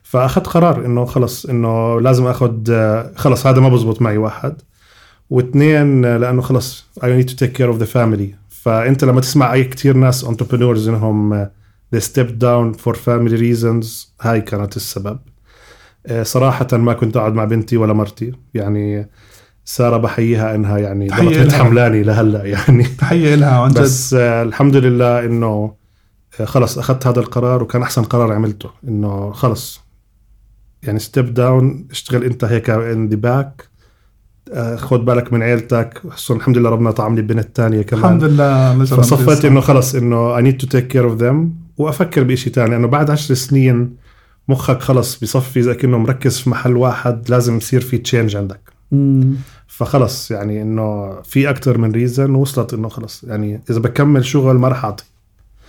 فأخذت 0.04 0.48
قرار 0.48 0.86
إنه 0.86 1.06
خلص 1.06 1.46
إنه 1.46 2.02
لازم 2.02 2.26
أخذ 2.26 2.52
خلص 3.16 3.48
هذا 3.48 3.60
ما 3.60 3.70
بزبط 3.70 4.02
معي 4.02 4.18
واحد. 4.18 4.62
واثنين 5.30 6.02
لأنه 6.02 6.42
خلص 6.42 6.86
I 7.00 7.04
need 7.04 7.30
to 7.30 7.36
take 7.36 7.54
care 7.58 7.76
of 7.76 7.80
the 7.80 7.88
family. 7.94 8.36
فأنت 8.50 9.04
لما 9.04 9.22
تسمع 9.22 9.54
أي 9.54 9.64
كتير 9.64 9.98
ناس 9.98 10.26
entrepreneurs 10.26 10.88
إنهم 10.88 11.46
they 11.96 12.00
step 12.00 12.30
down 12.40 12.78
for 12.84 12.94
family 12.94 13.38
reasons 13.38 13.88
هاي 14.22 14.42
كانت 14.42 14.76
السبب. 14.78 15.20
صراحة 16.22 16.68
ما 16.74 16.94
كنت 16.94 17.18
أقعد 17.18 17.34
مع 17.34 17.46
بنتي 17.46 17.78
ولا 17.78 17.94
مرتي. 17.94 18.32
يعني 18.54 19.10
سارة 19.66 19.98
بحييها 19.98 20.56
إنها 20.56 20.78
يعني 20.78 21.08
تحية 21.08 21.44
ضلت. 21.44 21.54
حملاني 21.54 22.04
لهلأ 22.04 22.46
يعني. 22.46 22.84
تحية 22.84 23.36
لها. 23.36 23.60
عن 23.62 23.70
جد 23.70 23.80
بس 23.80 24.14
آه، 24.14 24.44
الحمد 24.44 24.76
لله 24.76 25.26
إنه 25.26 25.74
آه، 26.40 26.46
خلص 26.46 26.78
أخذت 26.78 27.08
هذا 27.08 27.20
القرار 27.20 27.64
وكان 27.64 27.82
أحسن 27.82 28.04
قرار 28.04 28.34
عملته. 28.34 28.70
إنه 28.88 29.32
خلص. 29.32 29.82
يعني 30.84 31.00
step 31.00 31.34
down 31.34 31.88
اشتغل 31.92 32.24
أنت 32.24 32.44
هيك 32.44 32.70
in 32.70 33.08
the 33.08 33.16
back 33.16 33.76
خد 34.76 35.06
بالك 35.06 35.34
من 35.34 35.44
عيلتك. 35.44 36.02
الحمد 36.30 36.58
لله 36.58 36.70
ربنا 36.70 36.92
طعم 36.92 37.16
لي 37.16 37.22
بنت 37.22 37.56
تانية 37.56 37.82
كمان. 37.82 38.04
الحمد 38.04 38.24
لله 38.24 38.86
فصفيت 38.86 39.46
إنه 39.46 39.62
خلص 39.62 39.96
إنه 39.96 40.40
I 40.40 40.44
need 40.44 40.56
to 40.66 40.70
take 40.70 40.94
care 40.94 41.06
of 41.16 41.22
them. 41.22 41.36
وأفكر 41.78 42.24
بشيء 42.24 42.54
تاني 42.54 42.70
لأنه 42.70 42.88
بعد 42.88 43.10
عشر 43.10 43.34
سنين 43.34 44.05
مخك 44.48 44.82
خلص 44.82 45.20
بصفي 45.20 45.60
إذا 45.60 45.74
كأنه 45.74 45.98
مركز 45.98 46.40
في 46.40 46.50
محل 46.50 46.78
واحد 46.78 47.30
لازم 47.30 47.58
يصير 47.58 47.82
في 47.82 47.98
change 47.98 48.36
عندك 48.36 48.60
مم. 48.92 49.36
فخلص 49.68 50.32
يعني 50.32 50.62
إنه 50.62 51.22
في 51.22 51.50
أكثر 51.50 51.78
من 51.78 51.92
reason 51.92 52.36
وصلت 52.36 52.74
إنه 52.74 52.90
خلص 52.90 53.24
يعني 53.24 53.62
إذا 53.70 53.80
بكمل 53.80 54.26
شغل 54.26 54.56
ما 54.56 54.68
راح 54.68 54.86
أعطي. 54.86 55.04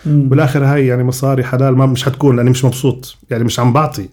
بالآخر 0.05 0.65
هاي 0.65 0.87
يعني 0.87 1.05
مصاري 1.05 1.45
حلال 1.45 1.77
ما 1.77 1.87
مش 1.87 2.05
حتكون 2.05 2.37
لأني 2.37 2.51
مش 2.51 2.65
مبسوط 2.65 3.17
يعني 3.31 3.45
مش 3.45 3.61
عم 3.61 3.73
بعطي. 3.73 4.09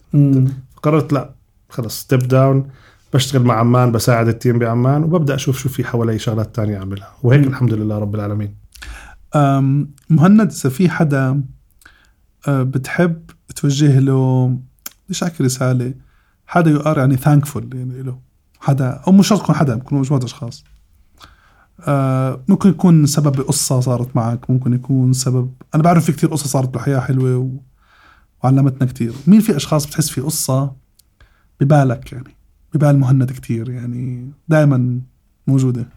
قررت 0.84 1.14
لا 1.14 1.30
خلص 1.70 2.00
step 2.02 2.20
down 2.20 2.68
بشتغل 3.14 3.44
مع 3.44 3.60
عمان 3.60 3.92
بساعد 3.92 4.28
ال 4.28 4.34
team 4.34 4.60
بعمان 4.60 5.04
وببدأ 5.04 5.36
أشوف 5.36 5.60
شو 5.60 5.70
في 5.70 5.84
حوالي 5.84 6.20
شغلات 6.20 6.56
تانية 6.56 6.78
أعملها 6.78 7.12
وهيك 7.24 7.42
مم. 7.42 7.48
الحمد 7.48 7.74
لله 7.74 7.98
رب 7.98 8.16
العالمين 8.16 8.56
مهند 10.10 10.52
إذا 10.52 10.70
في 10.70 10.90
حدا 10.90 11.42
أه، 12.48 12.64
بتحب 12.64 13.22
توجه 13.54 14.00
له 14.00 14.58
بديش 15.06 15.24
احكي 15.24 15.44
رسالة. 15.44 15.94
حدا 16.48 16.72
you 16.72 16.80
are 16.80 16.98
يعني 16.98 17.18
thankful 17.18 17.70
يعني 17.74 18.02
له. 18.02 18.20
حدا 18.60 18.90
أو 19.08 19.12
مش 19.12 19.28
شرط 19.28 19.42
يكون 19.42 19.56
حدا 19.56 19.76
ممكن 19.76 19.96
مجموعة 19.96 20.24
أشخاص. 20.24 20.64
أه، 21.80 22.44
ممكن 22.48 22.70
يكون 22.70 23.06
سبب 23.06 23.42
قصة 23.42 23.80
صارت 23.80 24.16
معك 24.16 24.50
ممكن 24.50 24.74
يكون 24.74 25.14
سبب 25.14 25.52
أنا 25.76 25.84
بعرف 25.84 26.06
في 26.06 26.12
كتير 26.12 26.30
قصص 26.30 26.48
صارت 26.48 26.70
بالحياة 26.70 27.00
حلوة 27.00 27.38
و... 27.38 27.50
وعلمتنا 28.44 28.88
كتير. 28.88 29.14
مين 29.28 29.40
في 29.40 29.56
أشخاص 29.56 29.86
بتحس 29.86 30.10
في 30.10 30.22
قصة 30.22 30.72
ببالك 31.60 32.12
يعني؟ 32.12 32.36
ببال 32.74 33.00
مهند 33.00 33.32
كتير 33.32 33.70
يعني 33.70 34.32
دائما 34.48 35.00
موجودة. 35.48 35.88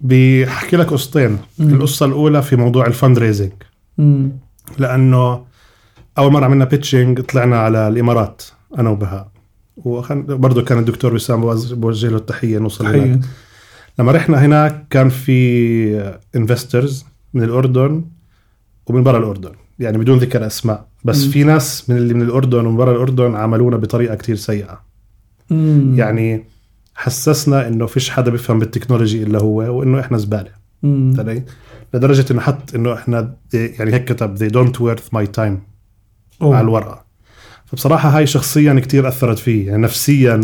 بحكي 0.00 0.76
لك 0.76 0.86
قصتين. 0.86 1.38
مم. 1.58 1.74
القصة 1.74 2.06
الأولى 2.06 2.42
في 2.42 2.56
موضوع 2.56 2.86
ال 2.86 2.92
fund 2.92 3.18
raising 3.18 3.52
لأنه 4.78 5.44
أول 6.18 6.32
مرة 6.32 6.44
عملنا 6.44 6.64
pitching 6.64 7.20
طلعنا 7.20 7.58
على 7.58 7.88
الإمارات 7.88 8.42
أنا 8.78 8.90
وبهاء. 8.90 9.28
وبرضه 9.76 10.62
كان 10.62 10.78
الدكتور 10.78 11.14
وسام 11.14 11.40
بوجه 11.74 12.08
له 12.08 12.16
التحية 12.16 12.58
نوصل 12.58 12.86
هناك 12.86 13.20
لما 13.98 14.12
رحنا 14.12 14.44
هناك 14.46 14.86
كان 14.90 15.08
في 15.08 16.14
investors 16.36 17.04
من 17.34 17.42
الأردن 17.42 18.04
ومن 18.86 19.02
برا 19.02 19.18
الأردن 19.18 19.52
يعني 19.78 19.98
بدون 19.98 20.18
ذكر 20.18 20.46
أسماء. 20.46 20.86
بس 21.04 21.24
مم. 21.24 21.30
في 21.30 21.44
ناس 21.44 21.90
من 21.90 21.96
اللي 21.96 22.14
من 22.14 22.22
الأردن 22.22 22.66
ومن 22.66 22.76
برا 22.76 22.92
الأردن 22.92 23.34
عاملونا 23.34 23.76
بطريقة 23.76 24.14
كتير 24.14 24.36
سيئة. 24.36 24.80
مم. 25.50 25.94
يعني 25.98 26.44
حسسنا 26.94 27.68
إنه 27.68 27.86
فيش 27.86 28.10
حدا 28.10 28.30
بيفهم 28.30 28.58
بالتكنولوجي 28.58 29.22
إلا 29.22 29.38
هو 29.38 29.78
وإنه 29.78 30.00
إحنا 30.00 30.18
زبالة. 30.18 30.50
لدرجة 31.94 32.32
إنه 32.32 32.40
حط 32.40 32.74
إنه 32.74 32.94
إحنا 32.94 33.34
يعني 33.52 33.94
هيك 33.94 34.04
كتب 34.04 34.38
they 34.38 34.52
don't 34.52 34.76
worth 34.76 35.18
my 35.18 35.26
time. 35.38 35.69
أوه. 36.42 36.56
على 36.56 36.64
الورقة 36.64 37.04
فبصراحة 37.66 38.08
هاي 38.08 38.26
شخصيا 38.26 38.80
كتير 38.80 39.08
أثرت 39.08 39.38
فيه 39.38 39.66
يعني 39.66 39.82
نفسيا. 39.82 40.40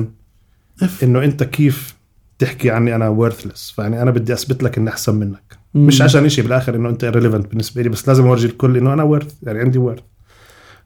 إنه 1.02 1.24
أنت 1.24 1.42
كيف 1.42 1.96
تحكي 2.38 2.70
عني 2.70 2.94
أنا 2.96 3.16
worthless 3.30 3.74
فيعني 3.74 4.02
أنا 4.02 4.10
بدي 4.10 4.32
أثبت 4.32 4.62
لك 4.62 4.78
إني 4.78 4.90
أحسن 4.90 5.14
منك 5.14 5.58
مم. 5.74 5.86
مش 5.86 6.02
عشان 6.02 6.24
إشي 6.24 6.42
بالآخر 6.42 6.74
إنه 6.74 6.88
أنت 6.88 7.04
irrelevant 7.04 7.48
بالنسبة 7.48 7.82
لي 7.82 7.88
بس 7.88 8.08
لازم 8.08 8.26
أورجي 8.26 8.46
الكل 8.46 8.76
إنه 8.76 8.92
أنا 8.92 9.18
worth 9.18 9.32
يعني 9.42 9.58
عندي 9.58 9.78
worth 9.78 10.02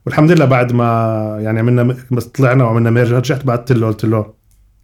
والحمد 0.06 0.32
لله 0.32 0.44
بعد 0.44 0.72
ما 0.72 0.84
يعني 1.40 1.58
عملنا 1.58 1.96
بس 2.10 2.24
طلعنا 2.24 2.64
وعملنا 2.64 2.90
ميرج 2.90 3.12
رجعت 3.12 3.44
بعثت 3.46 3.72
له 3.72 3.86
قلت 3.86 4.04
له 4.04 4.34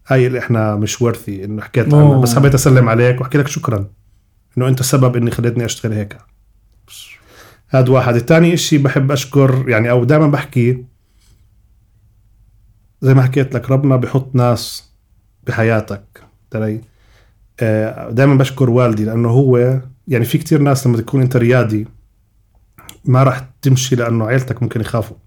هاي 0.07 0.27
اللي 0.27 0.39
إحنا 0.39 0.75
مش 0.75 1.01
ورثي 1.01 1.45
إنه 1.45 1.61
حكيت. 1.61 1.93
عنك 1.93 2.23
بس 2.23 2.35
حبيت 2.35 2.53
أسلم 2.53 2.89
عليك 2.89 3.21
وأحكي 3.21 3.37
لك 3.37 3.47
شكرا 3.47 3.85
إنه 4.57 4.67
أنت 4.67 4.81
سبب 4.83 5.15
إني 5.15 5.31
خليتني 5.31 5.65
أشتغل 5.65 5.93
هيك 5.93 6.17
هذا 7.69 7.89
واحد. 7.89 8.15
الثاني 8.15 8.53
إشي 8.53 8.77
بحب 8.77 9.11
أشكر 9.11 9.69
يعني 9.69 9.89
أو 9.89 10.03
دائما 10.03 10.27
بحكي 10.27 10.85
زي 13.01 13.13
ما 13.13 13.21
حكيت 13.21 13.53
لك 13.53 13.71
ربنا 13.71 13.95
بحط 13.95 14.35
ناس 14.35 14.91
بحياتك. 15.47 16.23
تري 16.51 16.81
دائما 18.09 18.35
بشكر 18.35 18.69
والدي 18.69 19.05
لأنه 19.05 19.29
هو 19.29 19.81
يعني 20.07 20.25
في 20.25 20.37
كتير 20.37 20.61
ناس 20.61 20.87
لما 20.87 20.97
تكون 20.97 21.21
أنت 21.21 21.37
ريادي 21.37 21.87
ما 23.05 23.23
راح 23.23 23.49
تمشي 23.61 23.95
لأنه 23.95 24.25
عيلتك 24.25 24.63
ممكن 24.63 24.81
يخافوا. 24.81 25.17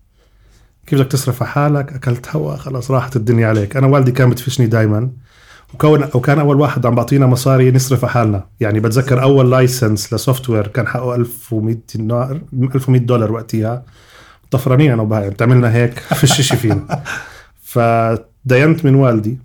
كيف 0.86 0.98
بدك 0.98 1.10
تصرف 1.10 1.42
على 1.42 1.52
حالك؟ 1.52 1.92
أكلت 1.92 2.36
هوا 2.36 2.56
خلاص 2.56 2.90
راحت 2.90 3.16
الدنيا 3.16 3.48
عليك. 3.48 3.76
أنا 3.76 3.86
والدي 3.86 4.12
كان 4.12 4.30
بتفشني 4.30 4.66
دائما 4.66 5.10
وكون 5.74 6.08
وكان 6.14 6.38
أول 6.38 6.60
واحد 6.60 6.86
عم 6.86 6.94
بعطينا 6.94 7.26
مصاري 7.26 7.70
نصرف 7.70 8.04
حالنا. 8.04 8.44
يعني 8.60 8.80
بتذكر 8.80 9.22
أول 9.22 9.50
license 9.50 10.14
ل 10.14 10.50
software 10.50 10.66
كان 10.66 10.86
حقه 10.86 11.14
1100 11.14 11.76
دينار 11.94 12.40
1100 12.52 13.00
دولار 13.00 13.32
وقتها 13.32 13.84
طفرانين 14.50 14.92
أنا 14.92 15.02
وبهاء 15.02 15.30
بتعملنا 15.30 15.74
هيك 15.74 15.98
فيش 15.98 16.40
شيء 16.40 16.56
فينا. 16.56 17.02
فدينت 17.72 18.84
من 18.84 18.94
والدي 18.94 19.38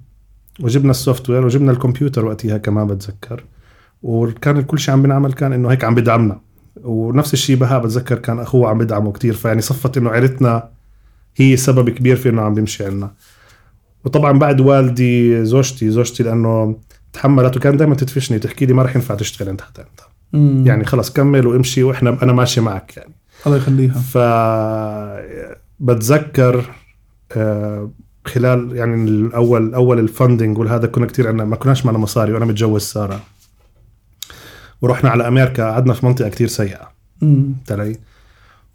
وجبنا 0.60 0.92
ال 0.92 1.30
software 1.30 1.46
وجبنا 1.46 1.72
الكمبيوتر 1.72 2.26
وقتها 2.26 2.58
كمان 2.58 2.88
بتذكر. 2.88 3.44
وكان 4.04 4.62
كل 4.62 4.80
شيء 4.80 4.94
عم 4.94 5.02
بنعمل 5.02 5.34
كان 5.34 5.54
إنه 5.54 5.72
هيك 5.72 5.84
عم 5.84 5.96
بدعمنا. 5.96 6.40
ونفس 6.84 7.34
الشيء 7.34 7.56
بها 7.56 7.78
بتذكر 7.78 8.16
كان 8.16 8.40
أخوه 8.40 8.70
عم 8.70 8.78
بدعمه 8.78 9.12
كتير 9.12 9.34
فيعني 9.34 9.62
صفت 9.62 9.98
إنه 9.98 10.10
عيلتنا 10.10 10.70
هي 11.36 11.58
سبب 11.58 11.90
كبير 11.90 12.16
في 12.16 12.30
إنه 12.30 12.42
عم 12.42 12.54
بيمشي 12.54 12.86
عنا. 12.86 13.12
وطبعا 14.06 14.40
بعد 14.40 14.62
والدي 14.62 15.46
زوجتي 15.46 15.90
زوجتي 15.90 16.24
لأنه 16.24 16.78
تحملت 17.14 17.58
وكان 17.58 17.78
دائما 17.78 17.96
تدفشني 17.96 18.40
تحكي 18.40 18.66
لي 18.66 18.74
ما 18.74 18.84
رح 18.84 18.96
ينفع 18.96 19.16
تشتغل 19.16 19.50
انت 19.50 19.62
حتى 19.62 19.82
انت 19.82 20.02
مم. 20.34 20.68
يعني 20.68 20.86
خلص 20.86 21.12
كمل 21.12 21.48
وامشي 21.48 21.84
وإحنا 21.84 22.18
أنا 22.24 22.34
ماشي 22.34 22.62
معك 22.62 22.98
يعني. 22.98 23.14
الله 23.46 23.58
يخليها. 23.58 23.94
ف 23.94 24.18
بتذكر 25.80 26.66
آه، 27.32 27.92
خلال 28.26 28.76
يعني 28.76 29.10
الأول 29.10 29.74
أول 29.74 30.00
الفندنج 30.00 30.58
والهذا 30.58 30.88
كنا 30.88 31.06
كتير 31.06 31.28
عنا 31.28 31.46
ما 31.46 31.56
كناش 31.56 31.86
معنا 31.86 31.98
مصاري 31.98 32.34
وأنا 32.34 32.46
متجوز 32.46 32.82
سارة. 32.82 33.20
ورحنا 34.82 35.10
على 35.10 35.28
أمريكا 35.28 35.72
قعدنا 35.72 35.94
في 35.94 36.06
منطقة 36.06 36.30
كتير 36.30 36.48
سيئة. 36.48 36.92
علي؟ 37.72 37.98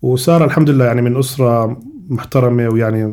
وسارة 0.03 0.45
الحمد 0.45 0.71
لله 0.71 0.85
يعني 0.85 1.03
من 1.03 1.17
أسرة 1.17 1.81
محترمة 2.09 2.69
ويعني 2.69 3.05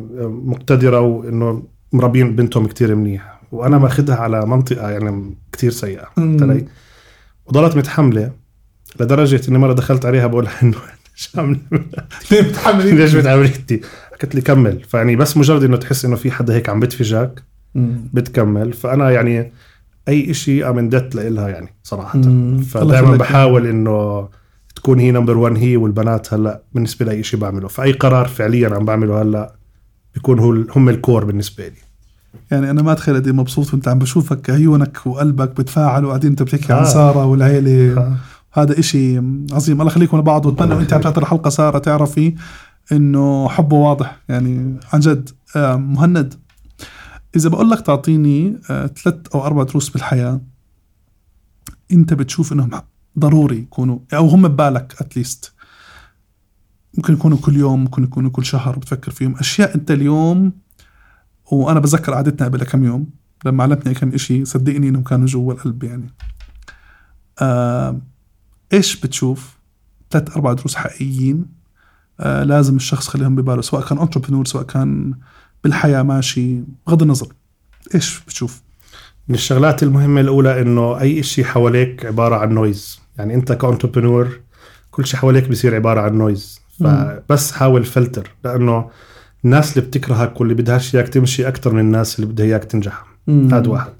مقتدرة 0.44 1.00
وإنه 1.00 1.62
مربين 1.92 2.36
بنتهم 2.36 2.66
كتير 2.66 2.94
منيح. 2.94 3.40
وأنا 3.52 3.78
ماخذها 3.78 4.16
على 4.16 4.46
منطقة 4.46 4.90
يعني 4.90 5.34
كتير 5.52 5.70
سيئة. 5.70 6.08
علي 6.18 6.64
وضلت 7.46 7.76
متحملة 7.76 8.30
لدرجة 9.00 9.40
إني 9.48 9.58
مرة 9.58 9.72
دخلت 9.72 10.06
عليها 10.06 10.26
بقول 10.26 10.44
لها 10.44 10.62
إنه 10.62 10.76
شو 11.14 11.40
عم 11.40 11.56
ليه 12.80 12.92
ليش 12.94 13.14
بتعمليتي؟ 13.14 13.80
حكت 14.12 14.34
لي 14.34 14.40
كمل. 14.40 14.80
فيعني 14.84 15.16
بس 15.16 15.36
مجرد 15.36 15.64
إنه 15.64 15.76
تحس 15.76 16.04
إنه 16.04 16.16
في 16.16 16.30
حدا 16.30 16.54
هيك 16.54 16.68
عم 16.68 16.80
مم. 17.74 18.10
بتكمل. 18.12 18.72
فأنا 18.72 19.10
يعني 19.10 19.52
أي 20.08 20.34
شيء 20.34 20.70
I'm 20.70 20.88
debt 20.88 21.14
لإلها 21.14 21.48
يعني 21.48 21.74
صراحة. 21.82 22.20
فدائما. 22.68 23.16
بحاول 23.16 23.66
إنه 23.66 24.28
تكون 24.76 25.00
هي 25.00 25.10
number 25.10 25.36
1 25.36 25.56
هي 25.56 25.76
والبنات 25.76 26.34
هلأ 26.34 26.62
بالنسبة 26.72 27.06
لأي 27.06 27.22
شيء 27.22 27.40
بعمله. 27.40 27.68
فأي 27.68 27.92
قرار 27.92 28.28
فعليا 28.28 28.74
عم 28.74 28.84
بعمله 28.84 29.22
هلأ 29.22 29.57
بيكون 30.18 30.38
هو 30.38 30.64
هم 30.76 30.88
ال 30.88 30.95
core 30.95 31.24
بالنسبة 31.24 31.68
لي. 31.68 31.74
يعني 32.50 32.70
أنا 32.70 32.82
ما 32.82 32.92
أتخيل 32.92 33.14
قد 33.16 33.26
إيه 33.26 33.34
مبسوط 33.34 33.72
وانت 33.74 33.88
عم 33.88 33.98
بشوفك 33.98 34.50
عيونك 34.50 35.06
وقلبك 35.06 35.60
بتفاعل 35.60 36.04
وقاعدين 36.04 36.30
أنت 36.30 36.42
بتحكي 36.42 36.72
عن 36.72 36.78
آه. 36.78 36.84
سارة 36.84 37.24
والعيلة. 37.24 38.16
هذا 38.52 38.78
إشي 38.78 39.16
عظيم. 39.52 39.80
الله 39.80 39.86
يخليكم 39.86 40.18
لبعض 40.18 40.46
وأتمنى 40.46 40.74
وأنت 40.74 40.92
عم 40.92 41.00
تعطي 41.00 41.20
الحلقة 41.20 41.50
سارة 41.50 41.78
تعرفي 41.78 42.34
إنه 42.92 43.48
حبه 43.48 43.76
واضح. 43.76 44.18
يعني 44.28 44.80
عن 44.92 45.00
جد 45.00 45.30
آه، 45.56 45.76
مهند 45.76 46.34
إذا 47.36 47.48
بقول 47.48 47.70
لك 47.70 47.80
تعطيني 47.80 48.56
آه، 48.70 48.86
ثلاث 48.86 49.16
أو 49.34 49.46
أربع 49.46 49.62
دروس 49.62 49.88
بالحياة 49.88 50.40
أنت 51.92 52.14
بتشوف 52.14 52.52
إنهم 52.52 52.70
ضروري 53.18 53.58
يكونوا 53.58 53.98
أو 54.14 54.26
هم 54.28 54.48
ببالك 54.48 54.94
اتليست 55.00 55.52
ممكن 56.94 57.12
يكونوا 57.12 57.38
كل 57.38 57.56
يوم 57.56 57.80
ممكن 57.80 58.04
يكونوا 58.04 58.30
كل 58.30 58.44
شهر 58.44 58.78
بتفكر 58.78 59.10
فيهم. 59.10 59.36
أشياء 59.36 59.74
أنت 59.74 59.90
اليوم 59.90 60.52
وأنا 61.52 61.80
بتذكر 61.80 62.14
قعدتنا 62.14 62.48
قبل 62.48 62.64
كم 62.64 62.84
يوم 62.84 63.10
لما 63.44 63.62
علمتني 63.62 63.94
كم 63.94 64.14
إشي 64.14 64.44
صدقني 64.44 64.88
إنهم 64.88 65.02
كانوا 65.02 65.26
جوا 65.26 65.52
القلب 65.52 65.84
يعني. 65.84 66.14
آه 67.40 68.00
إيش 68.72 69.00
بتشوف؟ 69.00 69.58
ثلاث 70.10 70.36
أربع 70.36 70.52
دروس 70.52 70.74
حقيقيين 70.74 71.46
آه 72.20 72.44
لازم 72.44 72.76
الشخص 72.76 73.08
خليهم 73.08 73.36
بباله 73.36 73.62
سواء 73.62 73.82
كان 73.88 73.98
entrepreneur 73.98 74.44
سواء 74.44 74.64
كان 74.64 75.14
بالحياة 75.64 76.02
ماشي 76.02 76.62
بغض 76.86 77.02
النظر. 77.02 77.32
إيش 77.94 78.20
بتشوف؟ 78.20 78.62
من 79.28 79.34
الشغلات 79.34 79.82
المهمة 79.82 80.20
الأولى 80.20 80.60
إنه 80.62 81.00
أي 81.00 81.22
شيء 81.22 81.44
حواليك 81.44 82.06
عبارة 82.06 82.36
عن 82.36 82.54
noise 82.54 83.00
يعني 83.18 83.34
أنت 83.34 83.52
ك 83.52 83.59
entrepreneur 83.59 84.40
كل 84.90 85.06
شيء 85.06 85.20
حواليك 85.20 85.48
بصير 85.48 85.74
عبارة 85.74 86.00
عن 86.00 86.18
noise 86.18 86.60
فبس 86.80 87.52
حاول 87.52 87.84
فلتر 87.84 88.30
لأنه 88.44 88.90
الناس 89.44 89.78
اللي 89.78 89.88
بتكرهك 89.88 90.40
واللي 90.40 90.54
بدهاش 90.54 90.94
إياك 90.94 91.08
تمشي 91.08 91.48
أكثر 91.48 91.72
من 91.72 91.80
الناس 91.80 92.16
اللي 92.16 92.32
بدها 92.32 92.46
إياك 92.46 92.64
تنجح. 92.64 93.04
هذا 93.28 93.68
واحد. 93.68 93.92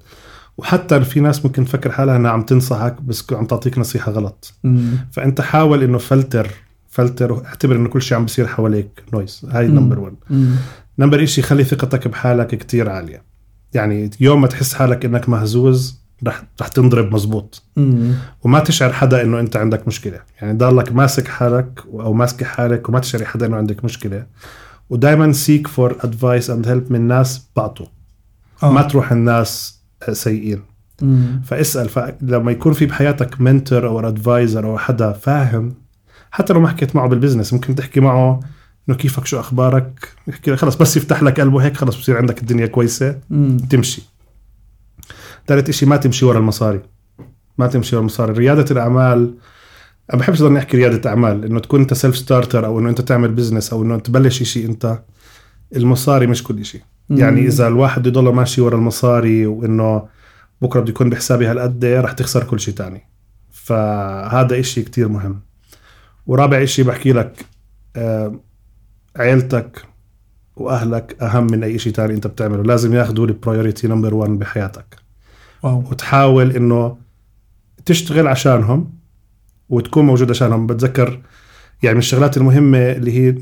وحتى 0.57 1.01
في 1.01 1.19
ناس 1.19 1.45
ممكن 1.45 1.65
تفكر 1.65 1.91
حالها 1.91 2.15
إنها 2.15 2.31
عم 2.31 2.41
تنصحك 2.41 3.01
بس 3.01 3.33
عم 3.33 3.45
تعطيك 3.45 3.77
نصيحة 3.77 4.11
غلط. 4.11 4.53
مم. 4.63 4.97
فأنت 5.11 5.41
حاول 5.41 5.83
إنه 5.83 5.97
فلتر 5.97 6.47
فلتر 6.89 7.45
اعتبر 7.45 7.75
إنه 7.75 7.89
كل 7.89 8.01
شيء 8.01 8.17
عم 8.17 8.25
بيصير 8.25 8.47
حواليك 8.47 9.03
noise 9.13 9.41
هاي. 9.51 9.67
number 9.67 9.99
1 9.99 10.15
مم. 10.29 10.55
number 10.99 11.23
إشي 11.23 11.41
خلي 11.41 11.63
ثقتك 11.63 12.07
بحالك 12.07 12.47
كتير 12.47 12.89
عالية. 12.89 13.23
يعني 13.73 14.09
يوم 14.19 14.41
ما 14.41 14.47
تحس 14.47 14.73
حالك 14.73 15.05
إنك 15.05 15.29
مهزوز 15.29 15.99
رح 16.27 16.43
رح 16.61 16.67
تنضرب 16.67 17.13
مزبوط 17.13 17.63
مم. 17.75 18.13
وما 18.43 18.59
تشعر 18.59 18.93
حدا 18.93 19.21
إنه 19.21 19.39
أنت 19.39 19.57
عندك 19.57 19.87
مشكلة 19.87 20.19
يعني 20.41 20.57
ضلك 20.57 20.91
ماسك 20.91 21.27
حالك 21.27 21.79
أو 21.93 22.13
ماسكة 22.13 22.45
حالك 22.45 22.89
وما 22.89 22.99
تشعري 22.99 23.25
حدا 23.25 23.45
إنه 23.45 23.57
عندك 23.57 23.85
مشكلة 23.85 24.25
ودائما 24.89 25.31
seek 25.31 25.67
for 25.67 25.97
advice 25.99 26.49
and 26.49 26.67
help 26.67 26.91
من 26.91 27.01
ناس 27.01 27.47
بعطوا 27.55 27.85
آه. 28.63 28.71
ما 28.71 28.81
تروح 28.81 29.11
الناس 29.11 29.79
سيئين 30.11 30.61
مم. 31.01 31.41
فاسأل 31.45 31.89
فلما 31.89 32.51
يكون 32.51 32.73
في 32.73 32.85
بحياتك 32.85 33.41
mentor 33.41 33.87
أو 33.87 33.99
ادفايزر 33.99 34.65
أو 34.65 34.77
حدا 34.77 35.11
فاهم 35.11 35.73
حتى 36.31 36.53
لو 36.53 36.59
ما 36.59 36.67
حكيت 36.67 36.95
معه 36.95 37.07
بال 37.07 37.16
business 37.16 37.53
ممكن 37.53 37.75
تحكي 37.75 37.99
معه 37.99 38.39
إنه 38.89 38.97
كيفك 38.97 39.25
شو 39.25 39.39
أخبارك 39.39 40.09
يحكي 40.27 40.51
لك 40.51 40.57
خلص 40.57 40.75
بس 40.75 40.97
يفتح 40.97 41.23
لك 41.23 41.39
قلبه 41.39 41.63
هيك 41.63 41.77
خلص 41.77 41.97
بصير 41.97 42.17
عندك 42.17 42.41
الدنيا 42.41 42.65
كويسة 42.65 43.19
مم. 43.29 43.57
تمشي 43.69 44.01
ثالث 45.49 45.71
شيء 45.71 45.89
ما 45.89 45.97
تمشي 45.97 46.25
ورا 46.25 46.39
المصاري. 46.39 46.81
ما 47.57 47.67
تمشي 47.67 47.95
ورا 47.95 48.01
المصاري. 48.01 48.33
ريادة 48.33 48.65
الأعمال 48.71 49.33
أنا 50.13 50.19
بحبش 50.19 50.41
ضلني 50.41 50.59
أحكي 50.59 50.77
ريادة 50.77 51.09
أعمال 51.09 51.45
إنه 51.45 51.59
تكون 51.59 51.81
أنت 51.81 51.93
self 51.93 52.17
starter 52.17 52.65
أو 52.65 52.79
إنه 52.79 52.89
أنت 52.89 53.01
تعمل 53.01 53.31
business 53.31 53.73
أو 53.73 53.83
إنه 53.83 53.99
تبلش 53.99 54.43
شيء 54.43 54.65
أنت 54.65 54.99
المصاري 55.75 56.27
مش 56.27 56.43
كل 56.43 56.65
شيء 56.65 56.81
يعني 57.09 57.41
إذا 57.41 57.67
الواحد 57.67 58.07
يضل 58.07 58.33
ماشي 58.33 58.61
ورا 58.61 58.75
المصاري 58.75 59.45
وإنه 59.45 60.07
بكرة 60.61 60.79
بده 60.79 60.89
يكون 60.89 61.09
بحسابي 61.09 61.47
هالقد 61.47 61.85
رح 61.85 62.11
تخسر 62.11 62.43
كل 62.43 62.59
شيء 62.59 62.73
تاني. 62.73 63.01
فهذا 63.51 64.59
إشي 64.59 64.81
كتير 64.81 65.07
مهم. 65.07 65.41
ورابع 66.27 66.63
إشي 66.63 66.83
بحكي 66.83 67.11
لك 67.13 67.45
آه، 67.95 68.39
عيلتك 69.15 69.81
وأهلك 70.55 71.17
أهم 71.21 71.47
من 71.51 71.63
أي 71.63 71.79
شيء 71.79 71.93
تاني 71.93 72.13
أنت 72.13 72.27
بتعمله. 72.27 72.63
لازم 72.63 72.93
ياخذوا 72.93 73.25
ال 73.25 73.32
priority 73.32 73.87
number 73.87 74.13
1 74.13 74.31
بحياتك. 74.31 75.08
وتحاول 75.63 76.51
إنه 76.51 76.97
تشتغل 77.85 78.27
عشانهم 78.27 78.93
وتكون 79.69 80.05
موجود 80.05 80.29
عشانهم. 80.29 80.67
بتذكر 80.67 81.19
يعني 81.83 81.93
من 81.93 81.99
الشغلات 81.99 82.37
المهمة 82.37 82.91
اللي 82.91 83.11
هي 83.11 83.35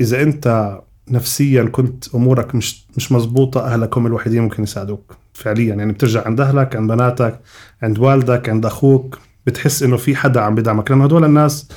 إذا 0.00 0.22
أنت 0.22 0.78
نفسيا 1.10 1.64
كنت 1.64 2.14
أمورك 2.14 2.54
مش 2.54 2.86
مش 2.96 3.12
مزبوطة 3.12 3.60
اهلك 3.60 3.98
هم 3.98 4.06
الوحيدين 4.06 4.42
ممكن 4.42 4.62
يساعدوك 4.62 5.16
فعليا. 5.34 5.74
يعني 5.74 5.92
بترجع 5.92 6.26
عند 6.26 6.40
أهلك 6.40 6.76
عند 6.76 6.92
بناتك 6.92 7.40
عند 7.82 7.98
والدك 7.98 8.48
عند 8.48 8.66
أخوك. 8.66 9.18
بتحس 9.46 9.82
إنه 9.82 9.96
في 9.96 10.16
حدا 10.16 10.40
عم 10.40 10.54
بدعمك 10.54 10.90
لأنه 10.90 11.04
هدول 11.04 11.24
الناس 11.24 11.68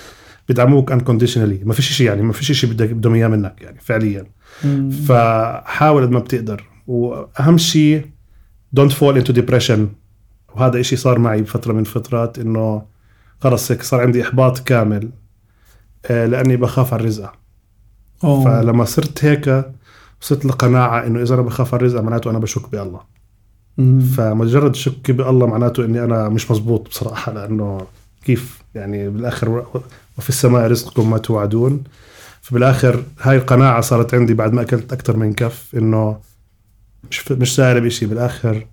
بدعموك 0.50 0.92
unconditionally 0.92 1.60
ما 1.64 1.74
فيش 1.74 1.92
شيء 1.92 2.08
يعني 2.08 2.22
ما 2.22 2.34
فيش 2.34 2.52
شيء 2.52 2.70
بدك 2.70 2.90
بدهم 2.90 3.14
إياه 3.14 3.28
منك 3.28 3.62
يعني 3.62 3.80
فعليا. 3.80 4.26
فحاول 5.08 6.04
قد 6.04 6.12
ما 6.12 6.20
بتقدر. 6.20 6.64
وأهم 6.88 7.58
شيء 7.58 8.06
don't 8.74 8.92
fall 8.92 9.18
into 9.18 9.34
depression 9.34 9.90
وهذا 10.56 10.80
إشي 10.80 10.96
صار 10.96 11.20
معي 11.20 11.42
بفترة 11.42 11.74
من 11.74 11.84
فترات 11.84 12.40
إنه 12.40 12.86
خلص 13.42 13.72
هيك 13.72 13.84
صار 13.84 14.02
عندي 14.02 14.22
إحباط 14.22 14.60
كامل 14.60 15.10
آه، 16.06 16.26
لأني 16.26 16.58
بخاف 16.58 16.94
على 16.94 17.02
الرزقه 17.02 17.34
أوه. 18.24 18.44
فلما 18.44 18.86
صرت 18.86 19.26
هيك 19.26 19.66
وصلت 20.22 20.46
لقناعة 20.46 21.08
إنه 21.08 21.22
إذا 21.22 21.34
أنا 21.34 21.42
بخاف 21.42 21.74
على 21.74 21.82
الرزقه 21.82 22.02
معناته 22.02 22.30
أنا 22.30 22.40
بشك 22.40 22.70
بالله. 22.72 23.00
مم. 23.78 24.00
فمجرد 24.00 24.76
شك 24.76 25.12
بالله 25.12 25.46
معناته 25.48 25.86
إني 25.86 26.04
أنا 26.04 26.30
مش 26.30 26.52
مزبوط 26.52 26.90
بصراحة 26.90 27.34
لأنه 27.34 27.88
كيف؟ 28.26 28.62
يعني 28.76 29.10
بالآخر 29.10 29.66
وفي 30.18 30.30
السماء 30.30 30.68
رزقكم 30.68 31.10
ما 31.10 31.18
توعدون. 31.18 31.84
فبالآخر 32.42 33.04
هاي 33.22 33.38
القناعة 33.38 33.82
صارت 33.82 34.14
عندي 34.14 34.34
بعد 34.34 34.54
ما 34.54 34.62
أكلت 34.62 34.94
أكثر 34.94 35.18
من 35.18 35.34
كف 35.34 35.76
إنه 35.76 36.18
مش 37.12 37.32
مش 37.32 37.56
سهله 37.56 37.80
بشيء 37.80 38.10
بالآخر 38.10 38.68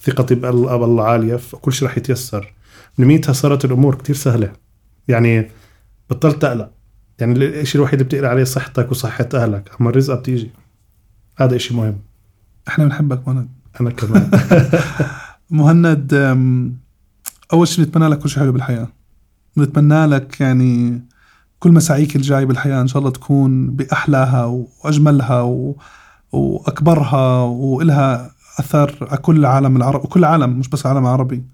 ثقتي 0.00 0.34
بالله 0.34 0.76
بالله 0.76 1.04
عالية 1.04 1.36
فكل 1.36 1.72
شيء 1.72 1.88
رح 1.88 1.98
يتيسر. 1.98 2.54
من 2.98 3.06
ميتها 3.06 3.32
صارت 3.32 3.64
الأمور 3.64 3.94
كتير 3.94 4.14
سهلة. 4.14 4.52
يعني 5.08 5.50
بطلت 6.10 6.44
أقلق. 6.44 6.70
يعني 7.18 7.44
الشيء 7.44 7.80
الوحيد 7.80 8.00
اللي 8.00 8.04
بتقلق 8.04 8.28
عليه 8.28 8.44
صحتك 8.44 8.90
وصحة 8.90 9.28
أهلك 9.34 9.70
أما 9.80 9.90
الرزقه 9.90 10.16
بتيجي. 10.16 10.50
هذا 11.36 11.58
شيء 11.58 11.76
مهم. 11.76 11.98
إحنا 12.68 12.84
بنحبك 12.84 13.28
مهند. 13.28 13.48
أنا 13.80 13.90
كمان. 13.90 14.30
مهند 15.50 16.14
أول 17.52 17.68
شيء 17.68 17.84
بنتمنى 17.84 18.08
لك 18.08 18.18
كل 18.18 18.28
شيء 18.28 18.42
حلو 18.42 18.52
بالحياة. 18.52 18.88
بنتمنى 19.56 20.06
لك 20.06 20.40
يعني 20.40 21.02
كل 21.58 21.72
مساعيك 21.72 22.16
الجاي 22.16 22.44
بالحياة 22.46 22.80
إن 22.80 22.88
شاء 22.88 22.98
الله 22.98 23.10
تكون 23.10 23.70
بأحلاها 23.70 24.44
وأجملها 24.44 25.42
و... 25.42 25.76
وأكبرها 26.32 27.42
وإلها 27.42 28.30
اثر 28.60 29.08
على 29.10 29.16
كل 29.18 29.36
العالم 29.36 29.76
العربي 29.76 30.04
وكل 30.04 30.20
العالم 30.20 30.58
مش 30.58 30.68
بس 30.68 30.86
العالم 30.86 31.06
العربي 31.06 31.44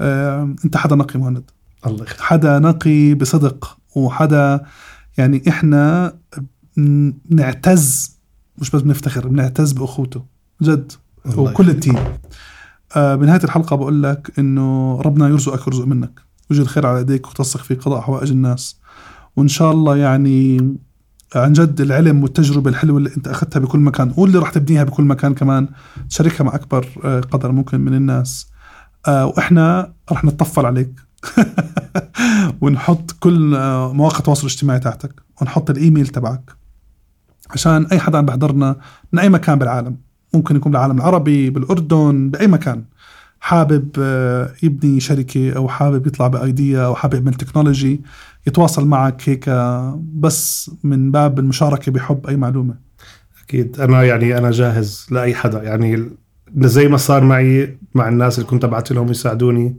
أم، 0.00 0.56
أنت 0.64 0.76
حدا 0.76 0.96
نقي 0.96 1.18
مهند؟ 1.18 1.50
الله 1.86 2.02
يخليك. 2.04 2.20
حدا 2.20 2.58
نقي 2.58 3.14
بصدق 3.14 3.78
وحدا 3.96 4.60
يعني 5.18 5.42
إحنا 5.48 6.12
بنعتز 6.76 8.16
مش 8.58 8.70
بس 8.70 8.82
بنفتخر 8.82 9.28
بنعتز 9.28 9.72
بأخوته 9.72 10.24
جد 10.62 10.92
وكل. 11.36 11.70
التيم. 11.70 11.98
آه 12.96 13.14
بنهاية 13.14 13.44
الحلقة 13.44 13.76
بقول 13.76 14.02
لك 14.02 14.32
إنه 14.38 15.00
ربنا 15.00 15.28
يرزقك 15.28 15.66
ويرزق 15.66 15.84
منك. 15.84 16.20
ويجي 16.50 16.62
الخير 16.62 16.86
على 16.86 16.98
إيديك 16.98 17.28
وترسخ 17.28 17.64
في 17.64 17.74
قضاء 17.74 18.00
حوائج 18.00 18.30
الناس. 18.30 18.80
وإن 19.36 19.48
شاء 19.48 19.72
الله 19.72 19.96
يعني 19.96 20.76
عن 21.34 21.52
جد 21.52 21.80
العلم 21.80 22.22
والتجربة 22.22 22.70
الحلوة 22.70 22.98
اللي 22.98 23.10
انت 23.16 23.28
أخذتها 23.28 23.60
بكل 23.60 23.78
مكان 23.78 24.12
واللي 24.16 24.38
راح 24.38 24.50
تبنيها 24.50 24.84
بكل 24.84 25.02
مكان 25.04 25.34
كمان 25.34 25.68
تشاركها 26.10 26.44
مع 26.44 26.54
أكبر 26.54 26.88
آه، 27.04 27.20
قدر 27.20 27.52
ممكن 27.52 27.80
من 27.80 27.94
الناس. 27.94 28.46
آه 29.06 29.26
وإحنا 29.26 29.92
راح 30.10 30.24
نتطفل 30.24 30.66
عليك. 30.66 30.90
ونحط 32.60 33.10
كل 33.20 33.54
آه، 33.54 33.92
مواقع 33.92 34.18
التواصل 34.18 34.46
الاجتماعي 34.46 34.80
تاعتك 34.80 35.22
ونحط 35.42 35.70
الإيميل 35.70 36.06
تبعك. 36.06 36.52
عشان 37.50 37.86
أي 37.92 37.98
حدا 37.98 38.18
عم 38.18 38.26
بحضرنا 38.26 38.76
من 39.12 39.18
أي 39.18 39.28
مكان 39.28 39.58
بالعالم 39.58 39.96
ممكن 40.34 40.56
يكون 40.56 40.72
بالعالم 40.72 40.96
العربي 40.96 41.50
بالأردن 41.50 42.30
بأي 42.30 42.46
مكان. 42.46 42.84
حابب 43.40 43.88
يبني 44.62 45.00
شركة 45.00 45.52
أو 45.52 45.68
حابب 45.68 46.06
يطلع 46.06 46.26
بأيديا 46.26 46.86
أو 46.86 46.94
حابب 46.94 47.14
يعمل 47.14 47.34
تكنولوجي 47.34 48.00
يتواصل 48.46 48.86
معك 48.86 49.28
هيك 49.28 49.50
بس 50.14 50.70
من 50.84 51.10
باب 51.10 51.38
المشاركة 51.38 51.92
بحب 51.92 52.26
أي 52.26 52.36
معلومة. 52.36 52.74
أكيد. 53.44 53.80
أنا 53.80 54.02
يعني 54.02 54.38
أنا 54.38 54.50
جاهز 54.50 55.06
لأي 55.10 55.34
حدا. 55.34 55.62
يعني 55.62 56.10
زي 56.56 56.88
ما 56.88 56.96
صار 56.96 57.24
معي 57.24 57.78
مع 57.94 58.08
الناس 58.08 58.38
اللي 58.38 58.50
كنت 58.50 58.64
أبعث 58.64 58.92
لهم 58.92 59.10
يساعدوني 59.10 59.76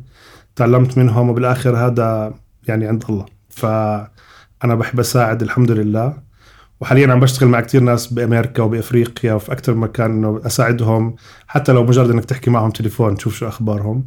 تعلمت 0.55 0.97
منهم 0.97 1.29
وبالآخر 1.29 1.77
هذا 1.77 2.33
يعني 2.67 2.87
عند 2.87 3.03
الله. 3.09 3.25
فأنا 3.49 4.75
بحب 4.75 4.99
أساعد 4.99 5.41
الحمد 5.41 5.71
لله. 5.71 6.27
وحاليا 6.81 7.11
عم 7.11 7.19
بشتغل 7.19 7.49
مع 7.49 7.61
كتير 7.61 7.81
ناس 7.81 8.13
بأمريكا 8.13 8.63
وبأفريقيا 8.63 9.33
وفي 9.33 9.51
أكثر 9.51 9.73
مكان 9.75 10.11
إنه 10.11 10.41
أساعدهم. 10.45 11.15
حتى 11.47 11.71
لو 11.71 11.83
مجرد 11.83 12.09
إنك 12.09 12.25
تحكي 12.25 12.49
معهم 12.49 12.71
تليفون 12.71 13.15
تشوف 13.17 13.35
شو 13.35 13.47
أخبارهم. 13.47 14.05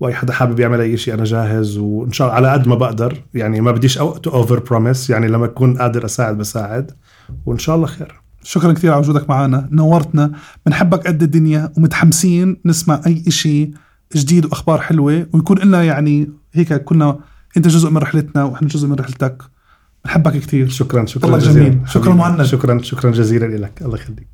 واي 0.00 0.14
حدا 0.14 0.32
حابب 0.32 0.60
يعمل 0.60 0.80
أي 0.80 0.96
شيء 0.96 1.14
أنا 1.14 1.24
جاهز 1.24 1.78
وإن 1.78 2.12
شاء 2.12 2.28
الله 2.28 2.36
على 2.36 2.52
قد 2.52 2.68
ما 2.68 2.74
بقدر. 2.74 3.22
يعني 3.34 3.60
ما 3.60 3.72
بديش 3.72 3.98
over 3.98 4.58
promise 4.58 5.10
يعني 5.10 5.28
لما 5.28 5.44
أكون 5.44 5.78
قادر 5.78 6.04
أساعد 6.04 6.38
بساعد 6.38 6.90
وإن 7.46 7.58
شاء 7.58 7.76
الله 7.76 7.86
خير. 7.86 8.20
شكرا 8.42 8.72
كثير 8.72 8.90
على 8.92 9.00
وجودك 9.00 9.30
معنا. 9.30 9.68
نورتنا. 9.72 10.32
بنحبك 10.66 11.06
قد 11.06 11.22
الدنيا 11.22 11.72
ومتحمسين 11.76 12.56
نسمع 12.64 13.00
أي 13.06 13.24
إشي 13.28 13.70
جديد 14.16 14.44
وأخبار 14.44 14.80
حلوة 14.80 15.26
ويكون 15.32 15.58
لنا 15.58 15.82
يعني 15.82 16.30
هيك 16.52 16.72
كنا 16.72 17.18
أنت 17.56 17.68
جزء 17.68 17.90
من 17.90 17.98
رحلتنا 17.98 18.44
وإحنا 18.44 18.68
جزء 18.68 18.88
من 18.88 18.94
رحلتك. 18.94 19.42
بنحبك 20.04 20.32
كثير. 20.32 20.68
شكرا 20.68 21.06
شكرا 21.06 21.38
جزيلا. 21.38 21.68
جميل. 21.68 21.80
شكراً. 21.88 22.14
مهند. 22.14 22.42
شكرا 22.42 22.82
شكرا 22.82 23.10
جزيلا 23.10 23.46
لك. 23.46 23.82
الله 23.82 23.94
يخليك. 23.94 24.30